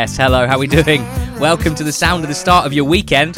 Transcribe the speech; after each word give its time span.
Yes, 0.00 0.16
hello, 0.16 0.46
how 0.46 0.54
are 0.54 0.60
we 0.60 0.68
doing? 0.68 1.02
Welcome 1.40 1.74
to 1.74 1.82
the 1.82 1.90
sound 1.90 2.22
of 2.22 2.28
the 2.28 2.34
start 2.34 2.64
of 2.64 2.72
your 2.72 2.84
weekend, 2.84 3.34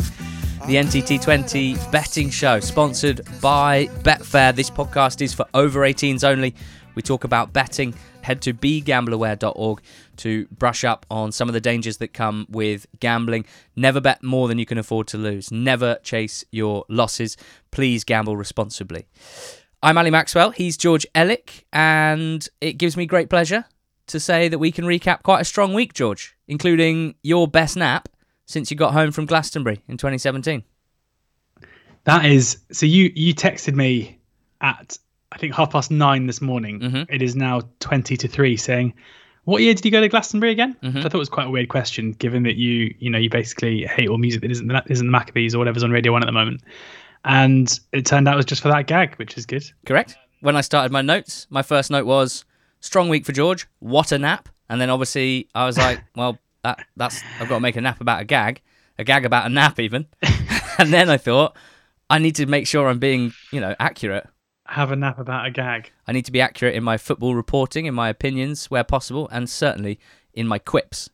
the 0.67 0.75
NTT20 0.75 1.91
betting 1.91 2.29
show, 2.29 2.61
sponsored 2.61 3.23
by 3.41 3.87
Betfair. 4.03 4.55
This 4.55 4.69
podcast 4.69 5.23
is 5.23 5.33
for 5.33 5.47
over 5.55 5.81
18s 5.81 6.23
only. 6.23 6.55
We 6.95 7.01
talk 7.01 7.25
about 7.25 7.55
betting. 7.55 7.95
Head 8.21 8.43
to 8.43 8.53
begambleaware.org 8.53 9.81
to 10.19 10.47
brush 10.49 10.85
up 10.85 11.07
on 11.11 11.33
some 11.33 11.49
of 11.49 11.55
the 11.55 11.63
dangers 11.63 11.97
that 11.97 12.13
come 12.13 12.47
with 12.51 12.87
gambling. 13.01 13.47
Never 13.75 13.99
bet 14.03 14.23
more 14.23 14.47
than 14.47 14.59
you 14.59 14.67
can 14.67 14.77
afford 14.77 15.07
to 15.09 15.17
lose. 15.17 15.51
Never 15.51 15.95
chase 16.03 16.45
your 16.53 16.85
losses. 16.91 17.39
Please 17.71 18.05
gamble 18.05 18.37
responsibly. 18.37 19.07
I'm 19.83 19.97
Ali 19.97 20.11
Maxwell. 20.11 20.51
He's 20.51 20.77
George 20.77 21.07
Elek, 21.15 21.65
and 21.73 22.47
it 22.61 22.75
gives 22.75 22.99
me 22.99 23.07
great 23.07 23.31
pleasure 23.31 23.65
to 24.11 24.21
say 24.21 24.49
that 24.49 24.59
we 24.59 24.73
can 24.73 24.85
recap 24.85 25.23
quite 25.23 25.41
a 25.41 25.45
strong 25.45 25.73
week, 25.73 25.95
George, 25.95 26.37
including 26.51 27.15
your 27.23 27.49
best 27.49 27.77
nap 27.77 28.09
since 28.45 28.71
you 28.71 28.77
got 28.77 28.93
home 28.93 29.13
from 29.13 29.25
Glastonbury 29.25 29.81
in 29.89 29.97
2017. 29.97 30.63
That 32.05 32.25
is 32.25 32.59
so. 32.73 32.87
You 32.87 33.13
you 33.15 33.35
texted 33.35 33.75
me 33.75 34.19
at 34.61 34.99
I 35.33 35.39
think 35.39 35.55
half 35.55 35.71
past 35.71 35.91
nine 35.91 36.27
this 36.27 36.41
morning. 36.41 36.81
Mm-hmm. 36.81 37.15
It 37.15 37.23
is 37.23 37.37
now 37.37 37.61
twenty 37.79 38.17
to 38.17 38.27
three, 38.27 38.57
saying, 38.57 38.95
"What 39.45 39.61
year 39.63 39.75
did 39.75 39.85
you 39.85 39.91
go 39.91 40.01
to 40.01 40.09
Glastonbury 40.09 40.51
again?" 40.51 40.77
Mhm. 40.83 40.95
Which 40.95 41.05
I 41.05 41.09
thought 41.09 41.15
it 41.17 41.19
was 41.19 41.29
quite 41.29 41.47
a 41.47 41.51
weird 41.51 41.69
question, 41.69 42.13
given 42.13 42.43
that 42.45 42.57
you 42.57 42.95
you 42.99 43.11
know 43.11 43.19
you 43.19 43.29
basically 43.29 43.85
hate 43.85 44.09
all 44.09 44.17
music 44.19 44.41
that 44.41 44.51
isn't 44.51 44.67
the, 44.67 44.83
isn't 44.89 45.07
the 45.07 45.13
Maccabees 45.13 45.55
or 45.55 45.59
whatever's 45.59 45.85
on 45.85 45.91
Radio 45.91 46.11
One 46.13 46.23
at 46.23 46.27
the 46.27 46.33
moment. 46.33 46.63
And 47.27 47.79
it 47.93 48.07
turned 48.07 48.27
out 48.27 48.35
it 48.35 48.37
was 48.39 48.47
just 48.47 48.63
for 48.63 48.69
that 48.69 48.87
gag, 48.87 49.15
which 49.17 49.37
is 49.37 49.45
good. 49.45 49.71
Correct? 49.85 50.17
When 50.41 50.57
I 50.57 50.63
started 50.63 50.91
my 50.91 51.03
notes, 51.03 51.47
my 51.51 51.61
first 51.61 51.91
note 51.91 52.07
was 52.07 52.47
strong 52.81 53.11
week 53.11 53.27
for 53.27 53.33
George. 53.33 53.67
What 53.79 54.11
a 54.11 54.19
nap! 54.19 54.49
And 54.71 54.81
then 54.81 54.89
obviously 54.89 55.49
I 55.55 55.67
was 55.67 55.77
like, 55.77 56.01
well, 56.17 56.39
that 56.63 56.87
that's 56.97 57.23
I've 57.39 57.49
got 57.49 57.57
to 57.57 57.61
make 57.61 57.77
a 57.77 57.81
nap 57.81 58.01
about 58.01 58.23
a 58.23 58.25
gag, 58.25 58.63
a 58.99 59.05
gag 59.05 59.27
about 59.27 59.47
a 59.47 59.49
nap 59.51 59.79
even. 59.79 60.07
and 60.79 60.93
then 60.93 61.11
I 61.11 61.19
thought 61.19 61.57
I 62.09 62.19
need 62.19 62.37
to 62.37 62.47
make 62.47 62.67
sure 62.67 62.89
I'm 62.89 62.99
being 62.99 63.33
you 63.53 63.61
know 63.61 63.75
accurate. 63.79 64.27
Have 64.67 64.93
a 64.93 64.97
nap 64.97 65.19
about 65.19 65.47
a 65.47 65.51
gag. 65.51 65.91
I 66.07 66.13
need 66.13 66.25
to 66.27 66.33
be 66.33 66.41
accurate 66.41 66.77
in 66.77 66.85
my 66.85 66.97
football 66.97 67.35
reporting, 67.35 67.87
in 67.87 67.95
my 67.95 68.09
opinions 68.09 68.71
where 68.71 68.85
possible, 68.85 69.29
and 69.33 69.51
certainly 69.51 69.99
in 70.33 70.47
my 70.47 70.61
quips. 70.61 71.11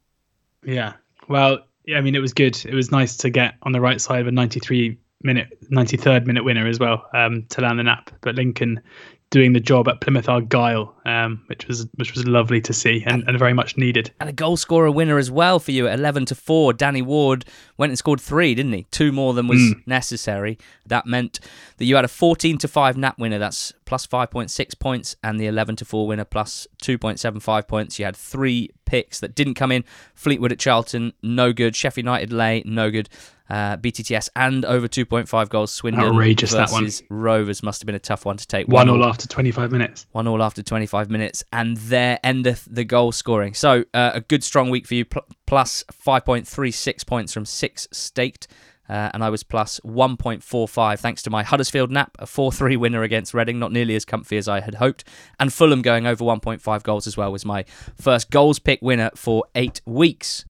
Yeah. 0.62 0.92
Well, 1.28 1.60
yeah, 1.86 1.96
I 1.96 2.00
mean, 2.02 2.14
it 2.14 2.20
was 2.20 2.34
good. 2.34 2.62
It 2.66 2.74
was 2.74 2.90
nice 2.90 3.16
to 3.18 3.30
get 3.30 3.54
on 3.62 3.72
the 3.72 3.80
right 3.80 3.98
side 3.98 4.20
of 4.20 4.26
a 4.26 4.30
93 4.30 4.98
minute, 5.22 5.58
93rd 5.70 6.26
minute 6.26 6.44
winner 6.44 6.66
as 6.66 6.78
well 6.78 7.06
um, 7.14 7.46
to 7.50 7.62
land 7.62 7.78
the 7.78 7.84
nap. 7.84 8.10
But 8.20 8.34
Lincoln 8.34 8.82
doing 9.30 9.52
the 9.52 9.60
job 9.60 9.88
at 9.88 10.00
Plymouth 10.00 10.28
Argyle, 10.28 10.94
um, 11.06 11.40
which 11.46 11.68
was 11.68 11.86
which 11.94 12.12
was 12.14 12.26
lovely 12.26 12.60
to 12.60 12.72
see 12.72 13.02
and, 13.06 13.22
and 13.28 13.38
very 13.38 13.52
much 13.52 13.76
needed. 13.76 14.10
And 14.18 14.28
a 14.28 14.32
goal 14.32 14.56
scorer 14.56 14.90
winner 14.90 15.18
as 15.18 15.30
well 15.30 15.60
for 15.60 15.70
you 15.70 15.86
at 15.86 15.98
11 15.98 16.26
to 16.26 16.34
4. 16.34 16.72
Danny 16.72 17.00
Ward 17.00 17.44
went 17.76 17.90
and 17.92 17.98
scored 17.98 18.20
three, 18.20 18.54
didn't 18.54 18.72
he? 18.72 18.86
Two 18.90 19.12
more 19.12 19.32
than 19.32 19.46
was 19.46 19.74
necessary. 19.86 20.58
That 20.84 21.06
meant 21.06 21.38
that 21.76 21.84
you 21.84 21.94
had 21.94 22.04
a 22.04 22.08
14 22.08 22.58
to 22.58 22.68
5 22.68 22.96
nap 22.96 23.18
winner. 23.18 23.38
That's 23.38 23.72
plus 23.84 24.06
5.6 24.06 24.78
points. 24.80 25.16
And 25.22 25.38
the 25.38 25.46
11 25.46 25.76
to 25.76 25.84
4 25.84 26.08
winner 26.08 26.24
plus 26.24 26.66
2.75 26.82 27.68
points. 27.68 27.98
You 27.98 28.04
had 28.04 28.16
three 28.16 28.70
picks 28.84 29.20
that 29.20 29.34
didn't 29.34 29.54
come 29.54 29.70
in. 29.70 29.84
Fleetwood 30.14 30.52
at 30.52 30.58
Charlton, 30.58 31.12
no 31.22 31.52
good. 31.52 31.76
Sheffield 31.76 32.04
United 32.04 32.32
lay, 32.32 32.62
no 32.66 32.90
good. 32.90 33.08
Uh, 33.48 33.76
BTTS 33.76 34.28
and 34.34 34.64
over 34.64 34.88
2.5 34.88 35.48
goals. 35.50 35.70
Swindon 35.70 36.02
Outrageous, 36.02 36.50
that 36.50 36.70
one. 36.72 36.82
versus 36.82 37.04
Rovers 37.08 37.62
must 37.62 37.80
have 37.80 37.86
been 37.86 37.94
a 37.94 38.00
tough 38.00 38.24
one 38.24 38.36
to 38.36 38.46
take. 38.46 38.66
One 38.66 38.88
all 38.88 38.96
all 39.02 39.08
after 39.08 39.28
25 39.28 39.70
minutes. 39.70 40.06
one 40.10 40.26
all 40.26 40.42
after 40.42 40.62
25 40.62 40.95
minutes, 41.04 41.44
and 41.52 41.76
there 41.76 42.18
endeth 42.24 42.66
the 42.70 42.84
goal 42.84 43.12
scoring. 43.12 43.54
So 43.54 43.84
uh, 43.92 44.12
a 44.14 44.20
good 44.20 44.42
strong 44.42 44.70
week 44.70 44.86
for 44.86 44.94
you, 44.94 45.04
pl- 45.04 45.26
plus 45.46 45.84
5.36 45.92 47.06
points 47.06 47.32
from 47.32 47.44
six 47.44 47.88
staked, 47.92 48.48
uh, 48.88 49.10
and 49.12 49.22
I 49.22 49.30
was 49.30 49.42
plus 49.42 49.80
1.45 49.84 50.98
thanks 50.98 51.22
to 51.22 51.30
my 51.30 51.42
Huddersfield 51.42 51.90
nap, 51.90 52.16
a 52.18 52.26
4-3 52.26 52.76
winner 52.76 53.02
against 53.02 53.34
Reading, 53.34 53.58
not 53.58 53.72
nearly 53.72 53.96
as 53.96 54.04
comfy 54.04 54.36
as 54.36 54.48
I 54.48 54.60
had 54.60 54.76
hoped, 54.76 55.04
and 55.38 55.52
Fulham 55.52 55.82
going 55.82 56.06
over 56.06 56.24
1.5 56.24 56.82
goals 56.82 57.06
as 57.06 57.16
well 57.16 57.32
was 57.32 57.44
my 57.44 57.64
first 58.00 58.30
goals 58.30 58.58
pick 58.58 58.80
winner 58.82 59.10
for 59.14 59.44
eight 59.54 59.80
weeks. 59.84 60.44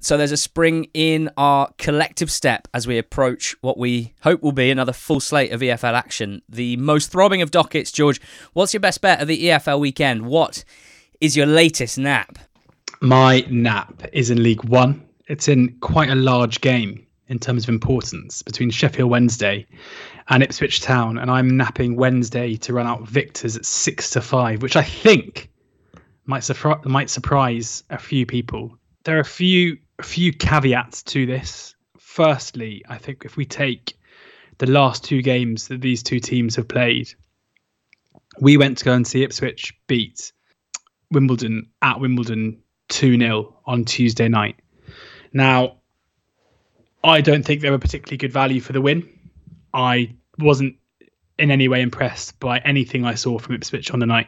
So 0.00 0.16
there's 0.16 0.32
a 0.32 0.36
spring 0.36 0.88
in 0.94 1.28
our 1.36 1.70
collective 1.76 2.30
step 2.30 2.68
as 2.72 2.86
we 2.86 2.98
approach 2.98 3.56
what 3.62 3.76
we 3.76 4.14
hope 4.22 4.42
will 4.42 4.52
be 4.52 4.70
another 4.70 4.92
full 4.92 5.18
slate 5.18 5.50
of 5.50 5.60
EFL 5.60 5.94
action. 5.94 6.40
The 6.48 6.76
most 6.76 7.10
throbbing 7.10 7.42
of 7.42 7.50
dockets, 7.50 7.90
George. 7.90 8.20
What's 8.52 8.72
your 8.72 8.80
best 8.80 9.00
bet 9.00 9.20
of 9.20 9.26
the 9.26 9.46
EFL 9.46 9.80
weekend? 9.80 10.26
What 10.26 10.62
is 11.20 11.36
your 11.36 11.46
latest 11.46 11.98
nap? 11.98 12.38
My 13.00 13.44
nap 13.50 14.08
is 14.12 14.30
in 14.30 14.40
League 14.42 14.64
One. 14.64 15.04
It's 15.26 15.48
in 15.48 15.76
quite 15.80 16.10
a 16.10 16.14
large 16.14 16.60
game 16.60 17.04
in 17.26 17.40
terms 17.40 17.64
of 17.64 17.68
importance 17.68 18.42
between 18.42 18.70
Sheffield 18.70 19.10
Wednesday 19.10 19.66
and 20.28 20.42
Ipswich 20.42 20.80
Town, 20.80 21.18
and 21.18 21.30
I'm 21.30 21.56
napping 21.56 21.96
Wednesday 21.96 22.56
to 22.56 22.72
run 22.72 22.86
out 22.86 23.06
victors 23.06 23.56
at 23.56 23.64
six 23.64 24.10
to 24.10 24.20
five, 24.20 24.62
which 24.62 24.76
I 24.76 24.82
think 24.82 25.50
might 26.24 26.42
surpri- 26.42 26.84
might 26.86 27.10
surprise 27.10 27.82
a 27.90 27.98
few 27.98 28.24
people. 28.26 28.78
There 29.04 29.16
are 29.16 29.20
a 29.20 29.24
few 29.24 29.78
a 29.98 30.02
few 30.02 30.32
caveats 30.32 31.02
to 31.02 31.26
this. 31.26 31.74
Firstly, 31.98 32.84
I 32.88 32.98
think 32.98 33.24
if 33.24 33.36
we 33.36 33.44
take 33.44 33.98
the 34.58 34.66
last 34.66 35.04
two 35.04 35.22
games 35.22 35.68
that 35.68 35.80
these 35.80 36.02
two 36.02 36.20
teams 36.20 36.56
have 36.56 36.68
played, 36.68 37.12
we 38.40 38.56
went 38.56 38.78
to 38.78 38.84
go 38.84 38.92
and 38.92 39.06
see 39.06 39.22
Ipswich 39.22 39.74
beat 39.86 40.32
Wimbledon 41.10 41.70
at 41.82 42.00
Wimbledon 42.00 42.62
2 42.88 43.18
0 43.18 43.56
on 43.66 43.84
Tuesday 43.84 44.28
night. 44.28 44.56
Now, 45.32 45.76
I 47.02 47.20
don't 47.20 47.44
think 47.44 47.60
they 47.60 47.70
were 47.70 47.78
particularly 47.78 48.16
good 48.16 48.32
value 48.32 48.60
for 48.60 48.72
the 48.72 48.80
win. 48.80 49.08
I 49.72 50.14
wasn't 50.38 50.76
in 51.38 51.50
any 51.50 51.68
way 51.68 51.82
impressed 51.82 52.38
by 52.40 52.58
anything 52.58 53.04
I 53.04 53.14
saw 53.14 53.38
from 53.38 53.54
Ipswich 53.54 53.90
on 53.92 54.00
the 54.00 54.06
night. 54.06 54.26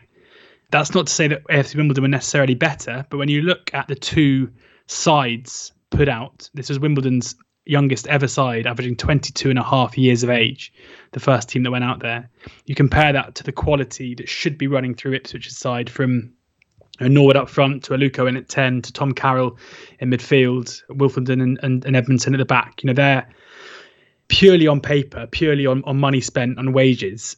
That's 0.70 0.94
not 0.94 1.09
to 1.09 1.12
say 1.12 1.28
that 1.28 1.44
AFC 1.44 1.76
Wimbledon 1.76 2.03
were 2.03 2.09
necessarily 2.09 2.54
better, 2.54 3.04
but 3.10 3.19
when 3.19 3.28
you 3.28 3.42
look 3.42 3.72
at 3.75 3.88
the 3.88 3.97
two 3.97 4.50
sides 4.91 5.73
put 5.91 6.09
out, 6.09 6.51
this 6.55 6.69
was 6.69 6.78
Wimbledon's 6.78 7.34
youngest 7.65 8.06
ever 8.09 8.27
side, 8.27 8.67
averaging 8.67 8.97
22 8.97 9.51
and 9.51 9.59
a 9.59 9.62
half 9.62 9.97
years 9.97 10.23
of 10.23 10.31
age, 10.31 10.73
the 11.12 11.21
first 11.21 11.49
team 11.49 11.62
that 11.62 11.71
went 11.71 11.84
out 11.84 12.01
there. 12.01 12.28
You 12.67 12.75
compare 12.75 13.12
that 13.12 13.34
to 13.37 13.45
the 13.45 13.53
quality 13.53 14.15
that 14.17 14.28
should 14.28 14.59
be 14.59 14.67
running 14.67 14.95
through 14.95 15.19
Ipswich's 15.19 15.56
side 15.56 15.89
from 15.89 16.33
uh, 17.01 17.09
Norwood 17.09 17.37
up 17.37 17.49
front 17.49 17.84
to 17.84 17.93
Aluko 17.93 18.28
in 18.28 18.37
at 18.37 18.49
10 18.49 18.83
to 18.83 18.93
Tom 18.93 19.12
Carroll 19.12 19.59
in 20.01 20.11
midfield, 20.11 20.83
Woolfenden 20.91 21.43
and, 21.43 21.59
and, 21.62 21.84
and 21.84 21.97
Edmundson 21.97 22.33
at 22.33 22.39
the 22.39 22.45
back. 22.45 22.83
You 22.83 22.89
know, 22.89 22.95
they're 22.95 23.28
purely 24.28 24.67
on 24.67 24.81
paper, 24.81 25.27
purely 25.31 25.67
on, 25.67 25.84
on 25.84 25.99
money 25.99 26.21
spent 26.21 26.59
on 26.59 26.72
wages. 26.72 27.37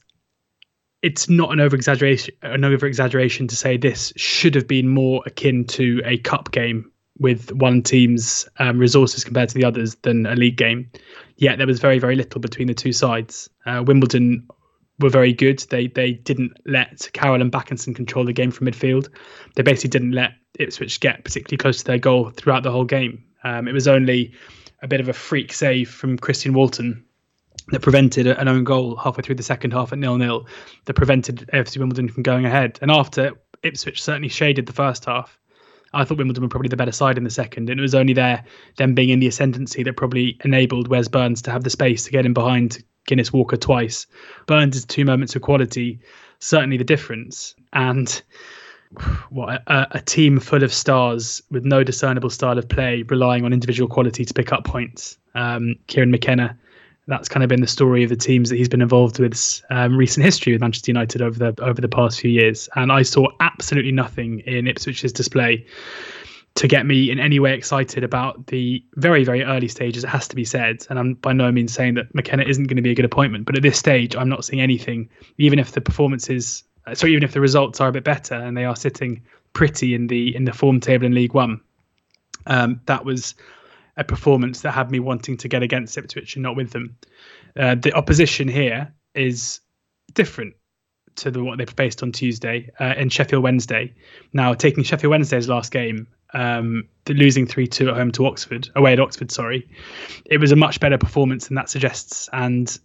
It's 1.02 1.28
not 1.28 1.52
an 1.52 1.58
over 1.58 1.74
exaggeration 1.74 2.32
an 2.42 2.64
over 2.64 2.86
exaggeration 2.86 3.48
to 3.48 3.56
say 3.56 3.76
this 3.76 4.12
should 4.14 4.54
have 4.54 4.68
been 4.68 4.88
more 4.88 5.20
akin 5.26 5.64
to 5.64 6.00
a 6.04 6.18
cup 6.18 6.52
game 6.52 6.91
with 7.22 7.52
one 7.52 7.82
team's 7.82 8.48
um, 8.58 8.78
resources 8.78 9.24
compared 9.24 9.48
to 9.48 9.54
the 9.54 9.64
others 9.64 9.94
than 10.02 10.26
a 10.26 10.34
league 10.34 10.56
game. 10.56 10.90
Yet 11.36 11.58
there 11.58 11.66
was 11.66 11.80
very 11.80 11.98
very 11.98 12.16
little 12.16 12.40
between 12.40 12.68
the 12.68 12.74
two 12.74 12.92
sides. 12.92 13.48
Uh, 13.64 13.82
Wimbledon 13.86 14.46
were 14.98 15.08
very 15.08 15.32
good. 15.32 15.60
They 15.70 15.86
they 15.86 16.12
didn't 16.12 16.52
let 16.66 17.08
Carroll 17.12 17.40
and 17.40 17.50
Bakinson 17.50 17.94
control 17.94 18.24
the 18.24 18.32
game 18.32 18.50
from 18.50 18.66
midfield. 18.66 19.08
They 19.54 19.62
basically 19.62 19.90
didn't 19.90 20.12
let 20.12 20.32
Ipswich 20.58 21.00
get 21.00 21.24
particularly 21.24 21.58
close 21.58 21.78
to 21.78 21.84
their 21.84 21.98
goal 21.98 22.30
throughout 22.30 22.62
the 22.62 22.70
whole 22.70 22.84
game. 22.84 23.24
Um, 23.44 23.66
it 23.68 23.72
was 23.72 23.88
only 23.88 24.34
a 24.82 24.88
bit 24.88 25.00
of 25.00 25.08
a 25.08 25.12
freak 25.12 25.52
save 25.52 25.90
from 25.90 26.18
Christian 26.18 26.52
Walton 26.52 27.04
that 27.68 27.80
prevented 27.80 28.26
an 28.26 28.48
own 28.48 28.64
goal 28.64 28.96
halfway 28.96 29.22
through 29.22 29.36
the 29.36 29.42
second 29.42 29.72
half 29.72 29.92
at 29.92 29.98
nil 29.98 30.16
nil 30.16 30.46
that 30.84 30.94
prevented 30.94 31.48
AFC 31.52 31.78
Wimbledon 31.78 32.08
from 32.08 32.22
going 32.22 32.44
ahead. 32.44 32.78
And 32.82 32.90
after 32.90 33.32
Ipswich 33.62 34.02
certainly 34.02 34.28
shaded 34.28 34.66
the 34.66 34.72
first 34.72 35.04
half, 35.04 35.38
I 35.94 36.04
thought 36.04 36.18
Wimbledon 36.18 36.42
were 36.42 36.48
probably 36.48 36.68
the 36.68 36.76
better 36.76 36.92
side 36.92 37.18
in 37.18 37.24
the 37.24 37.30
second, 37.30 37.68
and 37.68 37.78
it 37.78 37.82
was 37.82 37.94
only 37.94 38.14
their 38.14 38.44
them 38.76 38.94
being 38.94 39.10
in 39.10 39.20
the 39.20 39.26
ascendancy 39.26 39.82
that 39.82 39.96
probably 39.96 40.38
enabled 40.44 40.88
Wes 40.88 41.08
Burns 41.08 41.42
to 41.42 41.50
have 41.50 41.64
the 41.64 41.70
space 41.70 42.04
to 42.04 42.10
get 42.10 42.26
in 42.26 42.32
behind 42.32 42.82
Guinness 43.06 43.32
Walker 43.32 43.56
twice. 43.56 44.06
Burns' 44.46 44.84
two 44.84 45.04
moments 45.04 45.36
of 45.36 45.42
quality 45.42 46.00
certainly 46.42 46.76
the 46.76 46.84
difference, 46.84 47.54
and 47.72 48.22
what 49.30 49.62
a, 49.66 49.86
a 49.92 50.00
team 50.00 50.38
full 50.40 50.62
of 50.62 50.72
stars 50.72 51.42
with 51.50 51.64
no 51.64 51.82
discernible 51.84 52.30
style 52.30 52.58
of 52.58 52.68
play, 52.68 53.02
relying 53.02 53.44
on 53.44 53.52
individual 53.52 53.88
quality 53.88 54.24
to 54.24 54.34
pick 54.34 54.52
up 54.52 54.64
points. 54.64 55.18
Um, 55.34 55.76
Kieran 55.86 56.10
McKenna, 56.10 56.58
that's 57.12 57.28
kind 57.28 57.44
of 57.44 57.48
been 57.48 57.60
the 57.60 57.66
story 57.66 58.02
of 58.02 58.08
the 58.08 58.16
teams 58.16 58.48
that 58.48 58.56
he's 58.56 58.70
been 58.70 58.80
involved 58.80 59.18
with 59.18 59.62
um, 59.68 59.98
recent 59.98 60.24
history 60.24 60.54
with 60.54 60.62
Manchester 60.62 60.90
United 60.90 61.20
over 61.20 61.38
the 61.38 61.62
over 61.62 61.78
the 61.78 61.88
past 61.88 62.18
few 62.18 62.30
years. 62.30 62.70
And 62.74 62.90
I 62.90 63.02
saw 63.02 63.26
absolutely 63.40 63.92
nothing 63.92 64.40
in 64.40 64.64
Ipswich's 64.64 65.12
display 65.12 65.66
to 66.54 66.66
get 66.66 66.86
me 66.86 67.10
in 67.10 67.20
any 67.20 67.38
way 67.38 67.52
excited 67.54 68.02
about 68.02 68.46
the 68.46 68.82
very 68.94 69.24
very 69.24 69.44
early 69.44 69.68
stages. 69.68 70.04
It 70.04 70.08
has 70.08 70.26
to 70.28 70.36
be 70.36 70.46
said, 70.46 70.86
and 70.88 70.98
I'm 70.98 71.14
by 71.14 71.34
no 71.34 71.52
means 71.52 71.74
saying 71.74 71.94
that 71.94 72.14
McKenna 72.14 72.44
isn't 72.44 72.64
going 72.64 72.76
to 72.76 72.82
be 72.82 72.92
a 72.92 72.94
good 72.94 73.04
appointment, 73.04 73.44
but 73.44 73.56
at 73.56 73.62
this 73.62 73.78
stage, 73.78 74.16
I'm 74.16 74.30
not 74.30 74.46
seeing 74.46 74.62
anything. 74.62 75.10
Even 75.36 75.58
if 75.58 75.72
the 75.72 75.82
performances, 75.82 76.64
uh, 76.86 76.94
so 76.94 77.06
even 77.06 77.22
if 77.22 77.32
the 77.32 77.42
results 77.42 77.78
are 77.78 77.88
a 77.88 77.92
bit 77.92 78.04
better 78.04 78.36
and 78.36 78.56
they 78.56 78.64
are 78.64 78.76
sitting 78.76 79.22
pretty 79.52 79.94
in 79.94 80.06
the 80.06 80.34
in 80.34 80.44
the 80.44 80.52
form 80.54 80.80
table 80.80 81.04
in 81.04 81.14
League 81.14 81.34
One. 81.34 81.60
Um, 82.46 82.80
that 82.86 83.04
was 83.04 83.34
a 83.96 84.04
performance 84.04 84.62
that 84.62 84.72
had 84.72 84.90
me 84.90 85.00
wanting 85.00 85.36
to 85.38 85.48
get 85.48 85.62
against 85.62 85.98
Ipswich 85.98 86.36
and 86.36 86.42
not 86.42 86.56
with 86.56 86.70
them. 86.70 86.96
Uh, 87.56 87.74
the 87.74 87.92
opposition 87.92 88.48
here 88.48 88.92
is 89.14 89.60
different 90.14 90.54
to 91.16 91.30
the 91.30 91.44
what 91.44 91.58
they 91.58 91.66
faced 91.66 92.02
on 92.02 92.12
Tuesday 92.12 92.70
uh, 92.80 92.94
in 92.96 93.08
Sheffield 93.08 93.42
Wednesday. 93.42 93.94
Now, 94.32 94.54
taking 94.54 94.82
Sheffield 94.82 95.10
Wednesday's 95.10 95.48
last 95.48 95.70
game, 95.70 96.06
um, 96.32 96.88
losing 97.08 97.46
three 97.46 97.66
two 97.66 97.90
at 97.90 97.96
home 97.96 98.12
to 98.12 98.26
Oxford, 98.26 98.70
away 98.74 98.94
at 98.94 99.00
Oxford, 99.00 99.30
sorry, 99.30 99.68
it 100.24 100.38
was 100.38 100.52
a 100.52 100.56
much 100.56 100.80
better 100.80 100.96
performance 100.96 101.48
than 101.48 101.54
that 101.56 101.68
suggests. 101.68 102.30
And 102.32 102.78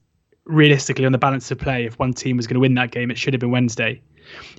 realistically, 0.44 1.06
on 1.06 1.14
the 1.14 1.18
balance 1.18 1.50
of 1.52 1.58
play, 1.58 1.86
if 1.86 1.98
one 2.00 2.14
team 2.14 2.38
was 2.38 2.48
going 2.48 2.56
to 2.56 2.60
win 2.60 2.76
that 2.76 2.92
game, 2.92 3.12
it 3.12 3.18
should 3.18 3.34
have 3.34 3.40
been 3.40 3.52
Wednesday. 3.52 4.02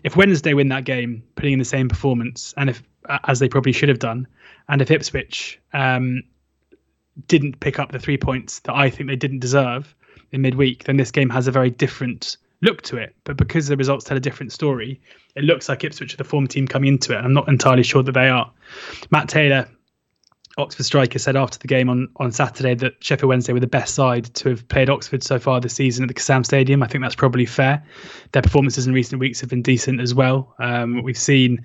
If 0.02 0.16
Wednesday 0.16 0.54
win 0.54 0.68
that 0.68 0.84
game, 0.84 1.22
putting 1.34 1.52
in 1.52 1.58
the 1.58 1.64
same 1.64 1.90
performance, 1.90 2.54
and 2.56 2.70
if 2.70 2.82
as 3.24 3.38
they 3.38 3.48
probably 3.48 3.72
should 3.72 3.90
have 3.90 3.98
done, 3.98 4.26
and 4.68 4.80
if 4.80 4.90
Ipswich 4.90 5.60
um, 5.74 6.22
didn't 7.26 7.60
pick 7.60 7.78
up 7.78 7.92
the 7.92 7.98
three 7.98 8.18
points 8.18 8.60
that 8.60 8.74
I 8.74 8.90
think 8.90 9.08
they 9.08 9.16
didn't 9.16 9.40
deserve 9.40 9.94
in 10.32 10.42
midweek, 10.42 10.84
then 10.84 10.96
this 10.96 11.10
game 11.10 11.30
has 11.30 11.46
a 11.46 11.52
very 11.52 11.70
different 11.70 12.36
look 12.62 12.82
to 12.82 12.96
it. 12.96 13.14
But 13.24 13.36
because 13.36 13.68
the 13.68 13.76
results 13.76 14.04
tell 14.04 14.16
a 14.16 14.20
different 14.20 14.52
story, 14.52 15.00
it 15.34 15.44
looks 15.44 15.68
like 15.68 15.84
Ipswich 15.84 16.14
are 16.14 16.16
the 16.16 16.24
form 16.24 16.46
team 16.46 16.66
coming 16.66 16.88
into 16.88 17.12
it. 17.12 17.18
And 17.18 17.26
I'm 17.26 17.34
not 17.34 17.48
entirely 17.48 17.82
sure 17.82 18.02
that 18.02 18.12
they 18.12 18.28
are. 18.28 18.50
Matt 19.10 19.28
Taylor, 19.28 19.68
Oxford 20.56 20.84
striker, 20.84 21.18
said 21.18 21.36
after 21.36 21.58
the 21.58 21.68
game 21.68 21.88
on, 21.88 22.08
on 22.16 22.32
Saturday 22.32 22.74
that 22.74 22.94
Sheffield 23.00 23.28
Wednesday 23.28 23.52
were 23.52 23.60
the 23.60 23.66
best 23.66 23.94
side 23.94 24.24
to 24.34 24.50
have 24.50 24.68
played 24.68 24.90
Oxford 24.90 25.22
so 25.22 25.38
far 25.38 25.60
this 25.60 25.74
season 25.74 26.04
at 26.04 26.08
the 26.08 26.14
Kassam 26.14 26.44
Stadium. 26.44 26.82
I 26.82 26.88
think 26.88 27.02
that's 27.02 27.14
probably 27.14 27.46
fair. 27.46 27.84
Their 28.32 28.42
performances 28.42 28.86
in 28.86 28.92
recent 28.92 29.20
weeks 29.20 29.40
have 29.40 29.50
been 29.50 29.62
decent 29.62 30.00
as 30.00 30.14
well. 30.14 30.54
Um, 30.58 31.02
we've 31.02 31.18
seen 31.18 31.64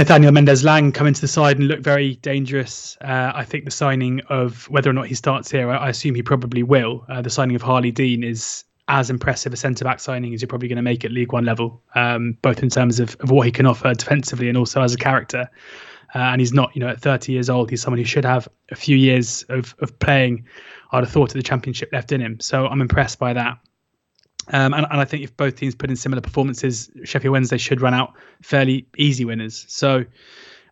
Nathaniel 0.00 0.32
Mendez 0.32 0.64
Laing 0.64 0.92
come 0.92 1.06
into 1.06 1.20
the 1.20 1.28
side 1.28 1.58
and 1.58 1.68
look 1.68 1.80
very 1.80 2.14
dangerous. 2.16 2.96
Uh, 3.02 3.32
I 3.34 3.44
think 3.44 3.66
the 3.66 3.70
signing 3.70 4.22
of 4.30 4.66
whether 4.70 4.88
or 4.88 4.94
not 4.94 5.08
he 5.08 5.14
starts 5.14 5.50
here, 5.50 5.70
I, 5.70 5.76
I 5.76 5.88
assume 5.90 6.14
he 6.14 6.22
probably 6.22 6.62
will. 6.62 7.04
Uh, 7.10 7.20
the 7.20 7.28
signing 7.28 7.54
of 7.54 7.60
Harlee 7.60 7.92
Dean 7.92 8.24
is 8.24 8.64
as 8.88 9.10
impressive 9.10 9.52
a 9.52 9.58
centre 9.58 9.84
back 9.84 10.00
signing 10.00 10.32
as 10.32 10.40
you're 10.40 10.48
probably 10.48 10.68
going 10.68 10.76
to 10.76 10.82
make 10.82 11.04
at 11.04 11.12
League 11.12 11.34
One 11.34 11.44
level, 11.44 11.82
um, 11.94 12.38
both 12.40 12.62
in 12.62 12.70
terms 12.70 12.98
of, 12.98 13.14
of 13.20 13.30
what 13.30 13.44
he 13.44 13.52
can 13.52 13.66
offer 13.66 13.92
defensively 13.92 14.48
and 14.48 14.56
also 14.56 14.80
as 14.80 14.94
a 14.94 14.96
character. 14.96 15.50
Uh, 16.14 16.18
and 16.18 16.40
he's 16.40 16.54
not, 16.54 16.74
you 16.74 16.80
know, 16.80 16.88
at 16.88 16.98
30 16.98 17.32
years 17.32 17.50
old, 17.50 17.68
he's 17.68 17.82
someone 17.82 17.98
who 17.98 18.04
should 18.06 18.24
have 18.24 18.48
a 18.70 18.76
few 18.76 18.96
years 18.96 19.44
of, 19.50 19.74
of 19.80 19.98
playing, 19.98 20.46
I'd 20.92 21.04
have 21.04 21.12
thought, 21.12 21.28
of 21.28 21.34
the 21.34 21.42
Championship 21.42 21.90
left 21.92 22.10
in 22.10 22.22
him. 22.22 22.40
So 22.40 22.66
I'm 22.66 22.80
impressed 22.80 23.18
by 23.18 23.34
that. 23.34 23.58
Um, 24.48 24.74
and, 24.74 24.86
and, 24.90 25.00
I 25.00 25.04
think 25.04 25.22
if 25.22 25.36
both 25.36 25.56
teams 25.56 25.74
put 25.74 25.90
in 25.90 25.96
similar 25.96 26.22
performances, 26.22 26.90
Sheffield 27.04 27.32
Wednesday 27.32 27.58
should 27.58 27.80
run 27.80 27.94
out 27.94 28.14
fairly 28.42 28.86
easy 28.96 29.24
winners. 29.24 29.64
So, 29.68 30.04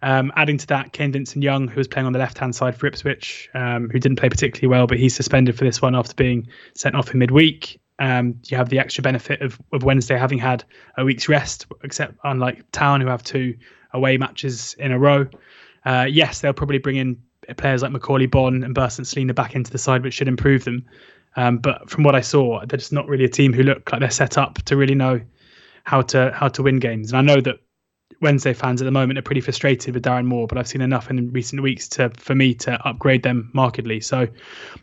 um, 0.03 0.33
adding 0.37 0.59
to 0.59 0.67
that, 0.69 0.93
Kane 0.93 1.13
Vincent 1.13 1.43
Young, 1.43 1.69
who 1.69 1.77
was 1.77 1.89
playing 1.89 2.07
on 2.07 2.13
the 2.13 2.19
left 2.19 2.39
hand 2.39 2.55
side 2.55 2.77
for 2.77 2.87
Ipswich, 2.87 3.49
um, 3.55 3.89
who 3.91 3.99
didn't 3.99 4.19
play 4.19 4.29
particularly 4.29 4.69
well, 4.69 4.87
but 4.87 4.99
he's 4.99 5.15
suspended 5.15 5.57
for 5.57 5.65
this 5.65 5.83
one 5.83 5.95
after 5.95 6.15
being 6.15 6.49
sent 6.75 6.95
off 6.95 7.13
in 7.13 7.19
midweek. 7.19 7.81
Um, 7.99 8.41
you 8.47 8.57
have 8.57 8.69
the 8.69 8.79
extra 8.79 9.03
benefit 9.03 9.43
of, 9.43 9.61
of 9.73 9.83
Wednesday 9.83 10.17
having 10.17 10.39
had 10.39 10.65
a 10.97 11.05
week's 11.05 11.29
rest, 11.29 11.67
except 11.83 12.15
unlike 12.25 12.71
Town, 12.71 13.01
who 13.01 13.09
have 13.09 13.25
two 13.25 13.57
away 13.93 14.17
matches 14.17 14.75
in 14.79 14.93
a 14.93 14.99
row. 14.99 15.27
Uh, 15.85 16.07
yes, 16.09 16.41
they'll 16.41 16.53
probably 16.53 16.79
bring 16.79 16.97
in 16.97 17.21
players 17.57 17.83
like 17.83 17.93
Macauley 17.93 18.31
Bonne 18.31 18.63
and 18.63 18.75
Bersant 18.75 19.07
Celina 19.07 19.35
back 19.35 19.55
into 19.55 19.71
the 19.71 19.79
side, 19.79 20.03
which 20.03 20.15
should 20.15 20.29
improve 20.29 20.65
them. 20.65 20.85
Um, 21.39 21.59
but 21.59 21.89
from 21.89 22.03
what 22.03 22.17
I 22.17 22.21
saw, 22.21 22.67
they're 22.67 22.79
just 22.79 22.93
not 22.93 23.07
really 23.07 23.25
a 23.25 23.29
team 23.29 23.53
who 23.53 23.63
look 23.63 23.93
like 23.93 24.01
they're 24.01 24.11
set 24.11 24.37
up 24.37 24.57
to 24.65 24.77
really 24.77 24.97
know 24.97 25.21
how 25.85 26.03
to 26.03 26.33
how 26.35 26.49
to 26.49 26.65
win 26.65 26.81
games. 26.81 27.13
And 27.13 27.19
I 27.19 27.35
know 27.35 27.41
that 27.41 27.61
Wednesday 28.21 28.53
fans 28.53 28.83
at 28.83 28.87
the 28.87 28.91
moment 28.91 29.21
are 29.21 29.23
pretty 29.23 29.41
frustrated 29.41 29.95
with 29.95 30.03
Darren 30.03 30.25
Moore, 30.25 30.49
but 30.49 30.59
I've 30.59 30.67
seen 30.67 30.81
enough 30.81 31.11
in 31.11 31.31
recent 31.31 31.63
weeks 31.63 31.87
to 31.91 32.11
for 32.17 32.35
me 32.35 32.55
to 32.55 32.73
upgrade 32.85 33.23
them 33.23 33.53
markedly. 33.55 34.01
So 34.01 34.27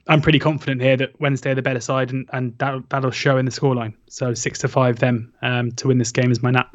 I'm 0.07 0.22
pretty 0.22 0.40
confident 0.40 0.81
here 0.81 0.96
that 0.96 1.19
Wednesday 1.19 1.52
are 1.52 1.56
the 1.56 1.62
better 1.62 1.81
side, 1.81 2.12
and, 2.12 2.25
and 2.31 2.58
that 2.60 2.90
that'll 2.90 3.12
show 3.12 3.38
in 3.38 3.44
the 3.44 3.51
scoreline. 3.51 3.94
So 4.10 4.34
six 4.34 4.58
to 4.60 4.69
five 4.69 5.00
them 5.00 5.34
um, 5.42 5.74
to 5.74 5.90
win 5.90 5.98
this 5.98 6.13
game 6.13 6.31
is 6.31 6.42
my 6.42 6.51
nap. 6.51 6.74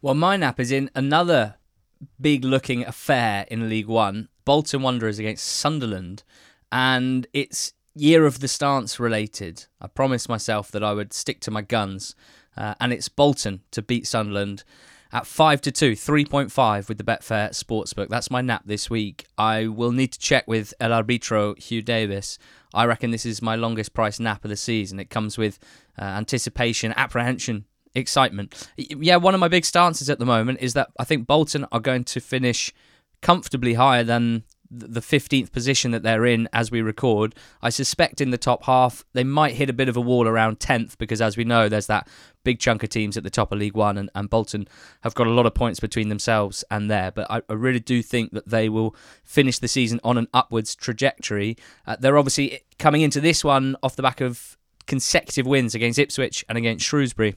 Well, 0.00 0.14
my 0.14 0.36
nap 0.36 0.58
is 0.58 0.72
in 0.72 0.90
another 0.96 1.54
big 2.20 2.44
looking 2.44 2.84
affair 2.84 3.46
in 3.48 3.68
League 3.68 3.86
One. 3.86 4.30
Bolton 4.44 4.82
Wanderers 4.82 5.20
against 5.20 5.46
Sunderland, 5.46 6.24
and 6.72 7.28
it's 7.32 7.74
year 7.94 8.26
of 8.26 8.40
the 8.40 8.48
stance 8.48 8.98
related. 8.98 9.66
I 9.80 9.86
promised 9.86 10.28
myself 10.28 10.70
that 10.70 10.82
I 10.82 10.92
would 10.92 11.12
stick 11.12 11.40
to 11.40 11.50
my 11.50 11.62
guns, 11.62 12.14
uh, 12.56 12.74
and 12.80 12.92
it's 12.92 13.08
Bolton 13.08 13.60
to 13.70 13.82
beat 13.82 14.06
Sunderland 14.06 14.64
at 15.12 15.26
5 15.26 15.60
to 15.62 15.72
2, 15.72 15.92
3.5 15.92 16.88
with 16.88 16.96
the 16.96 17.04
Betfair 17.04 17.50
Sportsbook. 17.50 18.08
That's 18.08 18.30
my 18.30 18.40
nap 18.40 18.62
this 18.64 18.88
week. 18.88 19.26
I 19.36 19.66
will 19.66 19.92
need 19.92 20.12
to 20.12 20.18
check 20.18 20.48
with 20.48 20.72
El 20.80 20.90
Arbitro 20.90 21.58
Hugh 21.58 21.82
Davis. 21.82 22.38
I 22.72 22.86
reckon 22.86 23.10
this 23.10 23.26
is 23.26 23.42
my 23.42 23.54
longest 23.54 23.92
price 23.92 24.18
nap 24.18 24.44
of 24.44 24.48
the 24.48 24.56
season. 24.56 24.98
It 24.98 25.10
comes 25.10 25.36
with 25.36 25.58
uh, 25.98 26.04
anticipation, 26.04 26.94
apprehension, 26.96 27.66
excitement. 27.94 28.70
Yeah, 28.78 29.16
one 29.16 29.34
of 29.34 29.40
my 29.40 29.48
big 29.48 29.66
stances 29.66 30.08
at 30.08 30.18
the 30.18 30.24
moment 30.24 30.60
is 30.62 30.72
that 30.72 30.90
I 30.98 31.04
think 31.04 31.26
Bolton 31.26 31.66
are 31.70 31.80
going 31.80 32.04
to 32.04 32.20
finish 32.20 32.72
comfortably 33.20 33.74
higher 33.74 34.04
than 34.04 34.44
the 34.72 35.00
15th 35.00 35.52
position 35.52 35.90
that 35.90 36.02
they're 36.02 36.24
in 36.24 36.48
as 36.52 36.70
we 36.70 36.80
record. 36.80 37.34
I 37.60 37.68
suspect 37.68 38.20
in 38.20 38.30
the 38.30 38.38
top 38.38 38.64
half 38.64 39.04
they 39.12 39.24
might 39.24 39.54
hit 39.54 39.68
a 39.68 39.74
bit 39.74 39.88
of 39.88 39.96
a 39.96 40.00
wall 40.00 40.26
around 40.26 40.60
10th 40.60 40.96
because, 40.96 41.20
as 41.20 41.36
we 41.36 41.44
know, 41.44 41.68
there's 41.68 41.88
that 41.88 42.08
big 42.42 42.58
chunk 42.58 42.82
of 42.82 42.88
teams 42.88 43.16
at 43.16 43.22
the 43.22 43.30
top 43.30 43.52
of 43.52 43.58
League 43.58 43.76
One, 43.76 43.98
and, 43.98 44.10
and 44.14 44.30
Bolton 44.30 44.66
have 45.02 45.14
got 45.14 45.26
a 45.26 45.30
lot 45.30 45.46
of 45.46 45.54
points 45.54 45.78
between 45.78 46.08
themselves 46.08 46.64
and 46.70 46.90
there. 46.90 47.10
But 47.10 47.30
I, 47.30 47.42
I 47.48 47.52
really 47.52 47.80
do 47.80 48.02
think 48.02 48.32
that 48.32 48.48
they 48.48 48.68
will 48.68 48.96
finish 49.24 49.58
the 49.58 49.68
season 49.68 50.00
on 50.02 50.16
an 50.16 50.28
upwards 50.32 50.74
trajectory. 50.74 51.56
Uh, 51.86 51.96
they're 52.00 52.18
obviously 52.18 52.60
coming 52.78 53.02
into 53.02 53.20
this 53.20 53.44
one 53.44 53.76
off 53.82 53.96
the 53.96 54.02
back 54.02 54.20
of 54.20 54.56
consecutive 54.86 55.46
wins 55.46 55.74
against 55.74 55.98
Ipswich 55.98 56.44
and 56.48 56.56
against 56.56 56.84
Shrewsbury. 56.84 57.34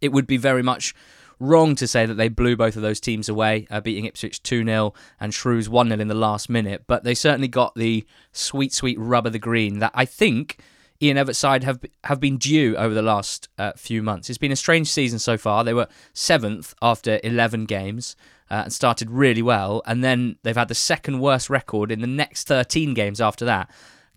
It 0.00 0.12
would 0.12 0.26
be 0.26 0.36
very 0.36 0.62
much 0.62 0.94
wrong 1.40 1.74
to 1.74 1.88
say 1.88 2.06
that 2.06 2.14
they 2.14 2.28
blew 2.28 2.56
both 2.56 2.76
of 2.76 2.82
those 2.82 3.00
teams 3.00 3.28
away, 3.28 3.66
uh, 3.70 3.80
beating 3.80 4.04
Ipswich 4.04 4.42
2 4.42 4.64
0 4.64 4.94
and 5.18 5.34
Shrews 5.34 5.68
1 5.68 5.88
0 5.88 6.00
in 6.00 6.08
the 6.08 6.14
last 6.14 6.48
minute. 6.48 6.84
But 6.86 7.02
they 7.02 7.14
certainly 7.14 7.48
got 7.48 7.74
the 7.74 8.06
sweet, 8.32 8.72
sweet 8.72 8.98
rub 8.98 9.26
of 9.26 9.32
the 9.32 9.38
green 9.38 9.80
that 9.80 9.92
I 9.94 10.04
think 10.04 10.60
Ian 11.02 11.16
Evatt's 11.16 11.38
side 11.38 11.64
have 11.64 11.80
have 12.04 12.20
been 12.20 12.36
due 12.36 12.76
over 12.76 12.94
the 12.94 13.02
last 13.02 13.48
uh, 13.58 13.72
few 13.76 14.02
months. 14.02 14.28
It's 14.28 14.38
been 14.38 14.52
a 14.52 14.56
strange 14.56 14.88
season 14.90 15.18
so 15.18 15.36
far. 15.36 15.64
They 15.64 15.74
were 15.74 15.88
seventh 16.12 16.74
after 16.80 17.18
11 17.24 17.64
games. 17.64 18.16
Uh, 18.52 18.62
and 18.64 18.72
started 18.72 19.08
really 19.12 19.42
well, 19.42 19.80
and 19.86 20.02
then 20.02 20.34
they've 20.42 20.56
had 20.56 20.66
the 20.66 20.74
second 20.74 21.20
worst 21.20 21.48
record 21.48 21.92
in 21.92 22.00
the 22.00 22.06
next 22.08 22.48
13 22.48 22.94
games 22.94 23.20
after 23.20 23.44
that 23.44 23.70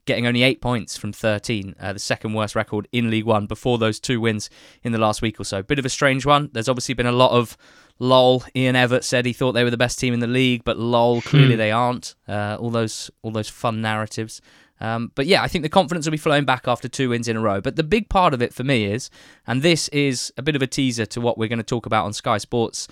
getting 0.05 0.27
only 0.27 0.43
eight 0.43 0.61
points 0.61 0.97
from 0.97 1.13
13, 1.13 1.75
uh, 1.79 1.93
the 1.93 1.99
second 1.99 2.33
worst 2.33 2.55
record 2.55 2.87
in 2.91 3.09
League 3.09 3.25
One 3.25 3.45
before 3.45 3.77
those 3.77 3.99
two 3.99 4.19
wins 4.19 4.49
in 4.83 4.91
the 4.91 4.97
last 4.97 5.21
week 5.21 5.39
or 5.39 5.43
so. 5.43 5.63
Bit 5.63 5.79
of 5.79 5.85
a 5.85 5.89
strange 5.89 6.25
one. 6.25 6.49
There's 6.53 6.69
obviously 6.69 6.93
been 6.93 7.05
a 7.05 7.11
lot 7.11 7.31
of 7.31 7.57
lol. 7.99 8.43
Ian 8.55 8.75
Evatt 8.75 9.03
said 9.03 9.25
he 9.25 9.33
thought 9.33 9.53
they 9.53 9.63
were 9.63 9.69
the 9.69 9.77
best 9.77 9.99
team 9.99 10.13
in 10.13 10.19
the 10.19 10.27
league, 10.27 10.63
but 10.63 10.77
lol, 10.77 11.21
clearly 11.21 11.53
hmm. 11.53 11.59
they 11.59 11.71
aren't. 11.71 12.15
Uh, 12.27 12.57
all 12.59 12.69
those 12.69 13.09
all 13.21 13.31
those 13.31 13.49
fun 13.49 13.81
narratives. 13.81 14.41
Um, 14.79 15.11
but 15.15 15.27
yeah, 15.27 15.41
I 15.41 15.47
think 15.47 15.63
the 15.63 15.69
confidence 15.69 16.05
will 16.05 16.11
be 16.11 16.17
flowing 16.17 16.43
back 16.43 16.67
after 16.67 16.89
two 16.89 17.09
wins 17.09 17.27
in 17.27 17.37
a 17.37 17.41
row. 17.41 17.61
But 17.61 17.77
the 17.77 17.83
big 17.83 18.09
part 18.09 18.33
of 18.33 18.41
it 18.41 18.53
for 18.53 18.63
me 18.63 18.85
is, 18.85 19.09
and 19.47 19.61
this 19.61 19.87
is 19.89 20.33
a 20.37 20.41
bit 20.41 20.55
of 20.55 20.61
a 20.61 20.67
teaser 20.67 21.05
to 21.05 21.21
what 21.21 21.37
we're 21.37 21.47
going 21.47 21.57
to 21.57 21.63
talk 21.63 21.85
about 21.85 22.05
on 22.05 22.11
Sky 22.11 22.37
Sports, 22.37 22.89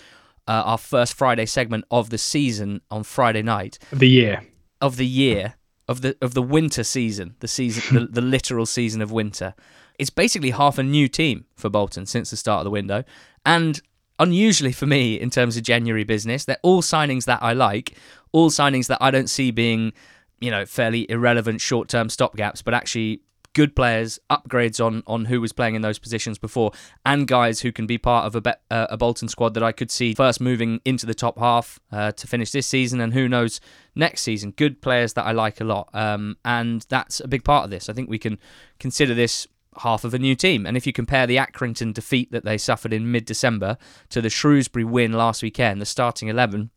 uh, 0.48 0.64
our 0.66 0.78
first 0.78 1.14
Friday 1.14 1.46
segment 1.46 1.84
of 1.92 2.10
the 2.10 2.18
season 2.18 2.82
on 2.90 3.04
Friday 3.04 3.42
night. 3.42 3.78
Of 3.92 4.00
the 4.00 4.08
year. 4.08 4.44
Of 4.80 4.96
the 4.96 5.06
year 5.06 5.56
of 5.92 6.02
the 6.02 6.18
of 6.22 6.34
the 6.34 6.42
winter 6.42 6.84
season, 6.84 7.36
the 7.40 7.48
season, 7.48 7.84
the, 7.96 8.06
the 8.08 8.22
literal 8.22 8.66
season 8.66 9.02
of 9.02 9.12
winter. 9.12 9.54
It's 10.00 10.10
basically 10.10 10.52
half 10.52 10.80
a 10.80 10.84
new 10.84 11.08
team 11.08 11.46
for 11.56 11.70
Bolton 11.70 12.06
since 12.08 12.32
the 12.32 12.38
start 12.38 12.62
of 12.62 12.64
the 12.64 12.72
window, 12.72 13.04
and 13.46 13.82
unusually 14.18 14.72
for 14.72 14.86
me 14.86 15.20
in 15.20 15.30
terms 15.30 15.58
of 15.58 15.64
January 15.64 16.04
business, 16.04 16.46
they're 16.46 16.58
all 16.64 16.82
signings 16.82 17.26
that 17.26 17.42
I 17.44 17.54
like, 17.54 17.96
all 18.32 18.50
signings 18.50 18.88
that 18.88 19.00
I 19.02 19.12
don't 19.12 19.30
see 19.30 19.52
being, 19.52 19.94
you 20.40 20.52
know, 20.52 20.66
fairly 20.66 21.10
irrelevant 21.10 21.60
short-term 21.62 22.08
stopgaps, 22.08 22.64
but 22.64 22.74
actually 22.74 23.22
good 23.54 23.76
players, 23.76 24.20
upgrades 24.30 24.84
on 24.84 25.04
on 25.08 25.26
who 25.26 25.42
was 25.42 25.52
playing 25.52 25.76
in 25.76 25.82
those 25.82 26.00
positions 26.00 26.38
before, 26.38 26.72
and 27.06 27.28
guys 27.28 27.62
who 27.62 27.72
can 27.72 27.86
be 27.86 27.98
part 27.98 28.26
of 28.26 28.36
a, 28.36 28.42
Be- 28.42 28.52
uh, 28.70 28.88
a 28.90 28.98
Bolton 28.98 29.28
squad 29.28 29.54
that 29.54 29.64
I 29.64 29.72
could 29.72 29.92
see 29.92 30.14
first 30.14 30.42
moving 30.42 30.82
into 30.86 31.06
the 31.06 31.14
top 31.14 31.38
half 31.40 31.80
uh, 31.92 32.12
to 32.14 32.28
finish 32.28 32.52
this 32.52 32.68
season, 32.68 33.02
and 33.02 33.14
who 33.14 33.28
knows 33.28 33.60
next 33.96 34.22
season. 34.22 34.52
Good 34.52 34.82
players 34.82 35.14
that 35.14 35.26
I 35.26 35.32
like 35.32 35.62
a 35.62 35.66
lot, 35.66 35.90
um, 35.94 36.38
and 36.46 36.86
that's 36.90 37.20
a 37.20 37.28
big 37.28 37.44
part 37.44 37.66
of 37.66 37.70
this. 37.70 37.90
I 37.90 37.94
think 37.94 38.10
we 38.10 38.20
can 38.20 38.40
consider 38.80 39.14
this 39.14 39.48
half 39.80 40.04
of 40.04 40.14
a 40.14 40.20
new 40.20 40.36
team. 40.36 40.66
And 40.66 40.76
if 40.76 40.86
you 40.86 40.94
compare 40.94 41.26
the 41.26 41.38
Accrington 41.38 41.94
defeat 41.94 42.32
that 42.32 42.44
they 42.44 42.58
suffered 42.58 42.94
in 42.94 43.12
mid 43.12 43.26
December 43.26 43.78
to 44.10 44.22
the 44.22 44.30
Shrewsbury 44.30 44.84
win 44.84 45.14
last 45.14 45.42
weekend, 45.42 45.82
the 45.82 45.86
starting 45.86 46.28
11, 46.28 46.72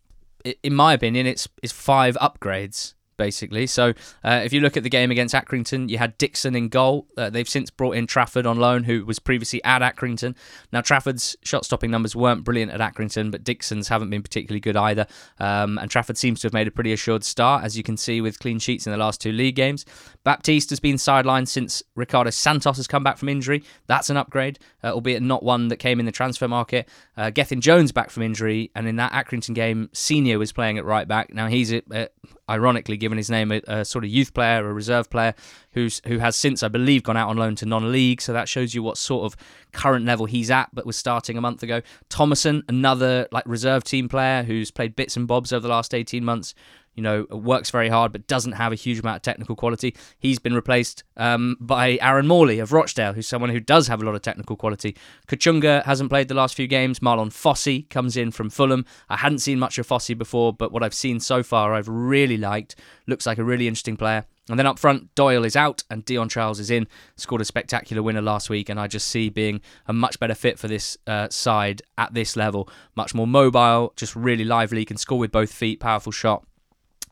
in 0.62 0.75
my 0.75 0.93
opinion, 0.93 1.26
it's, 1.26 1.49
it's 1.62 1.73
five 1.73 2.16
upgrades 2.21 2.95
basically. 3.16 3.66
So 3.66 3.94
uh, 4.25 4.42
if 4.44 4.52
you 4.52 4.61
look 4.61 4.76
at 4.76 4.83
the 4.83 4.90
game 4.90 5.11
against 5.11 5.35
Accrington, 5.35 5.88
you 5.88 5.99
had 5.99 6.16
Dixon 6.18 6.54
in 6.54 6.68
goal. 6.68 7.06
Uh, 7.16 7.30
they've 7.30 7.49
since 7.49 7.71
brought 7.71 7.97
in 7.97 8.06
Trafford 8.06 8.47
on 8.47 8.59
loan, 8.59 8.85
who 8.85 9.04
was 9.04 9.18
previously 9.18 9.62
at 9.64 9.83
Accrington. 9.83 10.35
Now 10.73 10.80
Trafford's 10.80 11.37
shot-stopping 11.42 11.90
numbers 11.90 12.14
weren't 12.16 12.44
brilliant 12.44 12.73
at 12.73 12.80
Accrington, 12.80 13.30
but 13.30 13.44
Dixon's 13.44 13.88
haven't 13.88 14.11
been 14.11 14.23
particularly 14.23 14.61
good 14.61 14.76
either. 14.76 15.06
Um, 15.38 15.78
and 15.78 15.90
Trafford 15.90 16.18
seems 16.18 16.40
to 16.40 16.47
have 16.47 16.52
made 16.52 16.68
a 16.68 16.71
pretty 16.71 16.92
assured 16.92 17.25
start, 17.25 17.64
as 17.64 17.76
you 17.76 17.83
can 17.83 17.97
see 17.97 18.21
with 18.21 18.38
clean 18.38 18.59
sheets 18.59 18.87
in 18.87 18.92
the 18.92 18.99
last 18.99 19.21
two 19.21 19.33
league 19.33 19.56
games. 19.56 19.85
Baptiste 20.25 20.71
has 20.71 20.80
been 20.80 20.97
sidelined 20.97 21.49
since 21.49 21.83
Ricardo 21.94 22.30
Santos 22.30 22.76
has 22.76 22.87
come 22.87 23.04
back 23.04 23.18
from 23.18 23.28
injury. 23.28 23.62
That's 23.87 24.11
an 24.11 24.16
upgrade, 24.16 24.59
uh, 24.83 24.92
albeit 24.92 25.23
not 25.23 25.42
one 25.42 25.68
that 25.68 25.76
came 25.76 26.00
in 26.00 26.06
the 26.06 26.12
transfer 26.12 26.49
market. 26.49 26.88
Uh, 27.16 27.30
Gethin 27.30 27.61
Jones 27.61 27.92
back 27.92 28.11
from 28.11 28.23
injury, 28.23 28.71
and 28.75 28.88
in 28.88 28.97
that 28.97 29.12
Accrington 29.12 29.54
game, 29.54 29.90
Senior 29.92 30.38
was 30.38 30.52
playing 30.52 30.78
at 30.78 30.85
right 30.85 31.06
back. 31.06 31.33
Now 31.33 31.49
he's 31.49 31.73
uh, 31.73 32.06
ironically 32.49 32.97
given 32.97 33.19
his 33.19 33.31
name 33.31 33.53
a, 33.53 33.61
a, 33.67 33.85
sort 33.85 34.05
of 34.05 34.11
youth 34.11 34.35
player, 34.35 34.69
a 34.69 34.73
reserve 34.73 35.09
player, 35.11 35.35
who's 35.73 36.01
who 36.07 36.19
has 36.19 36.37
since, 36.37 36.63
I 36.63 36.69
believe, 36.69 37.03
gone 37.03 37.17
out 37.17 37.29
on 37.29 37.37
loan 37.37 37.55
to 37.57 37.67
non-league. 37.67 38.21
So 38.21 38.33
that 38.33 38.49
shows 38.49 38.75
you 38.75 38.83
what 38.83 38.99
sort 38.99 39.25
of 39.25 39.37
current 39.73 40.05
level 40.05 40.27
he's 40.27 40.51
at, 40.51 40.69
but 40.73 40.87
was 40.87 40.97
starting 40.97 41.37
a 41.37 41.41
month 41.41 41.63
ago. 41.63 41.83
Thomason, 42.09 42.63
another 42.69 43.29
like 43.33 43.45
reserve 43.47 43.85
team 43.85 44.09
player 44.09 44.43
who's 44.43 44.71
played 44.71 44.97
bits 44.97 45.17
and 45.17 45.27
bobs 45.27 45.53
over 45.53 45.63
the 45.63 45.69
last 45.69 45.95
18 45.95 46.25
months, 46.25 46.55
you 46.95 47.03
know, 47.03 47.27
works 47.31 47.71
very 47.71 47.89
hard 47.89 48.13
but 48.13 48.27
doesn't 48.27 48.53
have 48.53 48.73
a 48.73 48.77
huge 48.77 49.01
amount 49.01 49.17
of 49.17 49.23
technical 49.23 49.57
quality. 49.57 49.95
He's 50.19 50.39
been 50.39 50.55
replaced 50.55 51.05
um, 51.17 51.57
by 51.61 51.99
Aaron 52.01 52.27
Morley 52.27 52.59
of 52.59 52.73
Rochdale, 52.73 53.13
who's 53.13 53.27
someone 53.27 53.51
who 53.51 53.61
does 53.61 53.89
have 53.89 54.01
a 54.01 54.05
lot 54.05 54.15
of 54.15 54.23
technical 54.23 54.57
quality. 54.57 54.97
Kachunga 55.27 55.85
hasn't 55.85 56.11
played 56.11 56.29
the 56.29 56.35
last 56.35 56.55
few 56.55 56.67
games. 56.67 57.01
Marlon 57.01 57.31
Fossey 57.31 57.89
comes 57.91 58.17
in 58.17 58.31
from 58.31 58.51
Fulham. 58.51 58.85
I 59.09 59.17
hadn't 59.17 59.39
seen 59.39 59.59
much 59.59 59.79
of 59.79 59.87
Fossey 59.87 60.17
before, 60.17 60.53
but 60.53 60.73
what 60.73 60.83
I've 60.83 60.95
seen 60.95 61.21
so 61.21 61.43
far 61.43 61.75
I've 61.75 61.89
really 61.89 62.37
liked. 62.37 62.77
Looks 63.07 63.27
like 63.27 63.39
a 63.39 63.45
really 63.45 63.69
interesting 63.69 63.97
player. 63.97 64.25
And 64.51 64.59
then 64.59 64.67
up 64.67 64.79
front, 64.79 65.15
Doyle 65.15 65.45
is 65.45 65.57
out 65.57 65.85
and 65.89 66.05
Dion 66.05 66.29
Charles 66.29 66.61
is 66.61 66.71
in. 66.71 66.87
Scored 67.17 67.41
a 67.41 67.47
spectacular 67.47 68.03
winner 68.03 68.21
last 68.21 68.51
week, 68.51 68.69
and 68.69 68.79
I 68.79 68.87
just 68.89 69.09
see 69.09 69.31
being 69.31 69.63
a 69.87 69.93
much 69.95 70.21
better 70.21 70.35
fit 70.35 70.59
for 70.59 70.69
this 70.69 70.99
uh, 71.07 71.29
side 71.31 71.81
at 71.97 72.13
this 72.13 72.37
level. 72.37 72.69
Much 72.95 73.15
more 73.15 73.27
mobile, 73.27 73.95
just 73.97 74.15
really 74.15 74.45
lively, 74.45 74.85
can 74.85 74.99
score 74.99 75.19
with 75.19 75.33
both 75.33 75.51
feet, 75.51 75.81
powerful 75.81 76.13
shot 76.13 76.45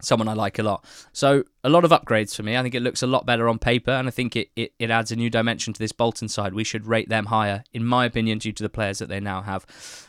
someone 0.03 0.29
I 0.29 0.35
like 0.35 0.59
a 0.59 0.63
lot. 0.63 0.85
So 1.13 1.45
a 1.65 1.71
lot 1.71 1.85
of 1.85 1.91
upgrades 1.91 2.35
for 2.35 2.43
me. 2.43 2.57
I 2.57 2.63
think 2.63 2.75
it 2.75 2.83
looks 2.83 3.03
a 3.03 3.07
lot 3.07 3.25
better 3.25 3.49
on 3.49 3.59
paper, 3.59 3.93
and 3.93 4.09
I 4.09 4.11
think 4.11 4.37
it, 4.37 4.51
it, 4.57 4.73
it 4.79 4.91
adds 4.91 5.11
a 5.11 5.17
new 5.17 5.31
dimension 5.31 5.73
to 5.73 5.79
this 5.79 5.93
Bolton 5.93 6.29
side. 6.29 6.55
We 6.55 6.65
should 6.65 6.87
rate 6.87 7.09
them 7.09 7.27
higher, 7.27 7.65
in 7.73 7.85
my 7.85 8.05
opinion, 8.05 8.39
due 8.39 8.53
to 8.53 8.63
the 8.63 8.69
players 8.69 8.99
that 8.99 9.09
they 9.09 9.21
now 9.21 9.43
have. 9.43 9.65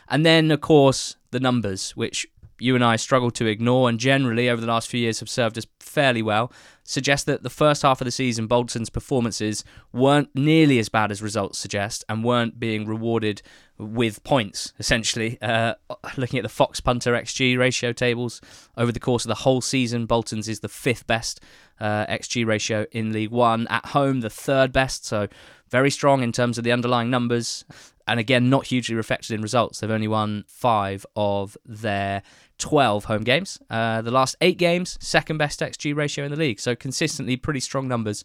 And 0.08 0.26
then, 0.26 0.50
of 0.50 0.60
course, 0.60 1.16
the 1.30 1.40
numbers, 1.40 1.96
which 1.96 2.26
you 2.64 2.74
and 2.74 2.82
I 2.82 2.96
struggle 2.96 3.30
to 3.32 3.44
ignore, 3.44 3.90
and 3.90 4.00
generally 4.00 4.48
over 4.48 4.58
the 4.58 4.66
last 4.66 4.88
few 4.88 4.98
years 4.98 5.20
have 5.20 5.28
served 5.28 5.58
us 5.58 5.66
fairly 5.80 6.22
well, 6.22 6.50
suggest 6.82 7.26
that 7.26 7.42
the 7.42 7.50
first 7.50 7.82
half 7.82 8.00
of 8.00 8.06
the 8.06 8.10
season, 8.10 8.46
Bolton's 8.46 8.88
performances 8.88 9.64
weren't 9.92 10.30
nearly 10.34 10.78
as 10.78 10.88
bad 10.88 11.10
as 11.10 11.20
results 11.20 11.58
suggest, 11.58 12.04
and 12.08 12.24
weren't 12.24 12.58
being 12.58 12.86
rewarded 12.86 13.42
with 13.76 14.24
points. 14.24 14.72
Essentially, 14.78 15.36
uh, 15.42 15.74
looking 16.16 16.38
at 16.38 16.42
the 16.42 16.48
Fox 16.48 16.80
Punter 16.80 17.12
XG 17.12 17.58
ratio 17.58 17.92
tables 17.92 18.40
over 18.78 18.90
the 18.90 19.00
course 19.00 19.26
of 19.26 19.28
the 19.28 19.34
whole 19.34 19.60
season, 19.60 20.06
Bolton's 20.06 20.48
is 20.48 20.60
the 20.60 20.68
fifth 20.68 21.06
best 21.06 21.40
uh, 21.80 22.06
XG 22.06 22.46
ratio 22.46 22.86
in 22.92 23.12
League 23.12 23.30
One. 23.30 23.66
At 23.68 23.86
home, 23.86 24.22
the 24.22 24.30
third 24.30 24.72
best, 24.72 25.04
so 25.04 25.28
very 25.68 25.90
strong 25.90 26.22
in 26.22 26.32
terms 26.32 26.56
of 26.56 26.64
the 26.64 26.72
underlying 26.72 27.10
numbers 27.10 27.66
and 28.06 28.20
again, 28.20 28.50
not 28.50 28.66
hugely 28.66 28.94
reflected 28.94 29.32
in 29.32 29.42
results. 29.42 29.80
They've 29.80 29.90
only 29.90 30.08
won 30.08 30.44
five 30.46 31.06
of 31.16 31.56
their 31.64 32.22
12 32.58 33.04
home 33.04 33.22
games. 33.22 33.58
Uh, 33.68 34.02
the 34.02 34.10
last 34.10 34.36
eight 34.40 34.58
games, 34.58 34.98
second 35.00 35.38
best 35.38 35.60
XG 35.60 35.94
ratio 35.94 36.24
in 36.24 36.30
the 36.30 36.36
league. 36.38 36.60
So 36.60 36.74
consistently 36.74 37.36
pretty 37.36 37.60
strong 37.60 37.88
numbers. 37.88 38.24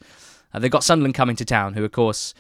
Uh, 0.54 0.60
they've 0.60 0.72
got 0.72 0.84
Sunderland 0.84 1.16
coming 1.16 1.36
to 1.38 1.46
town, 1.46 1.74
who, 1.74 1.84
of 1.84 1.92
course, 1.92 2.34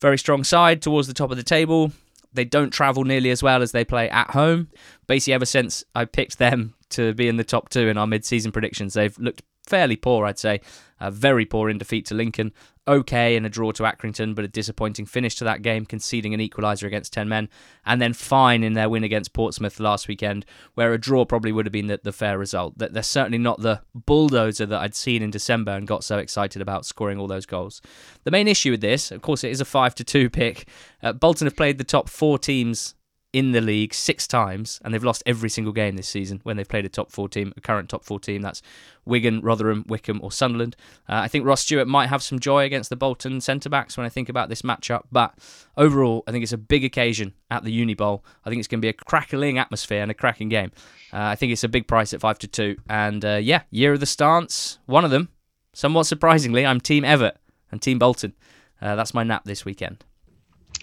very 0.00 0.18
strong 0.18 0.44
side 0.44 0.82
towards 0.82 1.08
the 1.08 1.14
top 1.14 1.30
of 1.30 1.36
the 1.36 1.42
table. 1.42 1.92
They 2.32 2.44
don't 2.44 2.70
travel 2.70 3.04
nearly 3.04 3.30
as 3.30 3.42
well 3.42 3.62
as 3.62 3.72
they 3.72 3.84
play 3.84 4.10
at 4.10 4.30
home. 4.30 4.68
Basically, 5.06 5.34
ever 5.34 5.46
since 5.46 5.84
I 5.94 6.04
picked 6.04 6.38
them 6.38 6.74
to 6.90 7.14
be 7.14 7.28
in 7.28 7.36
the 7.36 7.44
top 7.44 7.68
two 7.68 7.88
in 7.88 7.96
our 7.96 8.06
mid-season 8.06 8.50
predictions, 8.50 8.94
they've 8.94 9.16
looked 9.18 9.42
fairly 9.66 9.96
poor, 9.96 10.26
I'd 10.26 10.38
say. 10.38 10.60
Uh, 11.00 11.10
very 11.10 11.44
poor 11.44 11.70
in 11.70 11.78
defeat 11.78 12.06
to 12.06 12.14
Lincoln. 12.14 12.52
Okay 12.86 13.34
in 13.34 13.44
a 13.44 13.48
draw 13.48 13.72
to 13.72 13.82
Accrington, 13.82 14.34
but 14.34 14.44
a 14.44 14.48
disappointing 14.48 15.06
finish 15.06 15.36
to 15.36 15.44
that 15.44 15.62
game, 15.62 15.86
conceding 15.86 16.34
an 16.34 16.40
equaliser 16.40 16.86
against 16.86 17.12
10 17.14 17.28
men. 17.28 17.48
And 17.86 18.00
then 18.00 18.12
fine 18.12 18.62
in 18.62 18.74
their 18.74 18.90
win 18.90 19.04
against 19.04 19.32
Portsmouth 19.32 19.80
last 19.80 20.06
weekend, 20.06 20.44
where 20.74 20.92
a 20.92 20.98
draw 20.98 21.24
probably 21.24 21.52
would 21.52 21.64
have 21.64 21.72
been 21.72 21.86
the, 21.86 22.00
the 22.02 22.12
fair 22.12 22.38
result. 22.38 22.76
That 22.78 22.92
They're 22.92 23.02
certainly 23.02 23.38
not 23.38 23.60
the 23.60 23.80
bulldozer 23.94 24.66
that 24.66 24.80
I'd 24.80 24.94
seen 24.94 25.22
in 25.22 25.30
December 25.30 25.72
and 25.72 25.86
got 25.86 26.04
so 26.04 26.18
excited 26.18 26.60
about 26.60 26.84
scoring 26.84 27.18
all 27.18 27.26
those 27.26 27.46
goals. 27.46 27.80
The 28.24 28.30
main 28.30 28.48
issue 28.48 28.72
with 28.72 28.82
this, 28.82 29.10
of 29.10 29.22
course, 29.22 29.44
it 29.44 29.50
is 29.50 29.62
a 29.62 29.64
5 29.64 29.94
to 29.94 30.04
2 30.04 30.28
pick. 30.28 30.68
Uh, 31.02 31.14
Bolton 31.14 31.46
have 31.46 31.56
played 31.56 31.78
the 31.78 31.84
top 31.84 32.08
four 32.10 32.38
teams 32.38 32.94
in 33.34 33.50
the 33.50 33.60
league 33.60 33.92
six 33.92 34.28
times, 34.28 34.80
and 34.84 34.94
they've 34.94 35.02
lost 35.02 35.20
every 35.26 35.50
single 35.50 35.72
game 35.72 35.96
this 35.96 36.06
season 36.06 36.40
when 36.44 36.56
they've 36.56 36.68
played 36.68 36.86
a 36.86 36.88
top 36.88 37.10
four 37.10 37.28
team, 37.28 37.52
a 37.56 37.60
current 37.60 37.88
top 37.88 38.04
four 38.04 38.20
team. 38.20 38.42
That's 38.42 38.62
Wigan, 39.04 39.40
Rotherham, 39.40 39.84
Wycombe, 39.88 40.20
or 40.22 40.30
Sunderland. 40.30 40.76
Uh, 41.08 41.16
I 41.16 41.26
think 41.26 41.44
Ross 41.44 41.62
Stewart 41.62 41.88
might 41.88 42.06
have 42.06 42.22
some 42.22 42.38
joy 42.38 42.64
against 42.64 42.90
the 42.90 42.96
Bolton 42.96 43.40
centre 43.40 43.68
backs 43.68 43.96
when 43.96 44.06
I 44.06 44.08
think 44.08 44.28
about 44.28 44.50
this 44.50 44.62
matchup, 44.62 45.02
but 45.10 45.34
overall, 45.76 46.22
I 46.28 46.30
think 46.30 46.44
it's 46.44 46.52
a 46.52 46.58
big 46.58 46.84
occasion 46.84 47.34
at 47.50 47.64
the 47.64 47.72
Uni 47.72 47.94
Bowl. 47.94 48.24
I 48.44 48.50
think 48.50 48.60
it's 48.60 48.68
going 48.68 48.78
to 48.78 48.84
be 48.84 48.88
a 48.88 48.92
crackling 48.92 49.58
atmosphere 49.58 50.00
and 50.00 50.12
a 50.12 50.14
cracking 50.14 50.48
game. 50.48 50.70
Uh, 51.12 51.22
I 51.22 51.34
think 51.34 51.50
it's 51.50 51.64
a 51.64 51.68
big 51.68 51.88
price 51.88 52.14
at 52.14 52.20
five 52.20 52.38
to 52.38 52.46
two, 52.46 52.76
and 52.88 53.24
uh, 53.24 53.40
yeah, 53.42 53.62
year 53.70 53.94
of 53.94 54.00
the 54.00 54.06
stance, 54.06 54.78
one 54.86 55.04
of 55.04 55.10
them. 55.10 55.28
Somewhat 55.72 56.04
surprisingly, 56.04 56.64
I'm 56.64 56.80
Team 56.80 57.02
Evatt 57.02 57.34
and 57.72 57.82
Team 57.82 57.98
Bolton. 57.98 58.32
Uh, 58.80 58.94
that's 58.94 59.12
my 59.12 59.24
nap 59.24 59.42
this 59.44 59.64
weekend 59.64 60.04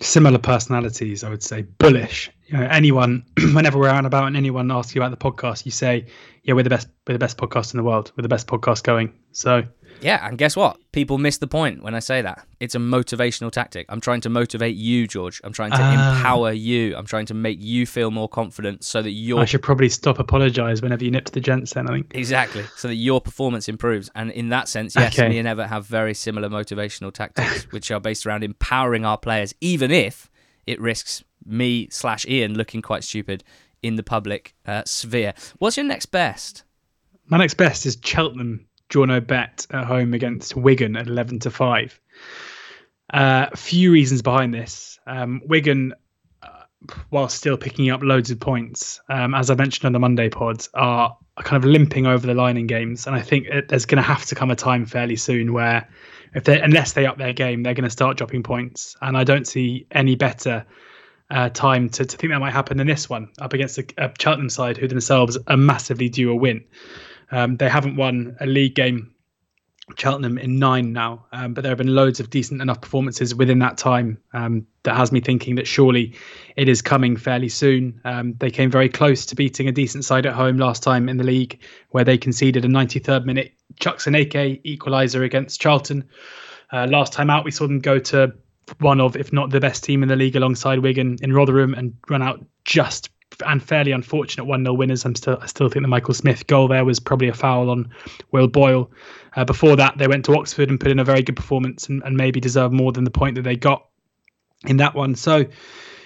similar 0.02 0.40
personalities, 0.40 1.24
I 1.24 1.30
would 1.30 1.44
say. 1.44 1.64
Bullish. 1.64 2.32
You 2.52 2.58
know, 2.58 2.68
anyone, 2.70 3.26
whenever 3.54 3.80
we're 3.80 3.88
out 3.88 4.00
and 4.00 4.08
about 4.08 4.28
and 4.28 4.36
anyone 4.36 4.72
asks 4.72 4.94
you 4.94 5.02
about 5.02 5.18
the 5.18 5.32
podcast, 5.32 5.66
you 5.66 5.72
say, 5.72 6.08
"Yeah, 6.44 6.54
we're 6.54 6.64
the 6.64 6.70
best. 6.70 6.90
We're 7.08 7.14
the 7.14 7.20
best 7.20 7.38
podcast 7.38 7.74
in 7.74 7.78
the 7.78 7.84
world. 7.84 8.12
We're 8.18 8.24
the 8.24 8.30
best 8.30 8.48
podcast 8.48 8.84
going." 8.84 9.14
So 9.32 9.64
yeah, 10.02 10.28
and 10.28 10.38
guess 10.38 10.56
what? 10.56 10.78
People 10.92 11.18
miss 11.18 11.38
the 11.38 11.48
point 11.48 11.84
when 11.84 11.96
I 11.96 12.00
say 12.00 12.22
that. 12.22 12.46
It's 12.60 12.76
a 12.76 12.80
motivational 12.80 13.52
tactic. 13.52 13.86
I'm 13.88 14.02
trying 14.02 14.22
to 14.22 14.30
motivate 14.30 14.76
you, 14.76 15.08
George. 15.08 15.40
I'm 15.44 15.54
trying 15.54 15.72
to 15.72 15.82
uh, 15.82 15.92
empower 15.92 16.52
you. 16.52 16.96
I'm 16.98 17.06
trying 17.06 17.28
to 17.28 17.34
make 17.34 17.62
you 17.62 17.86
feel 17.86 18.12
more 18.12 18.28
confident 18.28 18.84
so 18.84 19.02
that 19.02 19.12
you're. 19.12 19.40
I 19.40 19.46
should 19.46 19.62
probably 19.62 19.90
stop 19.90 20.20
apologise 20.20 20.82
whenever 20.82 21.06
you 21.06 21.12
nip 21.12 21.26
to 21.26 21.32
the 21.32 21.40
gents 21.40 21.74
then, 21.74 21.88
I 21.88 21.94
think. 21.94 22.12
Exactly. 22.16 22.66
So 22.76 22.88
that 22.88 22.96
your 22.96 23.22
performance 23.22 23.70
improves. 23.70 24.10
And 24.16 24.32
in 24.32 24.50
that 24.50 24.68
sense, 24.68 24.96
yes, 24.96 25.18
okay. 25.18 25.30
me 25.30 25.40
and 25.40 25.48
Evatt 25.48 25.70
have 25.70 25.86
very 25.86 26.14
similar 26.14 26.50
motivational 26.50 27.14
tactics, 27.14 27.64
which 27.72 27.92
are 27.92 28.00
based 28.00 28.26
around 28.26 28.44
empowering 28.44 29.06
our 29.06 29.18
players, 29.18 29.54
even 29.62 29.92
if 29.92 30.30
it 30.66 30.82
risks 30.82 31.24
me 31.46 31.88
slash 31.90 32.26
Ian 32.26 32.56
looking 32.56 32.82
quite 32.82 33.04
stupid 33.04 33.44
in 33.82 33.96
the 33.96 34.04
public 34.04 34.56
uh, 34.66 34.84
sphere. 34.86 35.34
What's 35.58 35.78
your 35.78 35.86
next 35.86 36.08
best? 36.08 36.64
My 37.28 37.38
next 37.38 37.56
best 37.56 37.86
is 37.86 37.98
Cheltenham 38.04 38.68
draw 38.92 39.06
no 39.06 39.20
bet 39.20 39.66
at 39.72 39.86
home 39.86 40.14
against 40.14 40.56
Wigan 40.56 40.96
at 40.96 41.08
11 41.08 41.40
to 41.40 41.50
5. 41.50 42.00
A 43.14 43.18
uh, 43.18 43.50
few 43.56 43.92
reasons 43.92 44.22
behind 44.22 44.54
this. 44.54 45.00
Um, 45.08 45.42
Wigan, 45.46 45.94
uh, 46.44 46.64
while 47.10 47.28
still 47.30 47.58
picking 47.58 47.90
up 47.90 48.04
loads 48.04 48.30
of 48.32 48.40
points, 48.40 49.02
um, 49.10 49.34
as 49.34 49.50
I 49.50 49.56
mentioned 49.56 49.86
on 49.86 49.94
the 49.94 50.00
Monday 50.00 50.30
pods, 50.30 50.70
are, 50.74 51.18
are 51.38 51.44
kind 51.44 51.62
of 51.62 51.70
limping 51.70 52.06
over 52.06 52.28
the 52.28 52.34
line 52.34 52.58
in 52.58 52.68
games. 52.68 53.08
And 53.08 53.16
I 53.16 53.22
think 53.22 53.48
it, 53.48 53.70
there's 53.70 53.86
going 53.86 54.02
to 54.02 54.08
have 54.08 54.26
to 54.26 54.36
come 54.36 54.52
a 54.52 54.56
time 54.56 54.86
fairly 54.86 55.16
soon 55.16 55.54
where, 55.54 55.90
if 56.34 56.46
they 56.46 56.62
unless 56.62 56.94
they 56.94 57.06
up 57.06 57.18
their 57.18 57.34
game, 57.34 57.64
they're 57.64 57.74
going 57.74 57.84
to 57.84 57.90
start 57.90 58.18
dropping 58.18 58.44
points. 58.44 58.96
And 59.02 59.18
I 59.18 59.24
don't 59.24 59.48
see 59.48 59.88
any 59.92 60.16
better 60.16 60.66
uh, 61.32 61.50
time 61.50 61.90
to, 61.90 62.06
to 62.06 62.18
think 62.18 62.32
that 62.32 62.40
might 62.40 62.52
happen 62.52 62.80
in 62.80 62.88
this 62.88 63.10
one 63.10 63.30
up 63.40 63.54
against 63.54 63.78
a, 63.78 63.86
a 63.98 64.12
Cheltenham 64.20 64.50
side 64.50 64.78
who 64.78 64.88
themselves 64.88 65.38
are 65.48 65.58
massively 65.58 66.10
due 66.10 66.32
a 66.32 66.36
win. 66.36 66.66
Um, 67.32 67.56
they 67.56 67.70
haven't 67.70 67.96
won 67.96 68.36
a 68.42 68.46
league 68.46 68.76
game, 68.76 69.16
Cheltenham, 69.98 70.38
in 70.38 70.60
nine 70.60 70.92
now, 70.92 71.26
um, 71.32 71.54
but 71.54 71.62
there 71.62 71.72
have 71.72 71.78
been 71.78 71.96
loads 71.96 72.20
of 72.20 72.30
decent 72.30 72.62
enough 72.62 72.82
performances 72.82 73.34
within 73.34 73.60
that 73.60 73.78
time 73.78 74.18
um, 74.34 74.68
that 74.84 74.98
has 74.98 75.14
me 75.14 75.22
thinking 75.22 75.56
that 75.56 75.68
surely 75.68 76.16
it 76.58 76.68
is 76.68 76.82
coming 76.82 77.16
fairly 77.16 77.50
soon. 77.50 78.02
Um, 78.04 78.36
they 78.38 78.52
came 78.52 78.70
very 78.70 78.90
close 78.90 79.26
to 79.28 79.36
beating 79.36 79.70
a 79.70 79.72
decent 79.72 80.04
side 80.04 80.26
at 80.26 80.34
home 80.34 80.58
last 80.58 80.84
time 80.84 81.08
in 81.08 81.16
the 81.16 81.24
league, 81.24 81.62
where 81.92 82.04
they 82.04 82.18
conceded 82.18 82.66
a 82.66 82.68
93rd 82.68 83.24
minute 83.24 83.54
Chukwuemeka 83.80 84.62
equaliser 84.66 85.24
against 85.24 85.62
Charlton. 85.62 86.10
Uh, 86.74 86.88
last 86.90 87.14
time 87.14 87.30
out, 87.30 87.46
we 87.46 87.52
saw 87.52 87.68
them 87.68 87.80
go 87.80 88.00
to 88.00 88.34
one 88.80 89.02
of, 89.02 89.16
if 89.16 89.34
not 89.34 89.50
the 89.50 89.60
best 89.60 89.84
team 89.84 90.04
in 90.04 90.10
the 90.10 90.16
league 90.16 90.36
alongside 90.36 90.80
Wigan 90.80 91.18
in 91.22 91.34
Rotherham 91.34 91.74
and 91.74 91.96
run 92.10 92.22
out 92.22 92.44
just 92.64 93.10
and 93.46 93.64
fairly 93.64 93.92
unfortunate 93.92 94.46
1 94.46 94.64
0 94.64 94.74
winners. 94.74 95.06
I'm 95.06 95.16
still 95.16 95.38
I 95.42 95.46
still 95.46 95.70
think 95.70 95.84
the 95.84 95.88
Michael 95.88 96.14
Smith 96.14 96.48
goal 96.48 96.68
there 96.68 96.86
was 96.86 97.00
probably 97.00 97.30
a 97.30 97.34
foul 97.34 97.70
on 97.70 97.90
Will 98.32 98.48
Boyle. 98.48 98.92
Uh, 99.36 99.46
before 99.46 99.76
that, 99.78 99.98
they 99.98 100.08
went 100.08 100.26
to 100.26 100.38
Oxford 100.38 100.70
and 100.70 100.80
put 100.80 100.92
in 100.92 101.00
a 101.00 101.04
very 101.04 101.22
good 101.22 101.36
performance 101.36 101.88
and, 101.88 102.04
and 102.04 102.18
maybe 102.18 102.40
deserve 102.40 102.72
more 102.72 102.92
than 102.92 103.04
the 103.04 103.12
point 103.12 103.36
that 103.36 103.44
they 103.44 103.56
got 103.56 103.88
in 104.66 104.78
that 104.78 104.94
one. 104.94 105.16
So 105.16 105.46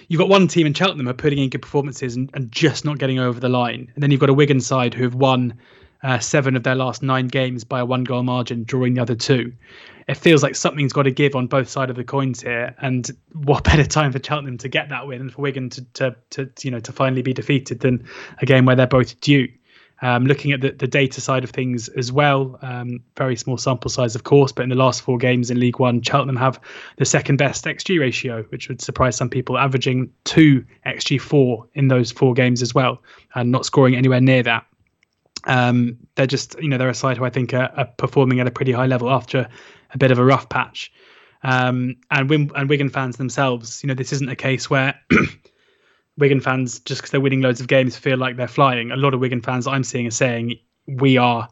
you've 0.07 0.19
got 0.19 0.29
one 0.29 0.47
team 0.47 0.67
in 0.67 0.74
Cheltenham 0.74 1.09
are 1.09 1.13
putting 1.13 1.39
in 1.39 1.50
good 1.50 1.62
performances 1.62 2.15
and, 2.15 2.29
and 2.33 2.51
just 2.51 2.85
not 2.85 3.00
getting 3.00 3.19
over 3.19 3.39
the 3.39 3.50
line. 3.50 3.91
And 3.95 4.03
then 4.03 4.12
you've 4.12 4.19
got 4.19 4.29
a 4.29 4.33
Wigan 4.33 4.62
side 4.62 4.93
who 4.93 5.03
have 5.03 5.15
won 5.15 5.57
uh, 6.05 6.19
seven 6.19 6.55
of 6.55 6.62
their 6.62 6.75
last 6.75 7.01
nine 7.01 7.27
games 7.27 7.63
by 7.63 7.79
a 7.79 7.85
one 7.85 8.03
goal 8.03 8.21
margin, 8.21 8.63
drawing 8.63 8.93
the 8.93 9.01
other 9.01 9.15
two. 9.15 9.51
It 10.07 10.15
feels 10.15 10.43
like 10.43 10.55
something's 10.55 10.93
got 10.93 11.03
to 11.03 11.12
give 11.12 11.35
on 11.35 11.47
both 11.47 11.67
sides 11.67 11.89
of 11.89 11.95
the 11.95 12.03
coins 12.03 12.43
here. 12.43 12.75
And 12.79 13.09
what 13.33 13.63
better 13.63 13.85
time 13.85 14.12
for 14.12 14.19
Cheltenham 14.24 14.59
to 14.59 14.69
get 14.69 14.89
that 14.89 15.07
win 15.07 15.19
and 15.19 15.33
for 15.33 15.41
Wigan 15.41 15.71
to, 15.71 15.81
to, 15.95 16.15
to 16.29 16.51
you 16.62 16.69
know 16.69 16.79
to 16.79 16.91
finally 16.91 17.24
be 17.24 17.33
defeated 17.33 17.79
than 17.79 18.07
a 18.39 18.45
game 18.45 18.65
where 18.65 18.75
they're 18.75 18.85
both 18.85 19.19
due. 19.19 19.47
Um, 20.01 20.25
looking 20.25 20.51
at 20.51 20.62
the, 20.62 20.71
the 20.71 20.88
data 20.88 21.21
side 21.21 21.43
of 21.43 21.50
things 21.50 21.88
as 21.88 22.12
well, 22.12 22.59
um, 22.62 23.00
very 23.17 23.35
small 23.38 23.57
sample 23.57 23.89
size, 23.89 24.13
of 24.13 24.25
course, 24.25 24.51
but 24.51 24.63
in 24.63 24.69
the 24.69 24.75
last 24.75 25.01
four 25.01 25.17
games 25.17 25.50
in 25.50 25.59
League 25.59 25.79
One, 25.79 26.01
Cheltenham 26.01 26.35
have 26.35 26.59
the 26.97 27.05
second 27.05 27.38
best 27.38 27.63
XG 27.63 28.00
ratio, 28.00 28.43
which 28.50 28.67
would 28.67 28.81
surprise 28.81 29.15
some 29.15 29.29
people, 29.29 29.57
averaging 29.57 30.12
two 30.25 30.65
XG4 30.85 31.65
in 31.75 31.88
those 31.88 32.12
four 32.12 32.33
games 32.33 32.62
as 32.62 32.75
well, 32.75 33.01
and 33.35 33.51
not 33.51 33.65
scoring 33.65 33.95
anywhere 33.95 34.21
near 34.21 34.43
that. 34.43 34.65
Um, 35.45 35.97
they're 36.15 36.27
just, 36.27 36.59
you 36.59 36.67
know, 36.67 36.77
they're 36.77 36.89
a 36.89 36.93
side 36.93 37.17
who 37.17 37.25
I 37.25 37.29
think 37.29 37.53
are, 37.53 37.71
are, 37.75 37.85
performing 37.85 38.39
at 38.39 38.47
a 38.47 38.51
pretty 38.51 38.71
high 38.71 38.87
level 38.87 39.09
after 39.09 39.47
a 39.91 39.97
bit 39.97 40.11
of 40.11 40.19
a 40.19 40.25
rough 40.25 40.49
patch. 40.49 40.91
Um, 41.43 41.97
and 42.09 42.29
Wim- 42.29 42.51
and 42.55 42.67
Wigan 42.67 42.89
fans 42.89 43.17
themselves, 43.17 43.83
you 43.83 43.87
know, 43.87 43.93
this 43.93 44.11
isn't 44.11 44.29
a 44.29 44.35
case 44.35 44.69
where 44.69 44.99
Wigan 46.17 46.39
fans, 46.39 46.79
just 46.79 47.01
because 47.01 47.11
they're 47.11 47.21
winning 47.21 47.41
loads 47.41 47.61
of 47.61 47.67
games, 47.67 47.95
feel 47.95 48.17
like 48.17 48.37
they're 48.37 48.47
flying. 48.47 48.91
A 48.91 48.95
lot 48.95 49.13
of 49.13 49.19
Wigan 49.19 49.41
fans 49.41 49.67
I'm 49.67 49.83
seeing 49.83 50.07
are 50.07 50.11
saying 50.11 50.55
we 50.87 51.17
are 51.17 51.47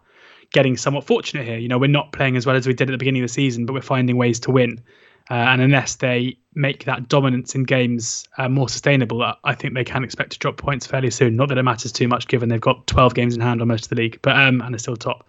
getting 0.51 0.77
somewhat 0.77 1.03
fortunate 1.03 1.45
here. 1.45 1.57
You 1.57 1.67
know, 1.67 1.77
we're 1.77 1.87
not 1.87 2.11
playing 2.11 2.37
as 2.37 2.45
well 2.45 2.55
as 2.55 2.65
we 2.65 2.73
did 2.73 2.89
at 2.89 2.91
the 2.91 2.97
beginning 2.97 3.21
of 3.23 3.29
the 3.29 3.33
season, 3.33 3.65
but 3.65 3.73
we're 3.73 3.81
finding 3.81 4.17
ways 4.17 4.39
to 4.41 4.51
win. 4.51 4.81
Uh, 5.29 5.35
and 5.35 5.61
unless 5.61 5.95
they 5.95 6.37
make 6.53 6.85
that 6.85 7.07
dominance 7.07 7.55
in 7.55 7.63
games 7.63 8.27
uh, 8.37 8.49
more 8.49 8.67
sustainable, 8.67 9.23
I 9.43 9.55
think 9.55 9.73
they 9.73 9.83
can 9.83 10.03
expect 10.03 10.33
to 10.33 10.39
drop 10.39 10.57
points 10.57 10.85
fairly 10.85 11.09
soon. 11.11 11.35
Not 11.35 11.49
that 11.49 11.57
it 11.57 11.63
matters 11.63 11.91
too 11.91 12.07
much, 12.07 12.27
given 12.27 12.49
they've 12.49 12.59
got 12.59 12.85
12 12.87 13.13
games 13.13 13.35
in 13.35 13.41
hand 13.41 13.61
on 13.61 13.67
most 13.67 13.85
of 13.85 13.89
the 13.89 13.95
league, 13.95 14.19
but 14.21 14.35
um, 14.35 14.61
and 14.61 14.75
are 14.75 14.79
still 14.79 14.97
top. 14.97 15.27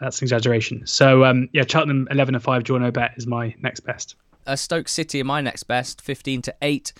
That's 0.00 0.20
an 0.20 0.24
exaggeration. 0.24 0.86
So 0.86 1.24
um, 1.24 1.48
yeah, 1.52 1.64
Cheltenham 1.66 2.08
11 2.10 2.34
and 2.34 2.44
5, 2.44 2.64
draw 2.64 2.78
no 2.78 2.90
bet 2.90 3.12
is 3.16 3.26
my 3.26 3.54
next 3.60 3.80
best. 3.80 4.14
Uh, 4.46 4.56
Stoke 4.56 4.88
City 4.88 5.20
are 5.20 5.24
my 5.24 5.40
next 5.40 5.64
best, 5.64 6.00
15 6.00 6.42
to 6.42 6.54
8 6.62 6.92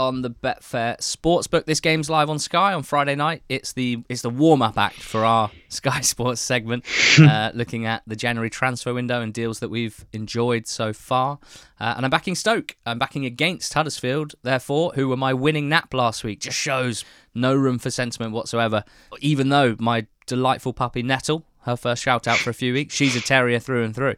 on 0.00 0.22
the 0.22 0.30
Betfair 0.30 0.96
Sportsbook. 0.96 1.66
This 1.66 1.78
game's 1.78 2.08
live 2.08 2.30
on 2.30 2.38
Sky 2.38 2.72
on 2.72 2.82
Friday 2.82 3.14
night. 3.14 3.42
It's 3.50 3.74
the 3.74 4.02
it's 4.08 4.22
the 4.22 4.30
warm 4.30 4.62
up 4.62 4.78
act 4.78 4.96
for 4.96 5.26
our 5.26 5.50
Sky 5.68 6.00
Sports 6.00 6.40
segment, 6.40 6.86
uh, 7.20 7.50
looking 7.52 7.84
at 7.84 8.02
the 8.06 8.16
January 8.16 8.48
transfer 8.48 8.94
window 8.94 9.20
and 9.20 9.34
deals 9.34 9.58
that 9.58 9.68
we've 9.68 10.06
enjoyed 10.14 10.66
so 10.66 10.94
far. 10.94 11.38
Uh, 11.78 11.92
and 11.96 12.06
I'm 12.06 12.10
backing 12.10 12.34
Stoke. 12.34 12.76
I'm 12.86 12.98
backing 12.98 13.26
against 13.26 13.74
Huddersfield, 13.74 14.36
therefore, 14.42 14.92
who 14.94 15.06
were 15.06 15.18
my 15.18 15.34
winning 15.34 15.68
nap 15.68 15.92
last 15.92 16.24
week. 16.24 16.40
Just 16.40 16.56
shows 16.56 17.04
no 17.34 17.54
room 17.54 17.78
for 17.78 17.90
sentiment 17.90 18.32
whatsoever. 18.32 18.84
Even 19.20 19.50
though 19.50 19.76
my 19.78 20.06
delightful 20.26 20.72
puppy 20.72 21.02
Nettle, 21.02 21.44
her 21.64 21.76
first 21.76 22.02
shout 22.02 22.26
out 22.26 22.38
for 22.38 22.48
a 22.48 22.54
few 22.54 22.72
weeks, 22.72 22.94
she's 22.94 23.16
a 23.16 23.20
terrier 23.20 23.58
through 23.58 23.84
and 23.84 23.94
through. 23.94 24.16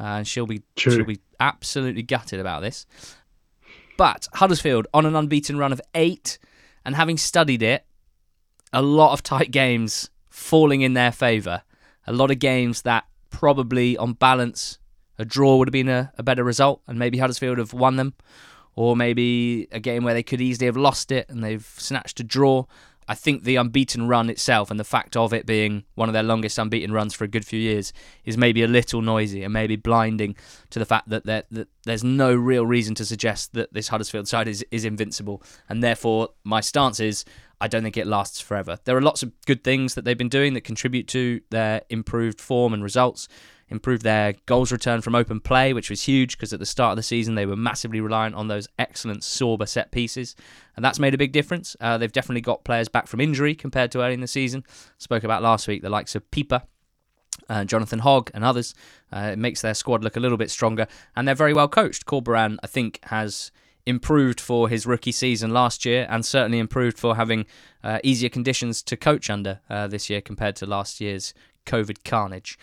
Uh, 0.00 0.04
and 0.04 0.28
she'll 0.28 0.46
be 0.46 0.62
True. 0.76 0.92
she'll 0.94 1.04
be 1.04 1.20
absolutely 1.38 2.02
gutted 2.02 2.40
about 2.40 2.62
this. 2.62 2.86
But 3.98 4.28
Huddersfield 4.34 4.86
on 4.94 5.04
an 5.04 5.14
unbeaten 5.14 5.58
run 5.58 5.72
of 5.72 5.82
eight, 5.94 6.38
and 6.84 6.94
having 6.94 7.18
studied 7.18 7.62
it, 7.62 7.84
a 8.72 8.80
lot 8.80 9.12
of 9.12 9.22
tight 9.22 9.50
games 9.50 10.08
falling 10.30 10.80
in 10.80 10.94
their 10.94 11.12
favour. 11.12 11.64
A 12.06 12.12
lot 12.12 12.30
of 12.30 12.38
games 12.38 12.82
that 12.82 13.04
probably, 13.28 13.98
on 13.98 14.12
balance, 14.14 14.78
a 15.18 15.24
draw 15.24 15.56
would 15.56 15.68
have 15.68 15.72
been 15.72 15.88
a, 15.88 16.12
a 16.16 16.22
better 16.22 16.44
result, 16.44 16.80
and 16.86 16.98
maybe 16.98 17.18
Huddersfield 17.18 17.58
have 17.58 17.74
won 17.74 17.96
them, 17.96 18.14
or 18.76 18.96
maybe 18.96 19.66
a 19.72 19.80
game 19.80 20.04
where 20.04 20.14
they 20.14 20.22
could 20.22 20.40
easily 20.40 20.66
have 20.66 20.76
lost 20.76 21.10
it 21.10 21.28
and 21.28 21.42
they've 21.42 21.66
snatched 21.76 22.20
a 22.20 22.24
draw. 22.24 22.64
I 23.08 23.14
think 23.14 23.44
the 23.44 23.56
unbeaten 23.56 24.06
run 24.06 24.28
itself 24.28 24.70
and 24.70 24.78
the 24.78 24.84
fact 24.84 25.16
of 25.16 25.32
it 25.32 25.46
being 25.46 25.84
one 25.94 26.10
of 26.10 26.12
their 26.12 26.22
longest 26.22 26.58
unbeaten 26.58 26.92
runs 26.92 27.14
for 27.14 27.24
a 27.24 27.28
good 27.28 27.46
few 27.46 27.58
years 27.58 27.92
is 28.24 28.36
maybe 28.36 28.62
a 28.62 28.68
little 28.68 29.00
noisy 29.00 29.42
and 29.42 29.52
maybe 29.52 29.76
blinding 29.76 30.36
to 30.70 30.78
the 30.78 30.84
fact 30.84 31.08
that, 31.08 31.24
that 31.24 31.46
there's 31.84 32.04
no 32.04 32.34
real 32.34 32.66
reason 32.66 32.94
to 32.96 33.06
suggest 33.06 33.54
that 33.54 33.72
this 33.72 33.88
Huddersfield 33.88 34.28
side 34.28 34.46
is, 34.46 34.64
is 34.70 34.84
invincible. 34.84 35.42
And 35.70 35.82
therefore, 35.82 36.28
my 36.44 36.60
stance 36.60 37.00
is 37.00 37.24
I 37.60 37.66
don't 37.66 37.82
think 37.82 37.96
it 37.96 38.06
lasts 38.06 38.40
forever. 38.40 38.78
There 38.84 38.96
are 38.96 39.02
lots 39.02 39.22
of 39.22 39.32
good 39.46 39.64
things 39.64 39.94
that 39.94 40.04
they've 40.04 40.16
been 40.18 40.28
doing 40.28 40.54
that 40.54 40.62
contribute 40.62 41.08
to 41.08 41.40
their 41.50 41.82
improved 41.88 42.40
form 42.40 42.72
and 42.72 42.82
results 42.82 43.26
improved 43.70 44.02
their 44.02 44.34
goals 44.46 44.72
return 44.72 45.00
from 45.00 45.14
open 45.14 45.40
play, 45.40 45.72
which 45.72 45.90
was 45.90 46.02
huge 46.02 46.36
because 46.36 46.52
at 46.52 46.60
the 46.60 46.66
start 46.66 46.92
of 46.92 46.96
the 46.96 47.02
season 47.02 47.34
they 47.34 47.46
were 47.46 47.56
massively 47.56 48.00
reliant 48.00 48.34
on 48.34 48.48
those 48.48 48.68
excellent 48.78 49.22
Sorba 49.22 49.68
set 49.68 49.90
pieces, 49.90 50.34
and 50.76 50.84
that's 50.84 50.98
made 50.98 51.14
a 51.14 51.18
big 51.18 51.32
difference. 51.32 51.76
Uh, 51.80 51.98
they've 51.98 52.12
definitely 52.12 52.40
got 52.40 52.64
players 52.64 52.88
back 52.88 53.06
from 53.06 53.20
injury 53.20 53.54
compared 53.54 53.92
to 53.92 54.02
early 54.02 54.14
in 54.14 54.20
the 54.20 54.26
season. 54.26 54.64
Spoke 54.98 55.24
about 55.24 55.42
last 55.42 55.68
week 55.68 55.82
the 55.82 55.90
likes 55.90 56.14
of 56.14 56.28
Pipa. 56.30 56.62
Uh, 57.48 57.64
Jonathan 57.64 58.00
Hogg 58.00 58.30
and 58.34 58.44
others. 58.44 58.74
Uh, 59.12 59.30
it 59.32 59.38
makes 59.38 59.62
their 59.62 59.72
squad 59.72 60.02
look 60.02 60.16
a 60.16 60.20
little 60.20 60.36
bit 60.36 60.50
stronger, 60.50 60.86
and 61.16 61.26
they're 61.26 61.34
very 61.34 61.54
well 61.54 61.68
coached. 61.68 62.04
Corberan, 62.04 62.58
I 62.62 62.66
think, 62.66 62.98
has 63.04 63.52
improved 63.86 64.38
for 64.38 64.68
his 64.68 64.86
rookie 64.86 65.12
season 65.12 65.50
last 65.50 65.86
year, 65.86 66.06
and 66.10 66.26
certainly 66.26 66.58
improved 66.58 66.98
for 66.98 67.16
having 67.16 67.46
uh, 67.82 68.00
easier 68.02 68.28
conditions 68.28 68.82
to 68.82 68.96
coach 68.96 69.30
under 69.30 69.60
uh, 69.70 69.86
this 69.86 70.10
year 70.10 70.20
compared 70.20 70.56
to 70.56 70.66
last 70.66 71.00
year's 71.00 71.32
COVID 71.64 72.04
carnage 72.04 72.58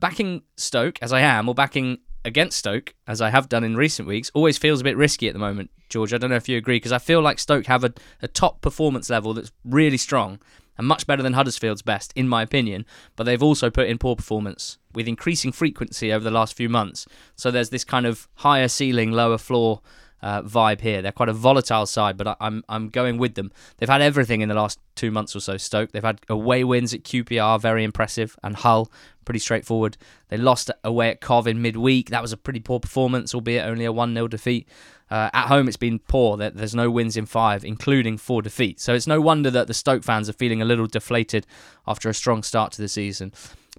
backing 0.00 0.42
Stoke 0.56 0.98
as 1.02 1.12
I 1.12 1.20
am, 1.20 1.48
or 1.48 1.54
backing 1.54 1.98
against 2.24 2.58
Stoke 2.58 2.94
as 3.06 3.20
I 3.20 3.30
have 3.30 3.48
done 3.48 3.64
in 3.64 3.76
recent 3.76 4.08
weeks, 4.08 4.30
always 4.34 4.58
feels 4.58 4.80
a 4.80 4.84
bit 4.84 4.96
risky 4.96 5.28
at 5.28 5.32
the 5.32 5.38
moment, 5.38 5.70
George. 5.88 6.12
I 6.12 6.18
don't 6.18 6.30
know 6.30 6.36
if 6.36 6.48
you 6.48 6.58
agree, 6.58 6.76
because 6.76 6.92
I 6.92 6.98
feel 6.98 7.20
like 7.20 7.38
Stoke 7.38 7.66
have 7.66 7.84
a, 7.84 7.92
a 8.20 8.28
top 8.28 8.60
performance 8.60 9.08
level 9.08 9.34
that's 9.34 9.52
really 9.64 9.96
strong 9.96 10.40
and 10.78 10.86
much 10.86 11.06
better 11.06 11.22
than 11.22 11.32
Huddersfield's 11.32 11.82
best, 11.82 12.12
in 12.14 12.28
my 12.28 12.42
opinion. 12.42 12.84
But 13.14 13.24
they've 13.24 13.42
also 13.42 13.70
put 13.70 13.88
in 13.88 13.98
poor 13.98 14.16
performance 14.16 14.78
with 14.94 15.08
increasing 15.08 15.52
frequency 15.52 16.12
over 16.12 16.24
the 16.24 16.30
last 16.30 16.54
few 16.54 16.68
months. 16.68 17.06
So 17.34 17.50
there's 17.50 17.70
this 17.70 17.84
kind 17.84 18.06
of 18.06 18.28
higher 18.36 18.68
ceiling, 18.68 19.12
lower 19.12 19.38
floor 19.38 19.80
uh, 20.22 20.42
vibe 20.42 20.80
here. 20.80 21.02
They're 21.02 21.12
quite 21.12 21.28
a 21.28 21.34
volatile 21.34 21.86
side, 21.86 22.16
but 22.16 22.26
I, 22.26 22.36
I'm 22.40 22.64
I'm 22.68 22.88
going 22.88 23.18
with 23.18 23.34
them. 23.34 23.52
They've 23.76 23.88
had 23.88 24.00
everything 24.00 24.40
in 24.40 24.48
the 24.48 24.54
last 24.54 24.78
two 24.94 25.10
months 25.10 25.36
or 25.36 25.40
so. 25.40 25.56
Stoke. 25.56 25.92
They've 25.92 26.02
had 26.02 26.20
away 26.28 26.64
wins 26.64 26.94
at 26.94 27.04
QPR, 27.04 27.60
very 27.60 27.84
impressive, 27.84 28.36
and 28.42 28.56
Hull, 28.56 28.90
pretty 29.24 29.40
straightforward. 29.40 29.96
They 30.28 30.36
lost 30.36 30.70
away 30.84 31.10
at 31.10 31.20
Cov 31.20 31.46
in 31.46 31.60
midweek. 31.60 32.10
That 32.10 32.22
was 32.22 32.32
a 32.32 32.36
pretty 32.36 32.60
poor 32.60 32.80
performance, 32.80 33.34
albeit 33.34 33.66
only 33.66 33.84
a 33.84 33.92
one 33.92 34.14
0 34.14 34.28
defeat. 34.28 34.68
Uh, 35.08 35.30
at 35.32 35.46
home, 35.46 35.68
it's 35.68 35.76
been 35.76 36.00
poor. 36.00 36.36
There's 36.36 36.74
no 36.74 36.90
wins 36.90 37.16
in 37.16 37.26
five, 37.26 37.64
including 37.64 38.16
four 38.18 38.42
defeats. 38.42 38.82
So 38.82 38.92
it's 38.94 39.06
no 39.06 39.20
wonder 39.20 39.50
that 39.52 39.68
the 39.68 39.74
Stoke 39.74 40.02
fans 40.02 40.28
are 40.28 40.32
feeling 40.32 40.60
a 40.60 40.64
little 40.64 40.88
deflated 40.88 41.46
after 41.86 42.08
a 42.08 42.14
strong 42.14 42.42
start 42.42 42.72
to 42.72 42.82
the 42.82 42.88
season. 42.88 43.32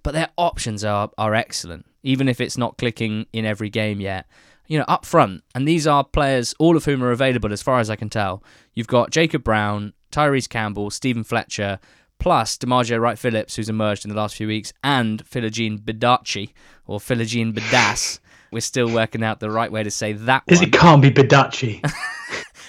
But 0.04 0.13
their 0.13 0.30
options 0.38 0.86
are 0.86 1.10
are 1.17 1.36
excellent, 1.36 1.86
even 2.04 2.30
if 2.30 2.39
it's 2.39 2.58
not 2.58 2.78
clicking 2.78 3.26
in 3.34 3.43
every 3.43 3.69
game 3.69 4.00
yet 4.00 4.28
you 4.67 4.77
know, 4.77 4.86
up 4.88 5.06
front, 5.06 5.43
and 5.56 5.67
these 5.67 5.88
are 5.88 6.03
players, 6.03 6.53
all 6.60 6.77
of 6.77 6.86
whom 6.86 7.03
are 7.03 7.12
available 7.12 7.51
as 7.51 7.62
far 7.62 7.80
as 7.80 7.89
I 7.89 7.95
can 7.95 8.10
tell. 8.10 8.43
You've 8.73 8.88
got 8.88 9.12
Jacob 9.12 9.43
Brown, 9.43 9.93
Tyrese 10.12 10.49
Campbell, 10.49 10.89
Steven 10.89 11.23
Fletcher, 11.23 11.80
plus 12.19 12.58
D'Margio 12.58 12.99
Wright 12.99 13.17
Phillips, 13.17 13.56
who's 13.56 13.69
emerged 13.69 14.06
in 14.06 14.10
the 14.10 14.17
last 14.17 14.36
few 14.36 14.47
weeks, 14.47 14.73
and 14.84 15.23
Philogene 15.25 15.80
Bidaci, 15.80 16.51
or 16.86 16.99
Philogene 16.99 17.53
Bidas. 17.53 18.19
We're 18.51 18.62
still 18.62 18.91
working 18.91 19.23
out 19.23 19.39
the 19.39 19.51
right 19.51 19.71
way 19.71 19.84
to 19.84 19.91
say 19.91 20.13
that 20.13 20.45
Because 20.45 20.62
it 20.62 20.71
can't 20.71 21.01
be 21.01 21.12
Bidaci. 21.12 21.82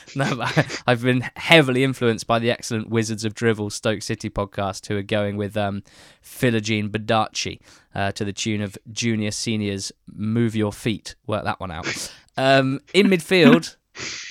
no, 0.17 0.45
I've 0.87 1.03
been 1.03 1.29
heavily 1.37 1.85
influenced 1.85 2.27
by 2.27 2.39
the 2.39 2.51
excellent 2.51 2.89
Wizards 2.89 3.25
of 3.25 3.35
Drivel 3.35 3.71
Stoke 3.71 4.03
City 4.03 4.31
podcast, 4.31 4.87
who 4.87 4.97
are 4.97 5.03
going 5.03 5.37
with 5.37 5.57
um, 5.57 5.83
Philogene 6.23 6.89
Badachi 6.89 7.61
uh, 7.95 8.13
to 8.13 8.25
the 8.25 8.33
tune 8.33 8.63
of 8.63 8.79
Junior 8.91 9.31
Seniors 9.31 9.93
Move 10.07 10.55
Your 10.55 10.73
Feet. 10.73 11.15
Work 11.27 11.45
that 11.45 11.61
one 11.61 11.71
out. 11.71 11.87
Um, 12.41 12.79
in 12.95 13.09
midfield, 13.09 13.75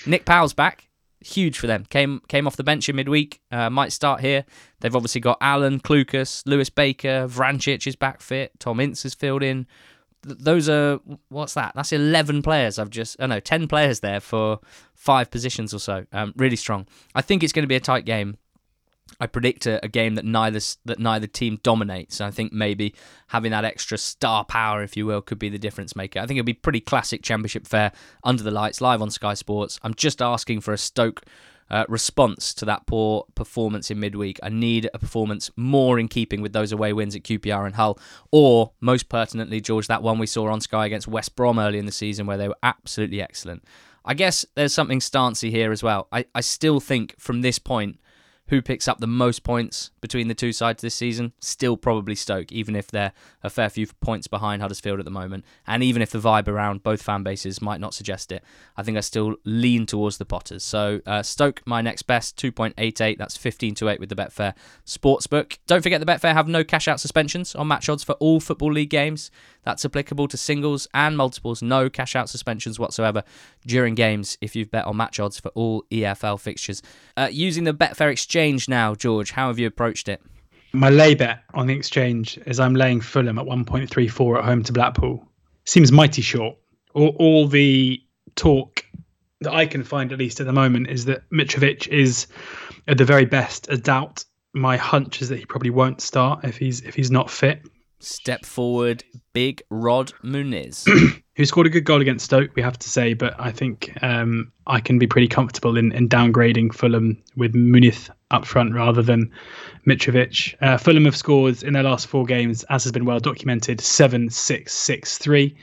Nick 0.05 0.23
Powell's 0.23 0.53
back. 0.53 0.87
Huge 1.19 1.59
for 1.59 1.67
them. 1.67 1.83
Came 1.89 2.21
came 2.29 2.47
off 2.47 2.55
the 2.55 2.63
bench 2.63 2.87
in 2.87 2.95
midweek. 2.95 3.41
Uh, 3.51 3.69
might 3.69 3.91
start 3.91 4.21
here. 4.21 4.45
They've 4.79 4.95
obviously 4.95 5.19
got 5.19 5.37
Allen, 5.41 5.81
Clucas, 5.81 6.41
Lewis 6.45 6.69
Baker, 6.69 7.27
Vrancic 7.27 7.85
is 7.85 7.97
back 7.97 8.21
fit. 8.21 8.57
Tom 8.59 8.79
Ince 8.79 9.03
has 9.03 9.13
filled 9.13 9.43
in 9.43 9.67
those 10.27 10.69
are 10.69 10.99
what's 11.29 11.53
that? 11.53 11.73
That's 11.75 11.91
eleven 11.91 12.41
players. 12.41 12.79
I've 12.79 12.89
just 12.89 13.17
oh 13.19 13.25
no, 13.25 13.39
ten 13.39 13.67
players 13.67 14.01
there 14.01 14.19
for 14.19 14.59
five 14.93 15.31
positions 15.31 15.73
or 15.73 15.79
so. 15.79 16.05
Um, 16.11 16.33
really 16.37 16.55
strong. 16.55 16.87
I 17.15 17.21
think 17.21 17.43
it's 17.43 17.53
going 17.53 17.63
to 17.63 17.67
be 17.67 17.75
a 17.75 17.79
tight 17.79 18.05
game. 18.05 18.37
I 19.19 19.27
predict 19.27 19.65
a, 19.65 19.83
a, 19.83 19.87
game 19.87 20.15
that 20.15 20.25
neither 20.25 20.59
that 20.85 20.99
neither 20.99 21.27
team 21.27 21.59
dominates. 21.63 22.19
I 22.19 22.29
think 22.29 22.51
maybe 22.51 22.93
having 23.27 23.51
that 23.51 23.65
extra 23.65 23.97
star 23.97 24.43
power, 24.43 24.83
if 24.83 24.97
you 24.97 25.05
will, 25.05 25.21
could 25.21 25.39
be 25.39 25.49
the 25.49 25.57
difference 25.57 25.95
maker. 25.95 26.19
I 26.19 26.25
think 26.25 26.37
it'll 26.37 26.45
be 26.45 26.53
pretty 26.53 26.81
classic 26.81 27.23
Championship 27.23 27.65
fare 27.67 27.93
under 28.23 28.43
the 28.43 28.51
lights, 28.51 28.81
live 28.81 29.01
on 29.01 29.09
Sky 29.09 29.33
Sports. 29.33 29.79
I'm 29.81 29.93
just 29.93 30.21
asking 30.21 30.61
for 30.61 30.73
a 30.73 30.77
Stoke 30.77 31.23
uh, 31.69 31.85
response 31.87 32.53
to 32.55 32.65
that 32.65 32.85
poor 32.85 33.25
performance 33.35 33.91
in 33.91 33.99
midweek. 33.99 34.39
I 34.41 34.49
need 34.49 34.89
a 34.93 34.99
performance 34.99 35.51
more 35.55 35.99
in 35.99 36.07
keeping 36.07 36.41
with 36.41 36.53
those 36.53 36.71
away 36.71 36.93
wins 36.93 37.15
at 37.15 37.23
QPR 37.23 37.65
and 37.65 37.75
Hull, 37.75 37.99
or 38.31 38.71
most 38.79 39.09
pertinently, 39.09 39.61
George, 39.61 39.87
that 39.87 40.03
one 40.03 40.19
we 40.19 40.27
saw 40.27 40.47
on 40.49 40.61
Sky 40.61 40.85
against 40.85 41.07
West 41.07 41.35
Brom 41.35 41.59
early 41.59 41.79
in 41.79 41.85
the 41.85 41.91
season 41.91 42.25
where 42.25 42.37
they 42.37 42.47
were 42.47 42.57
absolutely 42.63 43.21
excellent. 43.21 43.63
I 44.05 44.13
guess 44.13 44.45
there's 44.55 44.73
something 44.73 45.01
stancy 45.01 45.51
here 45.51 45.71
as 45.71 45.83
well. 45.83 46.07
I, 46.11 46.25
I 46.33 46.41
still 46.41 46.79
think 46.79 47.19
from 47.19 47.41
this 47.41 47.59
point, 47.59 47.99
who 48.47 48.61
picks 48.61 48.87
up 48.87 48.99
the 48.99 49.07
most 49.07 49.43
points 49.43 49.91
between 50.01 50.27
the 50.27 50.33
two 50.33 50.53
sides 50.53 50.81
this 50.81 50.95
season? 50.95 51.33
Still 51.39 51.77
probably 51.77 52.15
Stoke, 52.15 52.51
even 52.51 52.75
if 52.75 52.87
they're 52.87 53.11
a 53.43 53.49
fair 53.49 53.69
few 53.69 53.87
points 54.01 54.27
behind 54.27 54.61
Huddersfield 54.61 54.99
at 54.99 55.05
the 55.05 55.11
moment. 55.11 55.45
And 55.65 55.83
even 55.83 56.01
if 56.01 56.11
the 56.11 56.19
vibe 56.19 56.47
around 56.47 56.83
both 56.83 57.01
fan 57.01 57.23
bases 57.23 57.61
might 57.61 57.81
not 57.81 57.93
suggest 57.93 58.31
it, 58.31 58.43
I 58.75 58.83
think 58.83 58.97
I 58.97 59.01
still 59.01 59.35
lean 59.43 59.85
towards 59.85 60.17
the 60.17 60.25
Potters. 60.25 60.63
So 60.63 61.01
uh, 61.05 61.23
Stoke, 61.23 61.61
my 61.65 61.81
next 61.81 62.03
best, 62.03 62.37
2.88. 62.37 63.17
That's 63.17 63.37
15 63.37 63.75
to 63.75 63.89
8 63.89 63.99
with 63.99 64.09
the 64.09 64.15
Betfair 64.15 64.53
Sportsbook. 64.85 65.57
Don't 65.67 65.81
forget 65.81 65.99
the 65.99 66.05
Betfair 66.05 66.33
have 66.33 66.47
no 66.47 66.63
cash 66.63 66.87
out 66.87 66.99
suspensions 66.99 67.55
on 67.55 67.67
match 67.67 67.89
odds 67.89 68.03
for 68.03 68.13
all 68.13 68.39
Football 68.39 68.73
League 68.73 68.89
games. 68.89 69.31
That's 69.67 69.83
applicable 69.83 70.29
to 70.29 70.37
singles 70.37 70.87
and 70.93 71.17
multiples. 71.17 71.61
No 71.61 71.89
cash 71.89 72.15
out 72.15 72.29
suspensions 72.29 72.79
whatsoever 72.79 73.23
during 73.65 73.95
games 73.95 74.37
if 74.39 74.55
you've 74.55 74.71
bet 74.71 74.85
on 74.85 74.95
match 74.95 75.19
odds 75.19 75.41
for 75.41 75.49
all 75.55 75.83
EFL 75.91 76.39
fixtures. 76.39 76.81
Uh, 77.17 77.27
using 77.29 77.65
the 77.65 77.73
Betfair 77.73 78.09
Exchange 78.09 78.69
now, 78.69 78.95
George, 78.95 79.31
how 79.31 79.49
have 79.49 79.59
you 79.59 79.67
approached 79.67 80.07
it? 80.07 80.21
My 80.71 80.89
lay 80.89 81.15
bet 81.15 81.43
on 81.53 81.67
the 81.67 81.73
exchange 81.73 82.39
is 82.45 82.61
I'm 82.61 82.75
laying 82.75 83.01
Fulham 83.01 83.37
at 83.37 83.45
1.34 83.45 84.37
at 84.37 84.45
home 84.45 84.63
to 84.63 84.71
Blackpool. 84.71 85.27
Seems 85.65 85.91
mighty 85.91 86.21
short. 86.21 86.55
All, 86.93 87.13
all 87.19 87.45
the 87.49 88.01
talk 88.35 88.85
that 89.41 89.51
I 89.51 89.65
can 89.65 89.83
find, 89.83 90.13
at 90.13 90.17
least 90.17 90.39
at 90.39 90.45
the 90.45 90.53
moment, 90.53 90.87
is 90.87 91.03
that 91.05 91.29
Mitrovic 91.29 91.89
is 91.89 92.27
at 92.87 92.97
the 92.97 93.03
very 93.03 93.25
best 93.25 93.69
a 93.69 93.75
doubt. 93.75 94.23
My 94.53 94.77
hunch 94.77 95.21
is 95.21 95.27
that 95.27 95.39
he 95.39 95.45
probably 95.45 95.71
won't 95.71 95.99
start 95.99 96.45
if 96.45 96.55
he's 96.57 96.79
if 96.83 96.95
he's 96.95 97.11
not 97.11 97.29
fit. 97.29 97.67
Step 97.99 98.45
forward, 98.45 99.03
big 99.33 99.61
Rod 99.69 100.13
Muniz. 100.23 100.87
who 101.35 101.45
scored 101.45 101.67
a 101.67 101.69
good 101.69 101.85
goal 101.85 102.01
against 102.01 102.25
Stoke, 102.25 102.51
we 102.55 102.63
have 102.63 102.79
to 102.79 102.89
say, 102.89 103.13
but 103.13 103.35
I 103.39 103.51
think 103.51 103.95
um, 104.01 104.51
I 104.65 104.79
can 104.79 104.97
be 104.97 105.05
pretty 105.05 105.27
comfortable 105.27 105.77
in, 105.77 105.91
in 105.91 106.09
downgrading 106.09 106.73
Fulham 106.73 107.21
with 107.35 107.53
Muniz 107.53 108.09
up 108.31 108.45
front 108.45 108.73
rather 108.73 109.03
than 109.03 109.31
Mitrovic. 109.87 110.55
Uh, 110.61 110.77
Fulham 110.77 111.05
have 111.05 111.15
scored 111.15 111.61
in 111.61 111.73
their 111.73 111.83
last 111.83 112.07
four 112.07 112.25
games, 112.25 112.63
as 112.69 112.83
has 112.83 112.91
been 112.91 113.05
well 113.05 113.19
documented, 113.19 113.79
7 113.79 114.29
6 114.29 114.73
6 114.73 115.17
3 115.19 115.55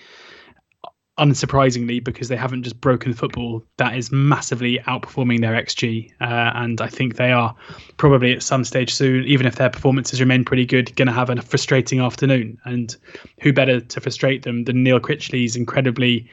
unsurprisingly, 1.19 2.03
because 2.03 2.29
they 2.29 2.37
haven't 2.37 2.65
just 2.65 2.81
broken 2.81 3.15
football, 3.15 3.65
that 3.77 3.97
is 3.97 4.11
massively 4.11 4.79
outperforming 4.87 5.41
their 5.41 5.53
XG. 5.53 6.11
Uh, 6.21 6.53
and 6.55 6.81
I 6.81 6.89
think 6.89 7.17
they 7.17 7.33
are 7.33 7.55
probably 7.97 8.33
at 8.33 8.43
some 8.43 8.65
stage 8.65 8.93
soon, 8.93 9.25
even 9.25 9.47
if 9.47 9.57
their 9.57 9.71
performances 9.71 10.21
remain 10.21 10.45
pretty 10.45 10.67
good, 10.67 10.95
going 10.97 11.07
to 11.07 11.13
have 11.13 11.31
a 11.31 11.41
frustrating 11.43 12.01
afternoon. 12.01 12.59
And 12.65 12.97
who 13.41 13.53
better 13.53 13.81
to 13.81 14.01
frustrate 14.01 14.43
them 14.43 14.65
than 14.65 14.83
Neil 14.83 15.01
Critchley's 15.01 15.57
incredibly, 15.57 16.29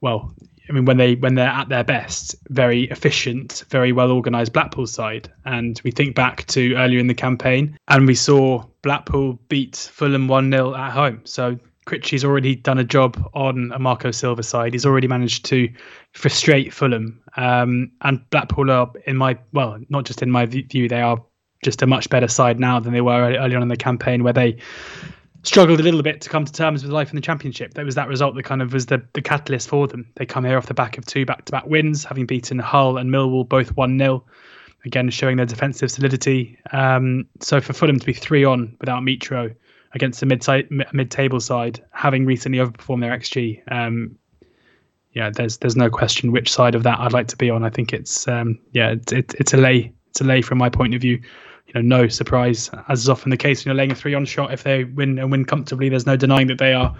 well, 0.00 0.32
I 0.68 0.72
mean, 0.72 0.84
when 0.84 0.98
they 0.98 1.16
when 1.16 1.34
they're 1.34 1.48
at 1.48 1.68
their 1.68 1.82
best, 1.82 2.36
very 2.48 2.84
efficient, 2.84 3.64
very 3.70 3.90
well 3.90 4.12
organised 4.12 4.52
Blackpool 4.52 4.86
side. 4.86 5.28
And 5.44 5.80
we 5.82 5.90
think 5.90 6.14
back 6.14 6.46
to 6.48 6.74
earlier 6.74 7.00
in 7.00 7.08
the 7.08 7.14
campaign, 7.14 7.76
and 7.88 8.06
we 8.06 8.14
saw 8.14 8.64
Blackpool 8.82 9.40
beat 9.48 9.74
Fulham 9.92 10.28
one 10.28 10.52
0 10.52 10.76
at 10.76 10.92
home. 10.92 11.22
So 11.24 11.58
Critchley's 11.86 12.24
already 12.24 12.54
done 12.54 12.78
a 12.78 12.84
job 12.84 13.30
on 13.34 13.72
a 13.72 13.78
Marco 13.78 14.10
Silva 14.10 14.42
side. 14.42 14.74
He's 14.74 14.86
already 14.86 15.08
managed 15.08 15.44
to 15.46 15.68
frustrate 16.12 16.72
Fulham. 16.72 17.20
Um, 17.36 17.90
and 18.02 18.28
Blackpool 18.30 18.70
are, 18.70 18.90
in 19.06 19.16
my, 19.16 19.38
well, 19.52 19.78
not 19.88 20.04
just 20.04 20.22
in 20.22 20.30
my 20.30 20.46
view, 20.46 20.88
they 20.88 21.00
are 21.00 21.22
just 21.64 21.82
a 21.82 21.86
much 21.86 22.08
better 22.10 22.28
side 22.28 22.60
now 22.60 22.80
than 22.80 22.92
they 22.92 23.00
were 23.00 23.34
early 23.34 23.54
on 23.54 23.62
in 23.62 23.68
the 23.68 23.76
campaign 23.76 24.22
where 24.22 24.32
they 24.32 24.58
struggled 25.42 25.80
a 25.80 25.82
little 25.82 26.02
bit 26.02 26.20
to 26.20 26.28
come 26.28 26.44
to 26.44 26.52
terms 26.52 26.82
with 26.82 26.92
life 26.92 27.10
in 27.10 27.16
the 27.16 27.22
championship. 27.22 27.74
That 27.74 27.84
was 27.84 27.94
that 27.94 28.08
result 28.08 28.34
that 28.34 28.42
kind 28.42 28.62
of 28.62 28.72
was 28.72 28.86
the, 28.86 29.02
the 29.14 29.22
catalyst 29.22 29.68
for 29.68 29.86
them. 29.86 30.06
They 30.16 30.26
come 30.26 30.44
here 30.44 30.58
off 30.58 30.66
the 30.66 30.74
back 30.74 30.98
of 30.98 31.06
two 31.06 31.24
back 31.24 31.44
to 31.46 31.52
back 31.52 31.66
wins, 31.66 32.04
having 32.04 32.26
beaten 32.26 32.58
Hull 32.58 32.98
and 32.98 33.10
Millwall 33.10 33.48
both 33.48 33.76
1 33.76 33.98
0. 33.98 34.24
Again, 34.86 35.10
showing 35.10 35.36
their 35.36 35.46
defensive 35.46 35.90
solidity. 35.90 36.58
Um, 36.72 37.26
so 37.40 37.60
for 37.60 37.74
Fulham 37.74 37.98
to 37.98 38.06
be 38.06 38.14
three 38.14 38.44
on 38.44 38.76
without 38.80 39.02
Mitro, 39.02 39.54
against 39.92 40.20
the 40.20 40.26
mid 40.26 40.44
mid 40.92 41.10
table 41.10 41.40
side, 41.40 41.82
having 41.92 42.26
recently 42.26 42.58
overperformed 42.58 43.00
their 43.00 43.16
xG. 43.16 43.60
Um, 43.70 44.16
yeah, 45.12 45.30
there's 45.30 45.58
there's 45.58 45.76
no 45.76 45.90
question 45.90 46.32
which 46.32 46.52
side 46.52 46.74
of 46.74 46.84
that 46.84 47.00
I'd 47.00 47.12
like 47.12 47.28
to 47.28 47.36
be 47.36 47.50
on. 47.50 47.64
I 47.64 47.70
think 47.70 47.92
it's 47.92 48.28
um, 48.28 48.58
yeah, 48.72 48.90
it, 48.90 49.12
it, 49.12 49.34
it's 49.38 49.54
a 49.54 49.56
lay. 49.56 49.92
It's 50.08 50.20
a 50.20 50.24
lay 50.24 50.42
from 50.42 50.58
my 50.58 50.68
point 50.68 50.94
of 50.94 51.00
view. 51.00 51.20
You 51.66 51.74
know, 51.74 51.98
no 52.02 52.08
surprise, 52.08 52.70
as 52.88 53.00
is 53.00 53.08
often 53.08 53.30
the 53.30 53.36
case 53.36 53.64
when 53.64 53.70
you're 53.70 53.78
laying 53.78 53.92
a 53.92 53.94
three 53.94 54.14
on 54.14 54.24
shot. 54.24 54.52
If 54.52 54.64
they 54.64 54.84
win 54.84 55.18
and 55.18 55.30
win 55.30 55.44
comfortably, 55.44 55.88
there's 55.88 56.06
no 56.06 56.16
denying 56.16 56.48
that 56.48 56.58
they 56.58 56.72
are 56.72 56.94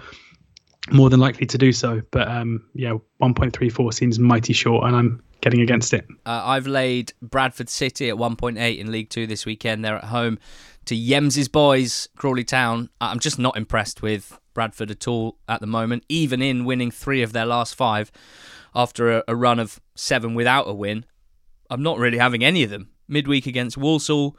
more 0.93 1.11
than 1.11 1.21
likely 1.21 1.47
to 1.47 1.59
do 1.59 1.73
so. 1.73 2.03
But 2.11 2.29
um, 2.29 2.65
yeah, 2.75 2.95
1.34 3.21 3.95
seems 3.95 4.19
mighty 4.19 4.53
short, 4.53 4.87
and 4.87 4.95
I'm 4.97 5.23
getting 5.41 5.61
against 5.61 5.93
it. 5.93 6.07
Uh, 6.27 6.43
I've 6.45 6.67
laid 6.67 7.13
Bradford 7.21 7.69
City 7.69 8.11
at 8.11 8.17
1.8 8.17 8.79
in 8.79 8.93
League 8.93 9.11
Two 9.11 9.27
this 9.27 9.47
weekend. 9.47 9.85
They're 9.85 9.97
at 9.97 10.05
home 10.05 10.39
to 10.87 10.97
Yems's 10.97 11.49
boys, 11.49 12.09
Crawley 12.17 12.45
Town. 12.45 12.91
I'm 13.01 13.21
just 13.21 13.39
not 13.39 13.57
impressed 13.57 14.03
with 14.03 14.39
Bradford 14.55 14.91
at 14.91 15.07
all 15.07 15.39
at 15.49 15.61
the 15.61 15.67
moment, 15.67 16.05
even 16.09 16.43
in 16.43 16.65
winning 16.65 16.91
three 16.91 17.23
of 17.23 17.33
their 17.33 17.47
last 17.47 17.75
five 17.75 18.11
after 18.75 19.19
a, 19.19 19.25
a 19.29 19.37
run 19.37 19.59
of 19.59 19.81
seven 19.95 20.35
without 20.35 20.69
a 20.69 20.75
win. 20.75 21.05
I'm 21.69 21.83
not 21.83 21.99
really 21.99 22.19
having 22.19 22.45
any 22.45 22.63
of 22.63 22.71
them. 22.71 22.91
Midweek 23.09 23.47
against 23.47 23.77
Walsall, 23.77 24.37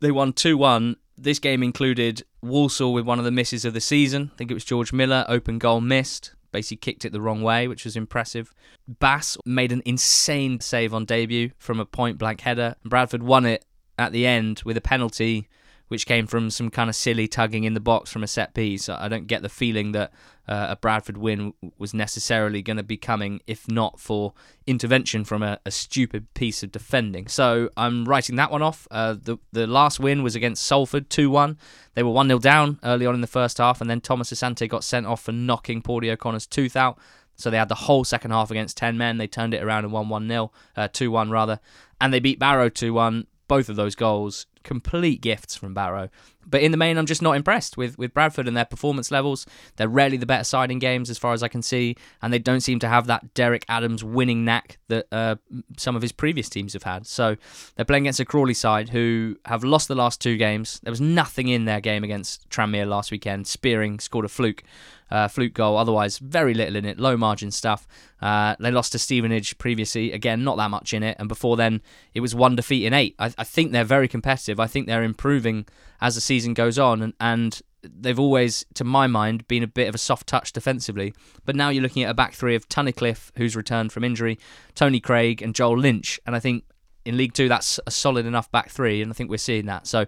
they 0.00 0.10
won 0.10 0.32
2 0.32 0.56
1. 0.56 0.96
This 1.18 1.38
game 1.38 1.62
included 1.62 2.24
Walsall 2.42 2.92
with 2.92 3.06
one 3.06 3.18
of 3.18 3.24
the 3.24 3.30
misses 3.30 3.64
of 3.64 3.74
the 3.74 3.80
season. 3.80 4.30
I 4.34 4.36
think 4.36 4.50
it 4.50 4.54
was 4.54 4.64
George 4.64 4.92
Miller, 4.92 5.24
open 5.28 5.58
goal 5.58 5.80
missed. 5.80 6.32
Basically 6.52 6.76
kicked 6.76 7.04
it 7.04 7.12
the 7.12 7.20
wrong 7.20 7.42
way, 7.42 7.68
which 7.68 7.84
was 7.84 7.96
impressive. 7.96 8.52
Bass 8.86 9.36
made 9.44 9.72
an 9.72 9.82
insane 9.84 10.60
save 10.60 10.94
on 10.94 11.04
debut 11.04 11.50
from 11.58 11.80
a 11.80 11.84
point 11.84 12.18
blank 12.18 12.42
header. 12.42 12.76
Bradford 12.84 13.22
won 13.22 13.44
it 13.44 13.64
at 13.98 14.12
the 14.12 14.26
end 14.26 14.62
with 14.64 14.76
a 14.76 14.80
penalty 14.80 15.48
which 15.88 16.06
came 16.06 16.26
from 16.26 16.50
some 16.50 16.70
kind 16.70 16.90
of 16.90 16.96
silly 16.96 17.28
tugging 17.28 17.64
in 17.64 17.74
the 17.74 17.80
box 17.80 18.10
from 18.10 18.22
a 18.22 18.26
set 18.26 18.54
piece. 18.54 18.88
I 18.88 19.08
don't 19.08 19.26
get 19.26 19.42
the 19.42 19.48
feeling 19.48 19.92
that 19.92 20.12
uh, 20.48 20.66
a 20.70 20.76
Bradford 20.76 21.16
win 21.16 21.54
was 21.78 21.94
necessarily 21.94 22.62
going 22.62 22.76
to 22.76 22.82
be 22.82 22.96
coming 22.96 23.40
if 23.46 23.68
not 23.68 24.00
for 24.00 24.32
intervention 24.66 25.24
from 25.24 25.42
a, 25.42 25.58
a, 25.64 25.70
stupid 25.70 26.32
piece 26.34 26.62
of 26.62 26.72
defending. 26.72 27.26
So 27.28 27.70
I'm 27.76 28.04
writing 28.04 28.36
that 28.36 28.50
one 28.50 28.62
off. 28.62 28.86
Uh, 28.90 29.14
the 29.20 29.38
the 29.52 29.66
last 29.66 29.98
win 29.98 30.22
was 30.22 30.34
against 30.36 30.64
Salford 30.64 31.10
2 31.10 31.30
1. 31.30 31.58
They 31.94 32.02
were 32.02 32.10
1 32.10 32.28
0 32.28 32.38
down 32.38 32.78
early 32.84 33.06
on 33.06 33.14
in 33.14 33.20
the 33.20 33.26
first 33.26 33.58
half, 33.58 33.80
and 33.80 33.88
then 33.90 34.00
Thomas 34.00 34.32
Asante 34.32 34.68
got 34.68 34.84
sent 34.84 35.06
off 35.06 35.22
for 35.22 35.32
knocking 35.32 35.82
Paudie 35.82 36.10
O'Connor's 36.10 36.46
tooth 36.46 36.76
out. 36.76 36.98
So 37.36 37.50
they 37.50 37.58
had 37.58 37.68
the 37.68 37.74
whole 37.74 38.02
second 38.02 38.30
half 38.30 38.50
against 38.50 38.78
10 38.78 38.96
men. 38.96 39.18
They 39.18 39.26
turned 39.26 39.52
it 39.52 39.62
around 39.62 39.84
and 39.84 39.92
won 39.92 40.08
1 40.08 40.28
0, 40.28 40.52
uh, 40.76 40.88
2 40.88 41.10
1 41.10 41.30
rather. 41.30 41.60
And 42.00 42.12
they 42.12 42.20
beat 42.20 42.38
Barrow 42.38 42.68
2 42.68 42.92
1 42.92 43.26
both 43.48 43.68
of 43.68 43.76
those 43.76 43.94
goals 43.94 44.46
complete 44.66 45.20
gifts 45.20 45.54
from 45.54 45.74
Barrow. 45.74 46.10
But 46.44 46.62
in 46.62 46.72
the 46.72 46.76
main, 46.76 46.98
I'm 46.98 47.06
just 47.06 47.22
not 47.22 47.36
impressed 47.36 47.76
with, 47.76 47.96
with 47.98 48.12
Bradford 48.12 48.48
and 48.48 48.56
their 48.56 48.64
performance 48.64 49.12
levels. 49.12 49.46
They're 49.76 49.88
rarely 49.88 50.16
the 50.16 50.26
better 50.26 50.44
side 50.44 50.72
in 50.72 50.80
games, 50.80 51.08
as 51.08 51.18
far 51.18 51.32
as 51.32 51.42
I 51.42 51.48
can 51.48 51.62
see, 51.62 51.96
and 52.20 52.32
they 52.32 52.38
don't 52.40 52.60
seem 52.60 52.80
to 52.80 52.88
have 52.88 53.06
that 53.06 53.32
Derek 53.34 53.64
Adams 53.68 54.02
winning 54.02 54.44
knack 54.44 54.78
that 54.88 55.06
uh, 55.12 55.36
some 55.76 55.94
of 55.94 56.02
his 56.02 56.12
previous 56.12 56.48
teams 56.48 56.72
have 56.72 56.82
had. 56.82 57.06
So 57.06 57.36
they're 57.76 57.84
playing 57.84 58.04
against 58.04 58.20
a 58.20 58.24
Crawley 58.24 58.54
side 58.54 58.88
who 58.88 59.36
have 59.44 59.62
lost 59.62 59.86
the 59.86 59.94
last 59.94 60.20
two 60.20 60.36
games. 60.36 60.80
There 60.82 60.92
was 60.92 61.00
nothing 61.00 61.48
in 61.48 61.64
their 61.64 61.80
game 61.80 62.02
against 62.02 62.48
Tranmere 62.50 62.88
last 62.88 63.12
weekend. 63.12 63.46
Spearing 63.46 64.00
scored 64.00 64.24
a 64.24 64.28
fluke 64.28 64.64
uh, 65.10 65.28
fluke 65.28 65.54
goal. 65.54 65.76
Otherwise, 65.76 66.18
very 66.18 66.54
little 66.54 66.76
in 66.76 66.84
it, 66.84 66.98
low 66.98 67.16
margin 67.16 67.50
stuff. 67.50 67.86
Uh, 68.20 68.56
they 68.58 68.70
lost 68.70 68.92
to 68.92 68.98
Stevenage 68.98 69.58
previously. 69.58 70.12
Again, 70.12 70.44
not 70.44 70.56
that 70.56 70.70
much 70.70 70.92
in 70.92 71.02
it. 71.02 71.16
And 71.18 71.28
before 71.28 71.56
then, 71.56 71.82
it 72.14 72.20
was 72.20 72.34
one 72.34 72.56
defeat 72.56 72.84
in 72.84 72.92
eight. 72.92 73.14
I, 73.18 73.32
I 73.38 73.44
think 73.44 73.72
they're 73.72 73.84
very 73.84 74.08
competitive. 74.08 74.58
I 74.58 74.66
think 74.66 74.86
they're 74.86 75.02
improving 75.02 75.66
as 76.00 76.14
the 76.14 76.20
season 76.20 76.54
goes 76.54 76.78
on. 76.78 77.02
And, 77.02 77.14
and 77.20 77.60
they've 77.82 78.18
always, 78.18 78.64
to 78.74 78.84
my 78.84 79.06
mind, 79.06 79.46
been 79.48 79.62
a 79.62 79.68
bit 79.68 79.88
of 79.88 79.94
a 79.94 79.98
soft 79.98 80.26
touch 80.26 80.52
defensively. 80.52 81.14
But 81.44 81.56
now 81.56 81.68
you're 81.68 81.82
looking 81.82 82.02
at 82.02 82.10
a 82.10 82.14
back 82.14 82.34
three 82.34 82.54
of 82.54 82.68
Tunnicliffe, 82.68 83.30
who's 83.36 83.54
returned 83.54 83.92
from 83.92 84.04
injury, 84.04 84.38
Tony 84.74 85.00
Craig, 85.00 85.42
and 85.42 85.54
Joel 85.54 85.78
Lynch. 85.78 86.18
And 86.26 86.34
I 86.34 86.40
think 86.40 86.64
in 87.04 87.16
League 87.16 87.34
Two, 87.34 87.48
that's 87.48 87.78
a 87.86 87.90
solid 87.92 88.26
enough 88.26 88.50
back 88.50 88.68
three, 88.68 89.00
and 89.00 89.12
I 89.12 89.14
think 89.14 89.30
we're 89.30 89.36
seeing 89.36 89.66
that. 89.66 89.86
So 89.86 90.06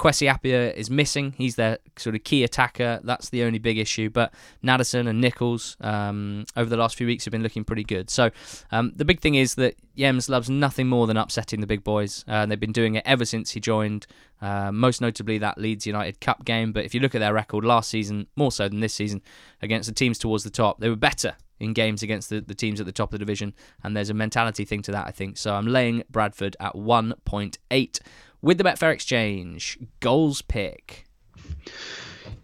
Kwesi 0.00 0.32
Appiah 0.32 0.72
is 0.74 0.88
missing. 0.88 1.34
He's 1.36 1.56
their 1.56 1.76
sort 1.96 2.14
of 2.14 2.24
key 2.24 2.42
attacker. 2.42 3.00
That's 3.04 3.28
the 3.28 3.42
only 3.42 3.58
big 3.58 3.76
issue. 3.76 4.08
But 4.08 4.32
Nadesan 4.64 5.06
and 5.06 5.20
Nichols 5.20 5.76
um, 5.82 6.46
over 6.56 6.70
the 6.70 6.78
last 6.78 6.96
few 6.96 7.06
weeks 7.06 7.26
have 7.26 7.32
been 7.32 7.42
looking 7.42 7.64
pretty 7.64 7.84
good. 7.84 8.08
So 8.08 8.30
um, 8.72 8.92
the 8.96 9.04
big 9.04 9.20
thing 9.20 9.34
is 9.34 9.56
that 9.56 9.74
Yems 9.94 10.30
loves 10.30 10.48
nothing 10.48 10.88
more 10.88 11.06
than 11.06 11.18
upsetting 11.18 11.60
the 11.60 11.66
big 11.66 11.84
boys. 11.84 12.24
Uh, 12.26 12.32
and 12.32 12.50
they've 12.50 12.58
been 12.58 12.72
doing 12.72 12.94
it 12.94 13.02
ever 13.04 13.26
since 13.26 13.50
he 13.50 13.60
joined, 13.60 14.06
uh, 14.40 14.72
most 14.72 15.02
notably 15.02 15.36
that 15.36 15.58
Leeds 15.58 15.86
United 15.86 16.18
Cup 16.18 16.46
game. 16.46 16.72
But 16.72 16.86
if 16.86 16.94
you 16.94 17.00
look 17.00 17.14
at 17.14 17.18
their 17.18 17.34
record 17.34 17.66
last 17.66 17.90
season, 17.90 18.26
more 18.36 18.50
so 18.50 18.70
than 18.70 18.80
this 18.80 18.94
season, 18.94 19.20
against 19.60 19.86
the 19.86 19.94
teams 19.94 20.18
towards 20.18 20.44
the 20.44 20.50
top, 20.50 20.80
they 20.80 20.88
were 20.88 20.96
better 20.96 21.36
in 21.58 21.74
games 21.74 22.02
against 22.02 22.30
the, 22.30 22.40
the 22.40 22.54
teams 22.54 22.80
at 22.80 22.86
the 22.86 22.92
top 22.92 23.10
of 23.10 23.12
the 23.12 23.18
division. 23.18 23.52
And 23.84 23.94
there's 23.94 24.08
a 24.08 24.14
mentality 24.14 24.64
thing 24.64 24.80
to 24.82 24.92
that, 24.92 25.06
I 25.06 25.10
think. 25.10 25.36
So 25.36 25.54
I'm 25.54 25.66
laying 25.66 26.04
Bradford 26.08 26.56
at 26.58 26.74
1.8 26.74 28.00
with 28.42 28.58
the 28.58 28.64
Betfair 28.64 28.92
Exchange 28.92 29.78
goals 30.00 30.42
pick. 30.42 31.06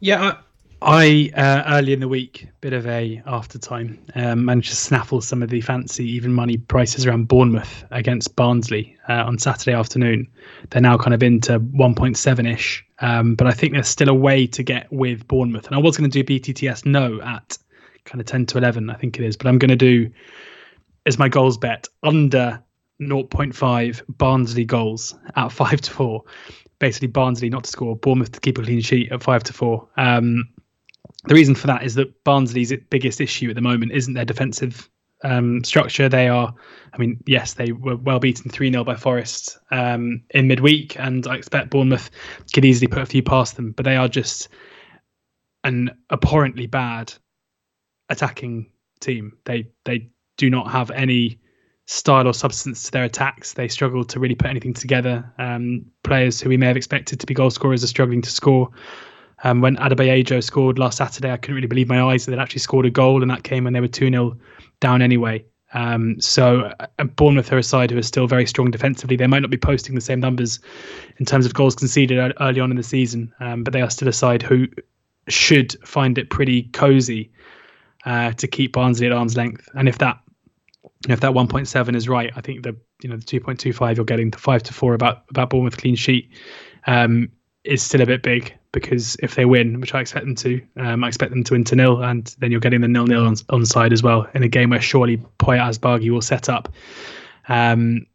Yeah, 0.01 0.39
I 0.83 1.31
uh, 1.35 1.63
early 1.67 1.95
in 1.95 2.01
the 2.01 2.09
week, 2.09 2.49
bit 2.61 2.73
of 2.73 2.87
a 2.87 3.23
after 3.27 3.59
time, 3.59 3.99
um, 4.15 4.45
managed 4.45 4.71
to 4.71 4.77
snaffle 4.77 5.21
some 5.21 5.43
of 5.43 5.49
the 5.49 5.61
fancy 5.61 6.05
even 6.11 6.33
money 6.33 6.59
prices 6.59 7.07
around 7.07 7.29
Bournemouth 7.29 7.85
against 7.91 8.37
Barnsley 8.37 8.97
uh, 9.09 9.25
on 9.25 9.39
Saturday 9.39 9.75
afternoon. 9.77 10.29
They're 10.71 10.83
now 10.83 10.99
kind 10.99 11.15
of 11.15 11.23
into 11.23 11.59
1.7 11.59 12.53
ish, 12.53 12.85
um, 13.01 13.35
but 13.35 13.47
I 13.47 13.53
think 13.53 13.73
there's 13.73 13.89
still 13.89 14.11
a 14.11 14.15
way 14.15 14.47
to 14.49 14.63
get 14.63 14.93
with 14.93 15.27
Bournemouth. 15.27 15.67
And 15.67 15.75
I 15.75 15.79
was 15.79 15.97
going 15.97 16.11
to 16.11 16.23
do 16.23 16.39
BTTS 16.39 16.85
no 16.85 17.21
at 17.23 17.57
kind 18.05 18.21
of 18.21 18.27
10 18.27 18.47
to 18.47 18.59
11, 18.59 18.91
I 18.91 18.95
think 18.95 19.19
it 19.19 19.25
is, 19.25 19.37
but 19.37 19.47
I'm 19.47 19.59
going 19.59 19.71
to 19.71 19.77
do 19.77 20.11
as 21.07 21.19
my 21.19 21.29
goals 21.29 21.57
bet 21.57 21.89
under 22.03 22.63
0.5 23.01 24.03
Barnsley 24.09 24.65
goals 24.65 25.15
at 25.35 25.53
5 25.53 25.81
to 25.83 25.91
4. 25.91 26.23
Basically, 26.79 27.09
Barnsley 27.09 27.49
not 27.49 27.65
to 27.65 27.71
score, 27.71 27.97
Bournemouth 27.97 28.33
to 28.33 28.41
keep 28.41 28.59
a 28.59 28.63
clean 28.63 28.81
sheet 28.81 29.11
at 29.13 29.23
5 29.23 29.45
to 29.45 29.53
4. 29.53 29.89
Um, 29.97 30.49
the 31.25 31.35
reason 31.35 31.55
for 31.55 31.67
that 31.67 31.83
is 31.83 31.95
that 31.95 32.25
Barnsley's 32.25 32.73
biggest 32.91 33.21
issue 33.21 33.49
at 33.49 33.55
the 33.55 33.63
moment 33.63 33.93
isn't 33.93 34.15
their 34.15 34.25
defensive 34.25 34.89
um, 35.25 35.65
structure. 35.65 36.09
They 36.09 36.29
are, 36.29 36.55
I 36.93 36.99
mean, 36.99 37.23
yes, 37.27 37.55
they 37.55 37.73
were 37.73 37.97
well 37.97 38.19
beaten 38.19 38.51
3 38.51 38.71
0 38.71 38.85
by 38.85 38.97
Forest 38.97 39.59
um, 39.71 40.23
in 40.31 40.49
midweek, 40.49 40.99
and 40.99 41.27
I 41.27 41.37
expect 41.37 41.71
Bournemouth 41.71 42.11
could 42.53 42.65
easily 42.65 42.87
put 42.87 43.03
a 43.03 43.07
few 43.07 43.23
past 43.23 43.57
them, 43.57 43.73
but 43.73 43.85
they 43.85 43.97
are 43.97 44.09
just 44.09 44.49
an 45.65 45.91
abhorrently 46.11 46.67
bad 46.67 47.13
attacking 48.09 48.71
team. 49.01 49.37
They 49.45 49.69
they 49.85 50.11
do 50.37 50.51
not 50.51 50.71
have 50.71 50.91
any 50.91 51.41
style 51.87 52.27
or 52.29 52.35
substance 52.35 52.83
to 52.85 52.91
their 52.91 53.05
attacks. 53.05 53.55
They 53.55 53.69
struggle 53.69 54.05
to 54.05 54.21
really 54.21 54.35
put 54.35 54.51
anything 54.51 54.75
together. 54.75 55.33
Um, 55.39 55.87
players 56.03 56.41
who 56.41 56.49
we 56.49 56.57
may 56.57 56.67
have 56.67 56.77
expected 56.77 57.21
to 57.21 57.27
be 57.27 57.35
goal 57.35 57.51
scorers 57.51 57.83
are 57.83 57.89
struggling 57.89 58.23
to 58.23 58.31
score. 58.31 58.71
Um, 59.45 59.61
when 59.61 59.77
Adebayo 59.77 60.43
scored 60.43 60.79
last 60.79 60.99
Saturday, 60.99 61.31
I 61.31 61.37
couldn't 61.37 61.55
really 61.55 61.69
believe 61.69 61.89
my 61.89 62.03
eyes 62.03 62.25
that 62.25 62.33
they'd 62.33 62.41
actually 62.41 62.61
scored 62.61 62.87
a 62.87 62.91
goal, 62.91 63.23
and 63.23 63.31
that 63.31 63.45
came 63.45 63.65
when 63.65 63.73
they 63.73 63.81
were 63.81 63.89
2 63.89 64.11
0 64.11 64.37
down 64.81 65.03
anyway. 65.03 65.45
Um, 65.75 66.21
so 66.21 66.73
uh, 66.81 67.05
Bournemouth 67.05 67.53
are 67.53 67.59
a 67.59 67.63
side 67.63 67.91
who 67.91 67.99
are 67.99 68.03
still 68.03 68.27
very 68.27 68.47
strong 68.47 68.71
defensively. 68.71 69.17
They 69.17 69.27
might 69.27 69.43
not 69.43 69.51
be 69.51 69.59
posting 69.59 69.95
the 69.95 70.01
same 70.01 70.21
numbers 70.21 70.59
in 71.19 71.27
terms 71.27 71.45
of 71.45 71.55
goals 71.55 71.77
conceded 71.77 72.35
early 72.41 72.61
on 72.61 72.71
in 72.71 72.77
the 72.77 72.83
season, 72.83 73.33
um, 73.41 73.63
but 73.63 73.73
they 73.73 73.83
are 73.83 73.91
still 73.91 74.09
a 74.09 74.13
side 74.13 74.43
who 74.43 74.67
should 75.29 75.73
find 75.87 76.19
it 76.19 76.31
pretty 76.31 76.65
cosy 76.73 77.31
uh, 78.07 78.33
to 78.33 78.47
keep 78.47 78.73
Barnsley 78.73 79.07
at 79.07 79.13
arm's 79.13 79.37
length. 79.37 79.69
And 79.75 79.89
if 79.89 79.99
that 79.99 80.19
if 81.09 81.21
that 81.21 81.33
1.7 81.33 81.97
is 81.97 82.09
right, 82.09 82.33
I 82.37 82.41
think 82.41 82.63
the 82.63 82.77
you 83.03 83.11
know 83.11 83.17
the 83.17 83.25
2.25 83.25 83.97
you're 83.97 84.05
getting 84.05 84.31
the 84.31 84.39
five 84.39 84.63
to 84.65 84.73
four 84.73 84.95
about 84.95 85.25
about 85.31 85.51
Bournemouth 85.51 85.77
clean 85.77 85.97
sheet 85.97 86.31
um, 86.87 87.31
is 87.65 87.83
still 87.83 88.01
a 88.01 88.07
bit 88.07 88.23
big 88.23 88.55
because 88.73 89.17
if 89.23 89.35
they 89.35 89.45
win, 89.45 89.81
which 89.81 89.95
I 89.95 90.01
expect 90.01 90.27
them 90.27 90.35
to, 90.37 90.61
um, 90.77 91.03
I 91.03 91.09
expect 91.09 91.31
them 91.31 91.43
to 91.45 91.55
win 91.55 91.65
to 91.65 91.77
nil, 91.77 92.03
and 92.03 92.35
then 92.39 92.51
you're 92.51 92.61
getting 92.61 92.81
the 92.81 92.89
nil 92.89 93.07
nil 93.07 93.27
on, 93.27 93.37
on 93.51 93.65
side 93.67 93.93
as 93.93 94.03
well 94.03 94.27
in 94.35 94.43
a 94.43 94.49
game 94.49 94.71
where 94.71 94.81
surely 94.81 95.19
Poya 95.39 95.69
Asbaghi 95.69 96.11
will 96.11 96.23
set 96.23 96.49
up 96.49 96.73
um, 97.49 98.07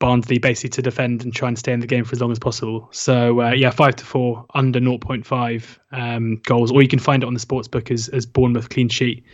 Barnsley 0.00 0.38
basically 0.38 0.70
to 0.70 0.82
defend 0.82 1.22
and 1.22 1.34
try 1.34 1.48
and 1.48 1.58
stay 1.58 1.72
in 1.72 1.80
the 1.80 1.86
game 1.86 2.04
for 2.04 2.14
as 2.14 2.20
long 2.20 2.32
as 2.32 2.38
possible. 2.38 2.88
So 2.90 3.42
uh, 3.42 3.52
yeah, 3.52 3.70
five 3.70 3.96
to 3.96 4.04
four 4.04 4.46
under 4.54 4.80
0.5 4.80 5.78
um, 5.92 6.36
goals, 6.46 6.72
or 6.72 6.82
you 6.82 6.88
can 6.88 6.98
find 6.98 7.22
it 7.22 7.26
on 7.26 7.34
the 7.34 7.40
sports 7.40 7.68
book 7.68 7.90
as, 7.90 8.08
as 8.08 8.26
Bournemouth 8.26 8.70
clean 8.70 8.88
sheet 8.88 9.24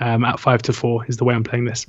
um, 0.00 0.24
at 0.24 0.40
five 0.40 0.62
to 0.62 0.72
four 0.72 1.04
is 1.06 1.16
the 1.16 1.24
way 1.24 1.34
I'm 1.34 1.44
playing 1.44 1.64
this. 1.64 1.86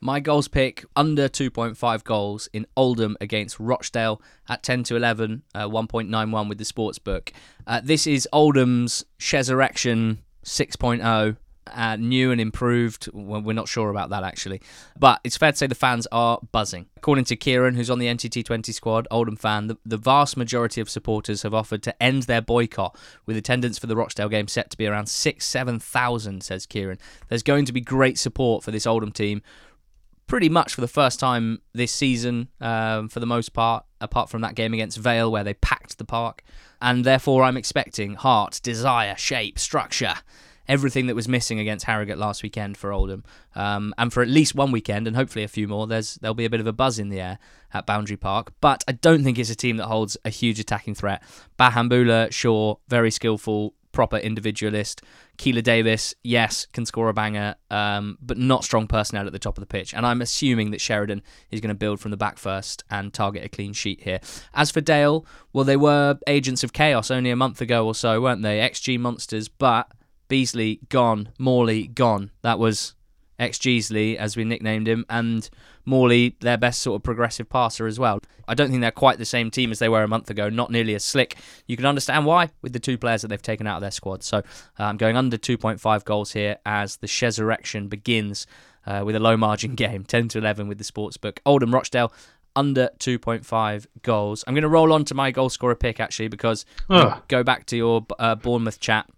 My 0.00 0.20
goals 0.20 0.46
pick 0.46 0.84
under 0.94 1.28
2.5 1.28 2.04
goals 2.04 2.48
in 2.52 2.66
Oldham 2.76 3.16
against 3.20 3.58
Rochdale 3.58 4.22
at 4.48 4.62
10 4.62 4.84
to 4.84 4.96
11, 4.96 5.42
uh, 5.54 5.68
1.91 5.68 6.48
with 6.48 6.58
the 6.58 6.64
sports 6.64 6.98
book. 6.98 7.32
Uh, 7.66 7.80
this 7.82 8.06
is 8.06 8.28
Oldham's 8.32 9.04
Sheserection 9.18 10.18
6.0. 10.44 11.36
Uh, 11.70 11.96
new 11.96 12.32
and 12.32 12.40
improved. 12.40 13.10
Well, 13.12 13.42
we're 13.42 13.52
not 13.52 13.68
sure 13.68 13.90
about 13.90 14.08
that 14.08 14.22
actually, 14.22 14.62
but 14.98 15.20
it's 15.22 15.36
fair 15.36 15.52
to 15.52 15.58
say 15.58 15.66
the 15.66 15.74
fans 15.74 16.06
are 16.10 16.38
buzzing. 16.50 16.86
According 16.96 17.26
to 17.26 17.36
Kieran, 17.36 17.74
who's 17.74 17.90
on 17.90 17.98
the 17.98 18.06
NTT20 18.06 18.72
squad, 18.72 19.06
Oldham 19.10 19.36
fan, 19.36 19.66
the, 19.66 19.76
the 19.84 19.98
vast 19.98 20.38
majority 20.38 20.80
of 20.80 20.88
supporters 20.88 21.42
have 21.42 21.52
offered 21.52 21.82
to 21.82 22.02
end 22.02 22.22
their 22.22 22.40
boycott, 22.40 22.96
with 23.26 23.36
attendance 23.36 23.78
for 23.78 23.86
the 23.86 23.96
Rochdale 23.96 24.30
game 24.30 24.48
set 24.48 24.70
to 24.70 24.78
be 24.78 24.86
around 24.86 25.08
six, 25.10 25.44
seven 25.44 25.78
thousand. 25.78 26.42
Says 26.42 26.64
Kieran. 26.64 26.98
There's 27.28 27.42
going 27.42 27.66
to 27.66 27.72
be 27.72 27.82
great 27.82 28.18
support 28.18 28.64
for 28.64 28.70
this 28.70 28.86
Oldham 28.86 29.12
team, 29.12 29.42
pretty 30.28 30.48
much 30.48 30.74
for 30.74 30.80
the 30.80 30.88
first 30.88 31.18
time 31.18 31.60
this 31.72 31.90
season, 31.90 32.48
um, 32.60 33.08
for 33.08 33.18
the 33.18 33.26
most 33.26 33.52
part, 33.52 33.84
apart 34.00 34.30
from 34.30 34.42
that 34.42 34.54
game 34.54 34.72
against 34.72 34.98
Vale 34.98 35.32
where 35.32 35.42
they 35.42 35.54
packed 35.54 35.98
the 35.98 36.04
park. 36.04 36.44
And 36.80 37.04
therefore, 37.04 37.42
I'm 37.42 37.56
expecting 37.56 38.14
heart, 38.14 38.60
desire, 38.62 39.16
shape, 39.16 39.58
structure, 39.58 40.14
everything 40.68 41.06
that 41.06 41.16
was 41.16 41.26
missing 41.26 41.58
against 41.58 41.86
Harrogate 41.86 42.18
last 42.18 42.42
weekend 42.42 42.76
for 42.76 42.92
Oldham. 42.92 43.24
Um, 43.56 43.94
and 43.96 44.12
for 44.12 44.22
at 44.22 44.28
least 44.28 44.54
one 44.54 44.70
weekend, 44.70 45.08
and 45.08 45.16
hopefully 45.16 45.44
a 45.44 45.48
few 45.48 45.66
more, 45.66 45.86
there's 45.86 46.16
there'll 46.16 46.34
be 46.34 46.44
a 46.44 46.50
bit 46.50 46.60
of 46.60 46.66
a 46.66 46.72
buzz 46.72 46.98
in 46.98 47.08
the 47.08 47.20
air 47.20 47.38
at 47.72 47.86
Boundary 47.86 48.18
Park. 48.18 48.52
But 48.60 48.84
I 48.86 48.92
don't 48.92 49.24
think 49.24 49.38
it's 49.38 49.50
a 49.50 49.56
team 49.56 49.78
that 49.78 49.86
holds 49.86 50.16
a 50.24 50.30
huge 50.30 50.60
attacking 50.60 50.94
threat. 50.94 51.22
Bahamboula, 51.58 52.30
sure, 52.30 52.78
very 52.86 53.10
skillful, 53.10 53.74
proper 53.98 54.18
individualist. 54.18 55.02
Keeler 55.38 55.60
Davis, 55.60 56.14
yes, 56.22 56.68
can 56.72 56.86
score 56.86 57.08
a 57.08 57.12
banger, 57.12 57.56
um, 57.68 58.16
but 58.22 58.38
not 58.38 58.62
strong 58.62 58.86
personnel 58.86 59.26
at 59.26 59.32
the 59.32 59.40
top 59.40 59.58
of 59.58 59.60
the 59.60 59.66
pitch. 59.66 59.92
And 59.92 60.06
I'm 60.06 60.22
assuming 60.22 60.70
that 60.70 60.80
Sheridan 60.80 61.20
is 61.50 61.60
going 61.60 61.74
to 61.74 61.74
build 61.74 61.98
from 61.98 62.12
the 62.12 62.16
back 62.16 62.38
first 62.38 62.84
and 62.88 63.12
target 63.12 63.44
a 63.44 63.48
clean 63.48 63.72
sheet 63.72 64.02
here. 64.02 64.20
As 64.54 64.70
for 64.70 64.80
Dale, 64.80 65.26
well, 65.52 65.64
they 65.64 65.76
were 65.76 66.16
agents 66.28 66.62
of 66.62 66.72
chaos 66.72 67.10
only 67.10 67.30
a 67.30 67.34
month 67.34 67.60
ago 67.60 67.84
or 67.84 67.92
so, 67.92 68.20
weren't 68.20 68.42
they? 68.42 68.60
XG 68.60 69.00
monsters, 69.00 69.48
but 69.48 69.90
Beesley 70.28 70.88
gone, 70.88 71.30
Morley 71.36 71.88
gone. 71.88 72.30
That 72.42 72.60
was 72.60 72.94
ex 73.36 73.58
Geesley, 73.58 74.14
as 74.14 74.36
we 74.36 74.44
nicknamed 74.44 74.86
him, 74.86 75.06
and 75.10 75.50
Morley, 75.88 76.36
their 76.40 76.56
best 76.56 76.82
sort 76.82 76.96
of 76.96 77.02
progressive 77.02 77.48
passer 77.48 77.86
as 77.86 77.98
well. 77.98 78.20
I 78.46 78.54
don't 78.54 78.70
think 78.70 78.80
they're 78.80 78.90
quite 78.90 79.18
the 79.18 79.24
same 79.24 79.50
team 79.50 79.72
as 79.72 79.78
they 79.78 79.88
were 79.88 80.02
a 80.02 80.08
month 80.08 80.30
ago, 80.30 80.48
not 80.48 80.70
nearly 80.70 80.94
as 80.94 81.04
slick. 81.04 81.36
You 81.66 81.76
can 81.76 81.86
understand 81.86 82.26
why 82.26 82.50
with 82.62 82.72
the 82.72 82.78
two 82.78 82.96
players 82.96 83.22
that 83.22 83.28
they've 83.28 83.42
taken 83.42 83.66
out 83.66 83.76
of 83.76 83.80
their 83.80 83.90
squad. 83.90 84.22
So 84.22 84.38
uh, 84.38 84.42
I'm 84.78 84.96
going 84.96 85.16
under 85.16 85.36
2.5 85.36 86.04
goals 86.04 86.32
here 86.32 86.58
as 86.64 86.96
the 86.96 87.06
Sheserection 87.06 87.88
begins 87.88 88.46
uh, 88.86 89.02
with 89.04 89.16
a 89.16 89.20
low 89.20 89.36
margin 89.36 89.74
game, 89.76 90.04
10 90.04 90.28
to 90.28 90.38
11 90.38 90.68
with 90.68 90.78
the 90.78 90.84
sportsbook. 90.84 91.38
Oldham 91.44 91.74
Rochdale 91.74 92.12
under 92.56 92.90
2.5 92.98 93.86
goals. 94.02 94.44
I'm 94.46 94.54
going 94.54 94.62
to 94.62 94.68
roll 94.68 94.92
on 94.92 95.04
to 95.06 95.14
my 95.14 95.30
goal 95.30 95.48
scorer 95.48 95.74
pick 95.74 96.00
actually 96.00 96.28
because 96.28 96.64
go 97.28 97.42
back 97.42 97.66
to 97.66 97.76
your 97.76 98.06
uh, 98.18 98.34
Bournemouth 98.34 98.80
chat. 98.80 99.08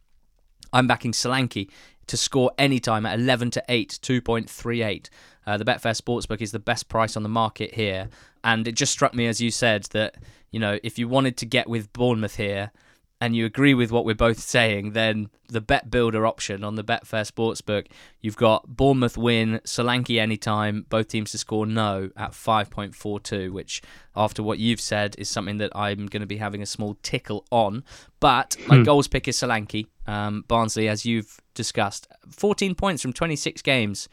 I'm 0.72 0.86
backing 0.86 1.12
Solanke 1.12 1.68
to 2.10 2.16
score 2.16 2.52
anytime 2.58 3.06
at 3.06 3.18
11 3.18 3.52
to 3.52 3.64
8, 3.68 3.98
2.38. 4.02 5.08
Uh, 5.46 5.56
the 5.56 5.64
Betfair 5.64 5.98
Sportsbook 5.98 6.40
is 6.40 6.52
the 6.52 6.58
best 6.58 6.88
price 6.88 7.16
on 7.16 7.22
the 7.22 7.28
market 7.28 7.74
here. 7.74 8.08
And 8.44 8.66
it 8.66 8.72
just 8.72 8.92
struck 8.92 9.14
me, 9.14 9.26
as 9.26 9.40
you 9.40 9.50
said, 9.50 9.84
that, 9.92 10.16
you 10.50 10.60
know, 10.60 10.78
if 10.82 10.98
you 10.98 11.08
wanted 11.08 11.36
to 11.38 11.46
get 11.46 11.68
with 11.68 11.92
Bournemouth 11.92 12.36
here, 12.36 12.72
and 13.20 13.36
you 13.36 13.44
agree 13.44 13.74
with 13.74 13.92
what 13.92 14.04
we're 14.04 14.14
both 14.14 14.38
saying, 14.38 14.92
then 14.92 15.28
the 15.48 15.60
bet 15.60 15.90
builder 15.90 16.26
option 16.26 16.64
on 16.64 16.76
the 16.76 16.84
Betfair 16.84 17.30
Sportsbook, 17.30 17.88
you've 18.20 18.36
got 18.36 18.76
Bournemouth 18.76 19.18
win, 19.18 19.60
Solanke 19.64 20.18
anytime, 20.18 20.86
both 20.88 21.08
teams 21.08 21.32
to 21.32 21.38
score 21.38 21.66
no 21.66 22.10
at 22.16 22.30
5.42, 22.30 23.50
which, 23.50 23.82
after 24.16 24.42
what 24.42 24.58
you've 24.58 24.80
said, 24.80 25.16
is 25.18 25.28
something 25.28 25.58
that 25.58 25.70
I'm 25.74 26.06
going 26.06 26.22
to 26.22 26.26
be 26.26 26.38
having 26.38 26.62
a 26.62 26.66
small 26.66 26.96
tickle 27.02 27.44
on. 27.50 27.84
But 28.20 28.56
my 28.66 28.76
hmm. 28.76 28.84
goals 28.84 29.06
pick 29.06 29.28
is 29.28 29.36
Solanke. 29.36 29.86
Um, 30.06 30.44
Barnsley, 30.48 30.88
as 30.88 31.04
you've 31.04 31.40
discussed, 31.54 32.08
14 32.30 32.74
points 32.74 33.02
from 33.02 33.12
26 33.12 33.60
games 33.60 34.08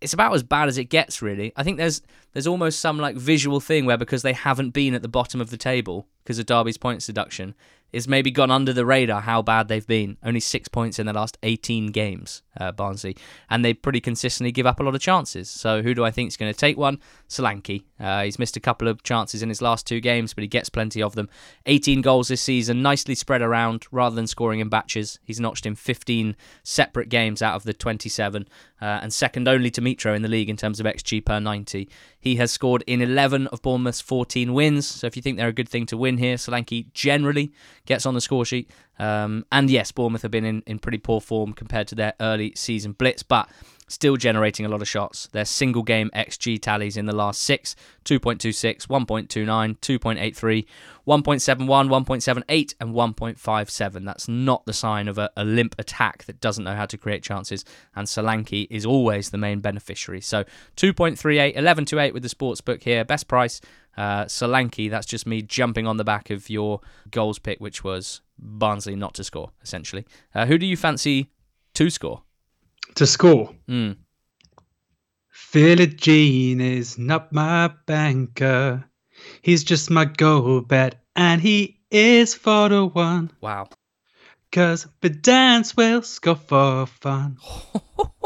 it's 0.00 0.12
about 0.12 0.34
as 0.34 0.42
bad 0.42 0.68
as 0.68 0.76
it 0.76 0.84
gets 0.84 1.22
really 1.22 1.52
i 1.56 1.62
think 1.62 1.78
there's 1.78 2.02
there's 2.32 2.46
almost 2.46 2.80
some 2.80 2.98
like 2.98 3.16
visual 3.16 3.60
thing 3.60 3.86
where 3.86 3.96
because 3.96 4.22
they 4.22 4.34
haven't 4.34 4.70
been 4.70 4.94
at 4.94 5.02
the 5.02 5.08
bottom 5.08 5.40
of 5.40 5.50
the 5.50 5.56
table 5.56 6.06
because 6.22 6.38
of 6.38 6.46
derby's 6.46 6.76
points 6.76 7.06
deduction 7.06 7.54
it's 7.92 8.08
maybe 8.08 8.30
gone 8.30 8.50
under 8.50 8.72
the 8.72 8.84
radar 8.84 9.20
how 9.20 9.42
bad 9.42 9.68
they've 9.68 9.86
been. 9.86 10.16
Only 10.22 10.40
six 10.40 10.68
points 10.68 10.98
in 10.98 11.06
the 11.06 11.12
last 11.12 11.38
18 11.42 11.88
games, 11.88 12.42
uh, 12.58 12.72
Barnsley, 12.72 13.16
and 13.48 13.64
they 13.64 13.74
pretty 13.74 14.00
consistently 14.00 14.52
give 14.52 14.66
up 14.66 14.80
a 14.80 14.82
lot 14.82 14.94
of 14.94 15.00
chances. 15.00 15.48
So 15.48 15.82
who 15.82 15.94
do 15.94 16.04
I 16.04 16.10
think 16.10 16.28
is 16.28 16.36
going 16.36 16.52
to 16.52 16.58
take 16.58 16.76
one? 16.76 17.00
Solanke. 17.28 17.84
Uh, 17.98 18.24
he's 18.24 18.38
missed 18.38 18.56
a 18.56 18.60
couple 18.60 18.88
of 18.88 19.02
chances 19.02 19.42
in 19.42 19.48
his 19.48 19.62
last 19.62 19.86
two 19.86 20.00
games, 20.00 20.34
but 20.34 20.42
he 20.42 20.48
gets 20.48 20.68
plenty 20.68 21.02
of 21.02 21.14
them. 21.14 21.28
18 21.66 22.02
goals 22.02 22.28
this 22.28 22.42
season, 22.42 22.82
nicely 22.82 23.14
spread 23.14 23.42
around 23.42 23.86
rather 23.90 24.14
than 24.14 24.26
scoring 24.26 24.60
in 24.60 24.68
batches. 24.68 25.18
He's 25.22 25.40
notched 25.40 25.66
in 25.66 25.74
15 25.74 26.36
separate 26.62 27.08
games 27.08 27.40
out 27.40 27.54
of 27.54 27.64
the 27.64 27.72
27, 27.72 28.46
uh, 28.80 29.00
and 29.02 29.12
second 29.12 29.48
only 29.48 29.70
to 29.70 29.80
Mitro 29.80 30.14
in 30.14 30.22
the 30.22 30.28
league 30.28 30.50
in 30.50 30.56
terms 30.56 30.80
of 30.80 30.86
XG 30.86 31.24
per 31.24 31.40
90. 31.40 31.88
He 32.18 32.36
has 32.36 32.50
scored 32.50 32.84
in 32.86 33.00
11 33.00 33.46
of 33.48 33.62
Bournemouth's 33.62 34.00
14 34.00 34.52
wins. 34.52 34.86
So 34.86 35.06
if 35.06 35.16
you 35.16 35.22
think 35.22 35.36
they're 35.36 35.48
a 35.48 35.52
good 35.52 35.68
thing 35.68 35.86
to 35.86 35.96
win 35.96 36.18
here, 36.18 36.36
Solanke 36.36 36.92
generally 36.92 37.52
gets 37.86 38.06
on 38.06 38.14
the 38.14 38.20
score 38.20 38.44
sheet. 38.44 38.70
Um, 38.98 39.44
and 39.52 39.70
yes, 39.70 39.92
Bournemouth 39.92 40.22
have 40.22 40.30
been 40.30 40.44
in, 40.44 40.62
in 40.66 40.78
pretty 40.78 40.98
poor 40.98 41.20
form 41.20 41.52
compared 41.52 41.88
to 41.88 41.94
their 41.94 42.14
early 42.20 42.52
season 42.54 42.92
blitz, 42.92 43.22
but 43.22 43.48
still 43.88 44.16
generating 44.16 44.66
a 44.66 44.68
lot 44.68 44.82
of 44.82 44.88
shots. 44.88 45.28
Their 45.28 45.44
single 45.44 45.82
game 45.82 46.10
XG 46.14 46.60
tallies 46.60 46.96
in 46.96 47.06
the 47.06 47.14
last 47.14 47.42
six 47.42 47.76
2.26, 48.04 48.86
1.29, 48.86 49.78
2.83, 49.78 50.66
1.71, 51.06 51.66
1.78, 51.66 52.74
and 52.80 52.94
1.57. 52.94 54.04
That's 54.04 54.28
not 54.28 54.64
the 54.66 54.72
sign 54.72 55.08
of 55.08 55.18
a, 55.18 55.30
a, 55.36 55.44
limp 55.44 55.74
attack 55.78 56.24
that 56.24 56.40
doesn't 56.40 56.64
know 56.64 56.74
how 56.74 56.86
to 56.86 56.96
create 56.96 57.22
chances, 57.22 57.64
and 57.94 58.06
Solanke 58.06 58.66
is 58.70 58.86
always 58.86 59.30
the 59.30 59.38
main 59.38 59.60
beneficiary. 59.60 60.20
So 60.20 60.44
2.38, 60.76 61.56
11 61.56 61.84
to 61.86 61.98
8 61.98 62.14
with 62.14 62.22
the 62.22 62.28
sports 62.28 62.60
book 62.60 62.82
here. 62.82 63.04
Best 63.04 63.28
price, 63.28 63.60
uh, 63.96 64.24
Solanke. 64.24 64.90
That's 64.90 65.06
just 65.06 65.26
me 65.26 65.42
jumping 65.42 65.86
on 65.86 65.96
the 65.96 66.04
back 66.04 66.30
of 66.30 66.48
your 66.48 66.80
goals 67.10 67.38
pick, 67.38 67.60
which 67.60 67.82
was 67.82 68.20
Barnsley 68.38 68.96
not 68.96 69.14
to 69.14 69.24
score, 69.24 69.52
essentially. 69.62 70.06
Uh, 70.34 70.46
who 70.46 70.58
do 70.58 70.66
you 70.66 70.76
fancy 70.76 71.30
to 71.74 71.90
score? 71.90 72.22
To 72.96 73.06
score? 73.06 73.54
Mm. 73.68 73.96
Philogene 75.34 76.60
is 76.60 76.98
not 76.98 77.32
my 77.32 77.70
banker. 77.86 78.84
He's 79.42 79.64
just 79.64 79.90
my 79.90 80.04
go 80.04 80.60
bet, 80.60 81.02
and 81.14 81.40
he 81.40 81.80
is 81.90 82.34
for 82.34 82.68
the 82.68 82.84
one. 82.86 83.30
Wow. 83.40 83.68
Cause 84.52 84.86
the 85.00 85.10
dance 85.10 85.76
will 85.76 86.02
score 86.02 86.36
for 86.36 86.86
fun. 86.86 87.36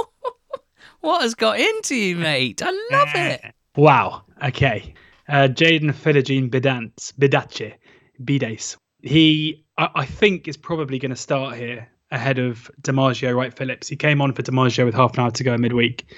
what 1.01 1.23
has 1.23 1.35
got 1.35 1.59
into 1.59 1.97
you, 1.97 2.17
mate? 2.17 2.63
I 2.65 2.71
love 2.93 3.15
it. 3.15 3.55
Wow. 3.77 4.25
Okay. 4.45 4.95
Uh, 5.29 5.49
Jaden 5.49 5.93
Philogene 5.93 6.51
Bidance, 6.51 7.13
Bidace, 7.13 7.75
Bidace. 8.23 8.77
He, 9.03 9.65
I, 9.79 9.89
I 9.95 10.07
think, 10.07 10.49
is 10.49 10.57
probably 10.57 10.99
going 10.99 11.11
to 11.11 11.17
start 11.17 11.57
here 11.57 11.89
ahead 12.11 12.39
of 12.39 12.71
D'Margio 12.83 13.35
Wright-Phillips. 13.35 13.89
He 13.89 13.97
came 13.97 14.21
on 14.21 14.33
for 14.33 14.43
DiMaggio 14.43 14.85
with 14.85 14.95
half 14.95 15.15
an 15.15 15.21
hour 15.21 15.31
to 15.31 15.45
go 15.45 15.55
in 15.55 15.61
midweek. 15.61 16.13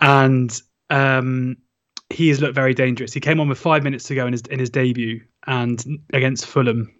And 0.00 0.60
um, 0.90 1.56
he 2.10 2.28
has 2.28 2.40
looked 2.40 2.54
very 2.54 2.74
dangerous. 2.74 3.12
He 3.12 3.20
came 3.20 3.40
on 3.40 3.48
with 3.48 3.58
five 3.58 3.82
minutes 3.82 4.04
to 4.04 4.14
go 4.14 4.26
in 4.26 4.32
his 4.32 4.42
in 4.42 4.58
his 4.58 4.70
debut 4.70 5.22
and 5.46 6.00
against 6.12 6.46
Fulham. 6.46 6.92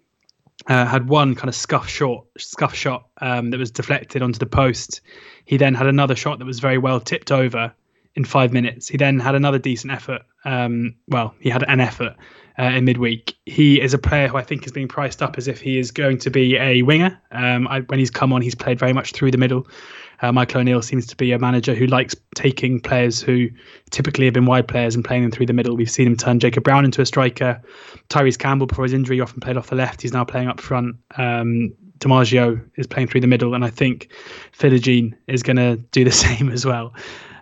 Uh, 0.67 0.85
had 0.85 1.09
one 1.09 1.33
kind 1.33 1.49
of 1.49 1.55
scuff 1.55 1.89
shot, 1.89 2.23
scuff 2.37 2.75
shot 2.75 3.07
um, 3.19 3.49
that 3.49 3.57
was 3.57 3.71
deflected 3.71 4.21
onto 4.21 4.37
the 4.37 4.45
post. 4.45 5.01
He 5.45 5.57
then 5.57 5.73
had 5.73 5.87
another 5.87 6.15
shot 6.15 6.37
that 6.37 6.45
was 6.45 6.59
very 6.59 6.77
well 6.77 6.99
tipped 6.99 7.31
over 7.31 7.73
in 8.15 8.25
five 8.25 8.51
minutes. 8.51 8.87
He 8.87 8.97
then 8.97 9.19
had 9.19 9.35
another 9.35 9.59
decent 9.59 9.93
effort. 9.93 10.23
Um, 10.43 10.95
well, 11.07 11.33
he 11.39 11.49
had 11.49 11.63
an 11.67 11.79
effort 11.79 12.15
uh, 12.59 12.63
in 12.63 12.85
midweek. 12.85 13.35
He 13.45 13.79
is 13.81 13.93
a 13.93 13.97
player 13.97 14.27
who 14.27 14.37
I 14.37 14.43
think 14.43 14.65
is 14.65 14.71
being 14.71 14.87
priced 14.87 15.21
up 15.21 15.37
as 15.37 15.47
if 15.47 15.61
he 15.61 15.77
is 15.77 15.91
going 15.91 16.17
to 16.19 16.29
be 16.29 16.57
a 16.57 16.81
winger. 16.81 17.19
Um, 17.31 17.67
I, 17.67 17.81
when 17.81 17.99
he's 17.99 18.11
come 18.11 18.33
on, 18.33 18.41
he's 18.41 18.55
played 18.55 18.79
very 18.79 18.93
much 18.93 19.13
through 19.13 19.31
the 19.31 19.37
middle. 19.37 19.67
Uh, 20.21 20.31
Michael 20.31 20.61
O'Neill 20.61 20.83
seems 20.83 21.07
to 21.07 21.15
be 21.15 21.31
a 21.31 21.39
manager 21.39 21.73
who 21.73 21.87
likes 21.87 22.15
taking 22.35 22.79
players 22.79 23.21
who 23.21 23.49
typically 23.89 24.25
have 24.25 24.35
been 24.35 24.45
wide 24.45 24.67
players 24.67 24.93
and 24.93 25.03
playing 25.03 25.23
them 25.23 25.31
through 25.31 25.47
the 25.47 25.53
middle. 25.53 25.75
We've 25.75 25.89
seen 25.89 26.05
him 26.05 26.15
turn 26.15 26.39
Jacob 26.39 26.63
Brown 26.63 26.85
into 26.85 27.01
a 27.01 27.05
striker. 27.05 27.59
Tyrese 28.09 28.37
Campbell, 28.37 28.67
before 28.67 28.83
his 28.83 28.93
injury, 28.93 29.19
often 29.19 29.39
played 29.39 29.57
off 29.57 29.69
the 29.69 29.75
left. 29.75 30.01
He's 30.01 30.13
now 30.13 30.23
playing 30.23 30.47
up 30.47 30.61
front. 30.61 30.97
Um, 31.17 31.73
D'Margio 31.97 32.63
is 32.75 32.87
playing 32.87 33.07
through 33.07 33.21
the 33.21 33.27
middle, 33.27 33.53
and 33.53 33.63
I 33.63 33.69
think 33.69 34.11
Philogene 34.57 35.13
is 35.27 35.41
going 35.43 35.57
to 35.57 35.77
do 35.91 36.03
the 36.03 36.11
same 36.11 36.49
as 36.49 36.65
well. 36.65 36.93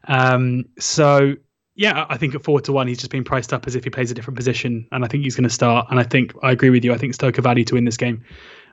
Um, 0.10 0.66
so 0.78 1.36
yeah, 1.76 2.06
I 2.10 2.18
think 2.18 2.36
at 2.36 2.44
four 2.44 2.60
to 2.60 2.74
one, 2.74 2.88
he's 2.90 2.98
just 2.98 3.10
being 3.10 3.24
priced 3.24 3.54
up 3.54 3.66
as 3.66 3.74
if 3.74 3.86
he 3.86 3.90
plays 3.90 4.12
a 4.12 4.14
different 4.14 4.36
position, 4.36 4.86
and 4.92 5.06
I 5.06 5.08
think 5.08 5.24
he's 5.24 5.36
going 5.36 5.48
to 5.48 5.50
start. 5.50 5.88
And 5.90 5.98
I 5.98 6.04
think 6.04 6.34
I 6.44 6.52
agree 6.52 6.72
with 6.72 6.84
you. 6.84 6.94
I 6.94 6.98
think 6.98 7.14
Stoke 7.14 7.40
are 7.40 7.42
value 7.42 7.64
to 7.64 7.76
win 7.76 7.86
this 7.86 7.96
game. 7.96 8.22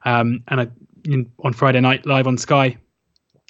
Um, 0.05 0.43
and 0.49 0.61
I, 0.63 0.69
in, 1.05 1.31
on 1.45 1.53
Friday 1.53 1.81
night, 1.81 2.05
live 2.05 2.27
on 2.27 2.37
Sky, 2.37 2.77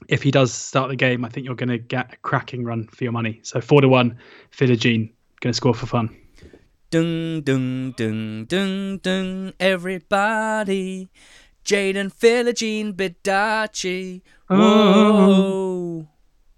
if 0.08 0.22
he 0.22 0.30
does 0.30 0.52
start 0.52 0.90
the 0.90 0.96
game, 0.96 1.24
I 1.24 1.30
think 1.30 1.46
you're 1.46 1.54
going 1.54 1.70
to 1.70 1.78
get 1.78 2.12
a 2.12 2.16
cracking 2.18 2.64
run 2.64 2.86
for 2.88 3.02
your 3.04 3.14
money. 3.14 3.40
So 3.44 3.62
four 3.62 3.80
to 3.80 3.88
one, 3.88 4.18
Philogene 4.50 5.12
going 5.40 5.52
to 5.52 5.54
score 5.54 5.74
for 5.74 5.86
fun. 5.86 6.14
Dung 6.90 7.40
dung 7.40 7.92
dung 7.92 8.44
dung 8.44 8.98
dung. 8.98 9.52
Everybody, 9.58 11.08
Jaden 11.64 12.12
Philogene 12.12 12.92
Bidace. 12.92 14.20
Whoa. 14.48 14.56
Oh. 14.58 16.08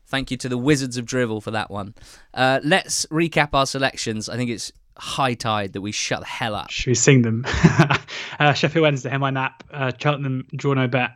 Thank 0.08 0.30
you 0.30 0.38
to 0.38 0.48
the 0.48 0.56
Wizards 0.56 0.96
of 0.96 1.04
Drivel 1.04 1.42
for 1.42 1.50
that 1.50 1.70
one. 1.70 1.94
Uh, 2.32 2.60
let's 2.64 3.04
recap 3.06 3.50
our 3.52 3.66
selections. 3.66 4.30
I 4.30 4.36
think 4.36 4.50
it's 4.50 4.72
high 4.96 5.34
tide 5.34 5.74
that 5.74 5.82
we 5.82 5.92
shut 5.92 6.20
the 6.20 6.26
hell 6.26 6.54
up. 6.54 6.70
Should 6.70 6.86
we 6.86 6.94
sing 6.94 7.22
them? 7.22 7.44
uh, 8.38 8.54
Sheffield 8.54 8.82
Wednesday, 8.82 9.10
Hear 9.10 9.18
My 9.18 9.30
Nap. 9.30 9.62
Uh, 9.70 9.92
Cheltenham, 9.96 10.46
Draw 10.56 10.74
No 10.74 10.88
Bet. 10.88 11.10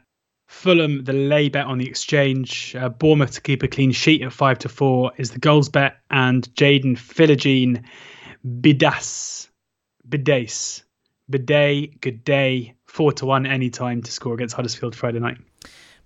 Fulham, 0.47 1.05
the 1.05 1.15
lay 1.15 1.49
bet 1.49 1.65
on 1.65 1.79
the 1.79 1.89
exchange. 1.89 2.77
Uh, 2.77 2.91
Bournemouth 2.91 3.33
to 3.33 3.41
keep 3.41 3.63
a 3.63 3.69
clean 3.69 3.93
sheet 3.93 4.21
at 4.21 4.33
5 4.33 4.59
to 4.61 4.69
4 4.69 5.13
is 5.17 5.31
the 5.31 5.39
goals 5.39 5.71
bet. 5.71 5.97
And 6.11 6.45
Jaden 6.55 6.99
Philogene 6.99 7.83
Bidas. 8.47 9.49
Bidace. 10.07 10.83
Biday, 11.31 11.99
good 12.01 12.25
day. 12.25 12.75
4 12.85 13.13
to 13.13 13.27
1 13.27 13.47
anytime 13.47 14.03
to 14.03 14.13
score 14.13 14.35
against 14.35 14.55
Huddersfield 14.55 14.95
Friday 14.95 15.21
night. 15.21 15.39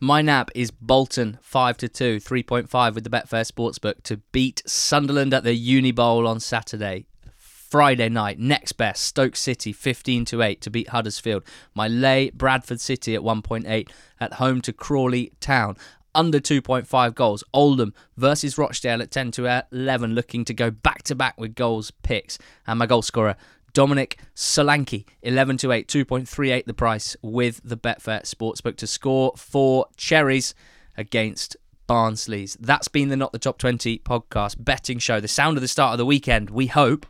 My 0.01 0.21
nap 0.21 0.51
is 0.55 0.71
Bolton 0.71 1.39
5 1.41 1.79
to 1.79 1.89
2, 1.89 2.17
3.5 2.19 2.95
with 2.95 3.05
the 3.05 3.09
Betfair 3.09 3.51
Sportsbook 3.51 4.03
to 4.03 4.19
beat 4.31 4.63
Sunderland 4.67 5.33
at 5.33 5.43
the 5.43 5.55
Uni 5.55 5.91
Bowl 5.91 6.29
on 6.29 6.39
Saturday. 6.39 7.07
Friday 7.39 8.11
night, 8.11 8.39
next 8.39 8.73
best, 8.73 9.05
Stoke 9.05 9.37
City 9.37 9.73
15 9.73 10.27
to 10.27 10.43
8 10.43 10.61
to 10.61 10.71
beat 10.71 10.91
Huddersfield. 10.91 11.45
My 11.75 11.89
lay 11.89 12.29
Bradford 12.29 12.83
City 12.83 13.15
at 13.15 13.23
1.8 13.23 13.89
at 14.21 14.35
home 14.35 14.61
to 14.61 14.73
Crawley 14.75 15.33
Town. 15.41 15.79
Under 16.15 16.41
2.5 16.41 17.15
goals. 17.15 17.43
Oldham 17.55 17.95
versus 18.19 18.59
Rochdale 18.59 19.01
at 19.01 19.11
10 19.11 19.31
to 19.33 19.65
11, 19.73 20.15
looking 20.15 20.45
to 20.45 20.53
go 20.53 20.71
back 20.71 21.05
to 21.05 21.15
back 21.15 21.41
with 21.41 21.55
goals 21.55 21.91
picks. 22.03 22.39
And 22.67 22.79
my 22.79 22.87
goal 22.87 23.03
scorer, 23.03 23.37
Dominic 23.77 24.17
Solanke, 24.35 25.05
11 25.21 25.59
to 25.59 25.71
8, 25.71 25.87
2.38 25.87 26.65
the 26.65 26.73
price 26.73 27.15
with 27.21 27.61
the 27.63 27.77
Betfair 27.77 28.23
Sportsbook 28.23 28.77
to 28.77 28.87
score 28.87 29.35
for 29.37 29.85
Cherries 29.99 30.55
against 30.97 31.59
Barnsley's. 31.87 32.57
That's 32.59 32.89
been 32.89 33.11
the 33.11 33.19
Not 33.19 33.33
the 33.33 33.39
Top 33.39 33.59
20 33.59 33.99
podcast 33.99 34.65
betting 34.65 34.99
show, 34.99 35.21
the 35.21 35.29
sound 35.29 35.59
of 35.59 35.61
the 35.61 35.69
start 35.69 35.93
of 35.93 35.99
the 35.99 36.07
weekend, 36.07 36.49
we 36.49 36.69
hope. 36.69 37.05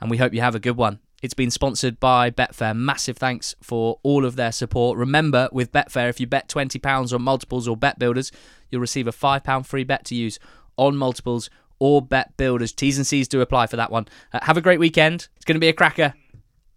And 0.00 0.10
we 0.10 0.16
hope 0.16 0.34
you 0.34 0.40
have 0.40 0.56
a 0.56 0.58
good 0.58 0.76
one. 0.76 0.98
It's 1.22 1.34
been 1.34 1.52
sponsored 1.52 2.00
by 2.00 2.32
Betfair. 2.32 2.74
Massive 2.74 3.16
thanks 3.16 3.54
for 3.62 4.00
all 4.02 4.24
of 4.24 4.34
their 4.34 4.50
support. 4.50 4.98
Remember, 4.98 5.48
with 5.52 5.70
Betfair, 5.70 6.10
if 6.10 6.18
you 6.18 6.26
bet 6.26 6.48
£20 6.48 7.14
on 7.14 7.22
multiples 7.22 7.68
or 7.68 7.76
bet 7.76 7.96
builders, 7.96 8.32
you'll 8.70 8.80
receive 8.80 9.06
a 9.06 9.12
£5 9.12 9.64
free 9.64 9.84
bet 9.84 10.04
to 10.06 10.16
use 10.16 10.40
on 10.76 10.96
multiples 10.96 11.48
or 11.78 12.02
bet 12.02 12.36
builders. 12.36 12.72
T's 12.72 12.98
and 12.98 13.06
C's 13.06 13.28
do 13.28 13.40
apply 13.40 13.66
for 13.66 13.76
that 13.76 13.90
one. 13.90 14.08
Uh, 14.32 14.40
have 14.42 14.56
a 14.56 14.62
great 14.62 14.80
weekend. 14.80 15.28
It's 15.36 15.44
going 15.44 15.56
to 15.56 15.60
be 15.60 15.68
a 15.68 15.72
cracker. 15.72 16.14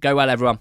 Go 0.02 0.16
well, 0.16 0.30
everyone. 0.30 0.60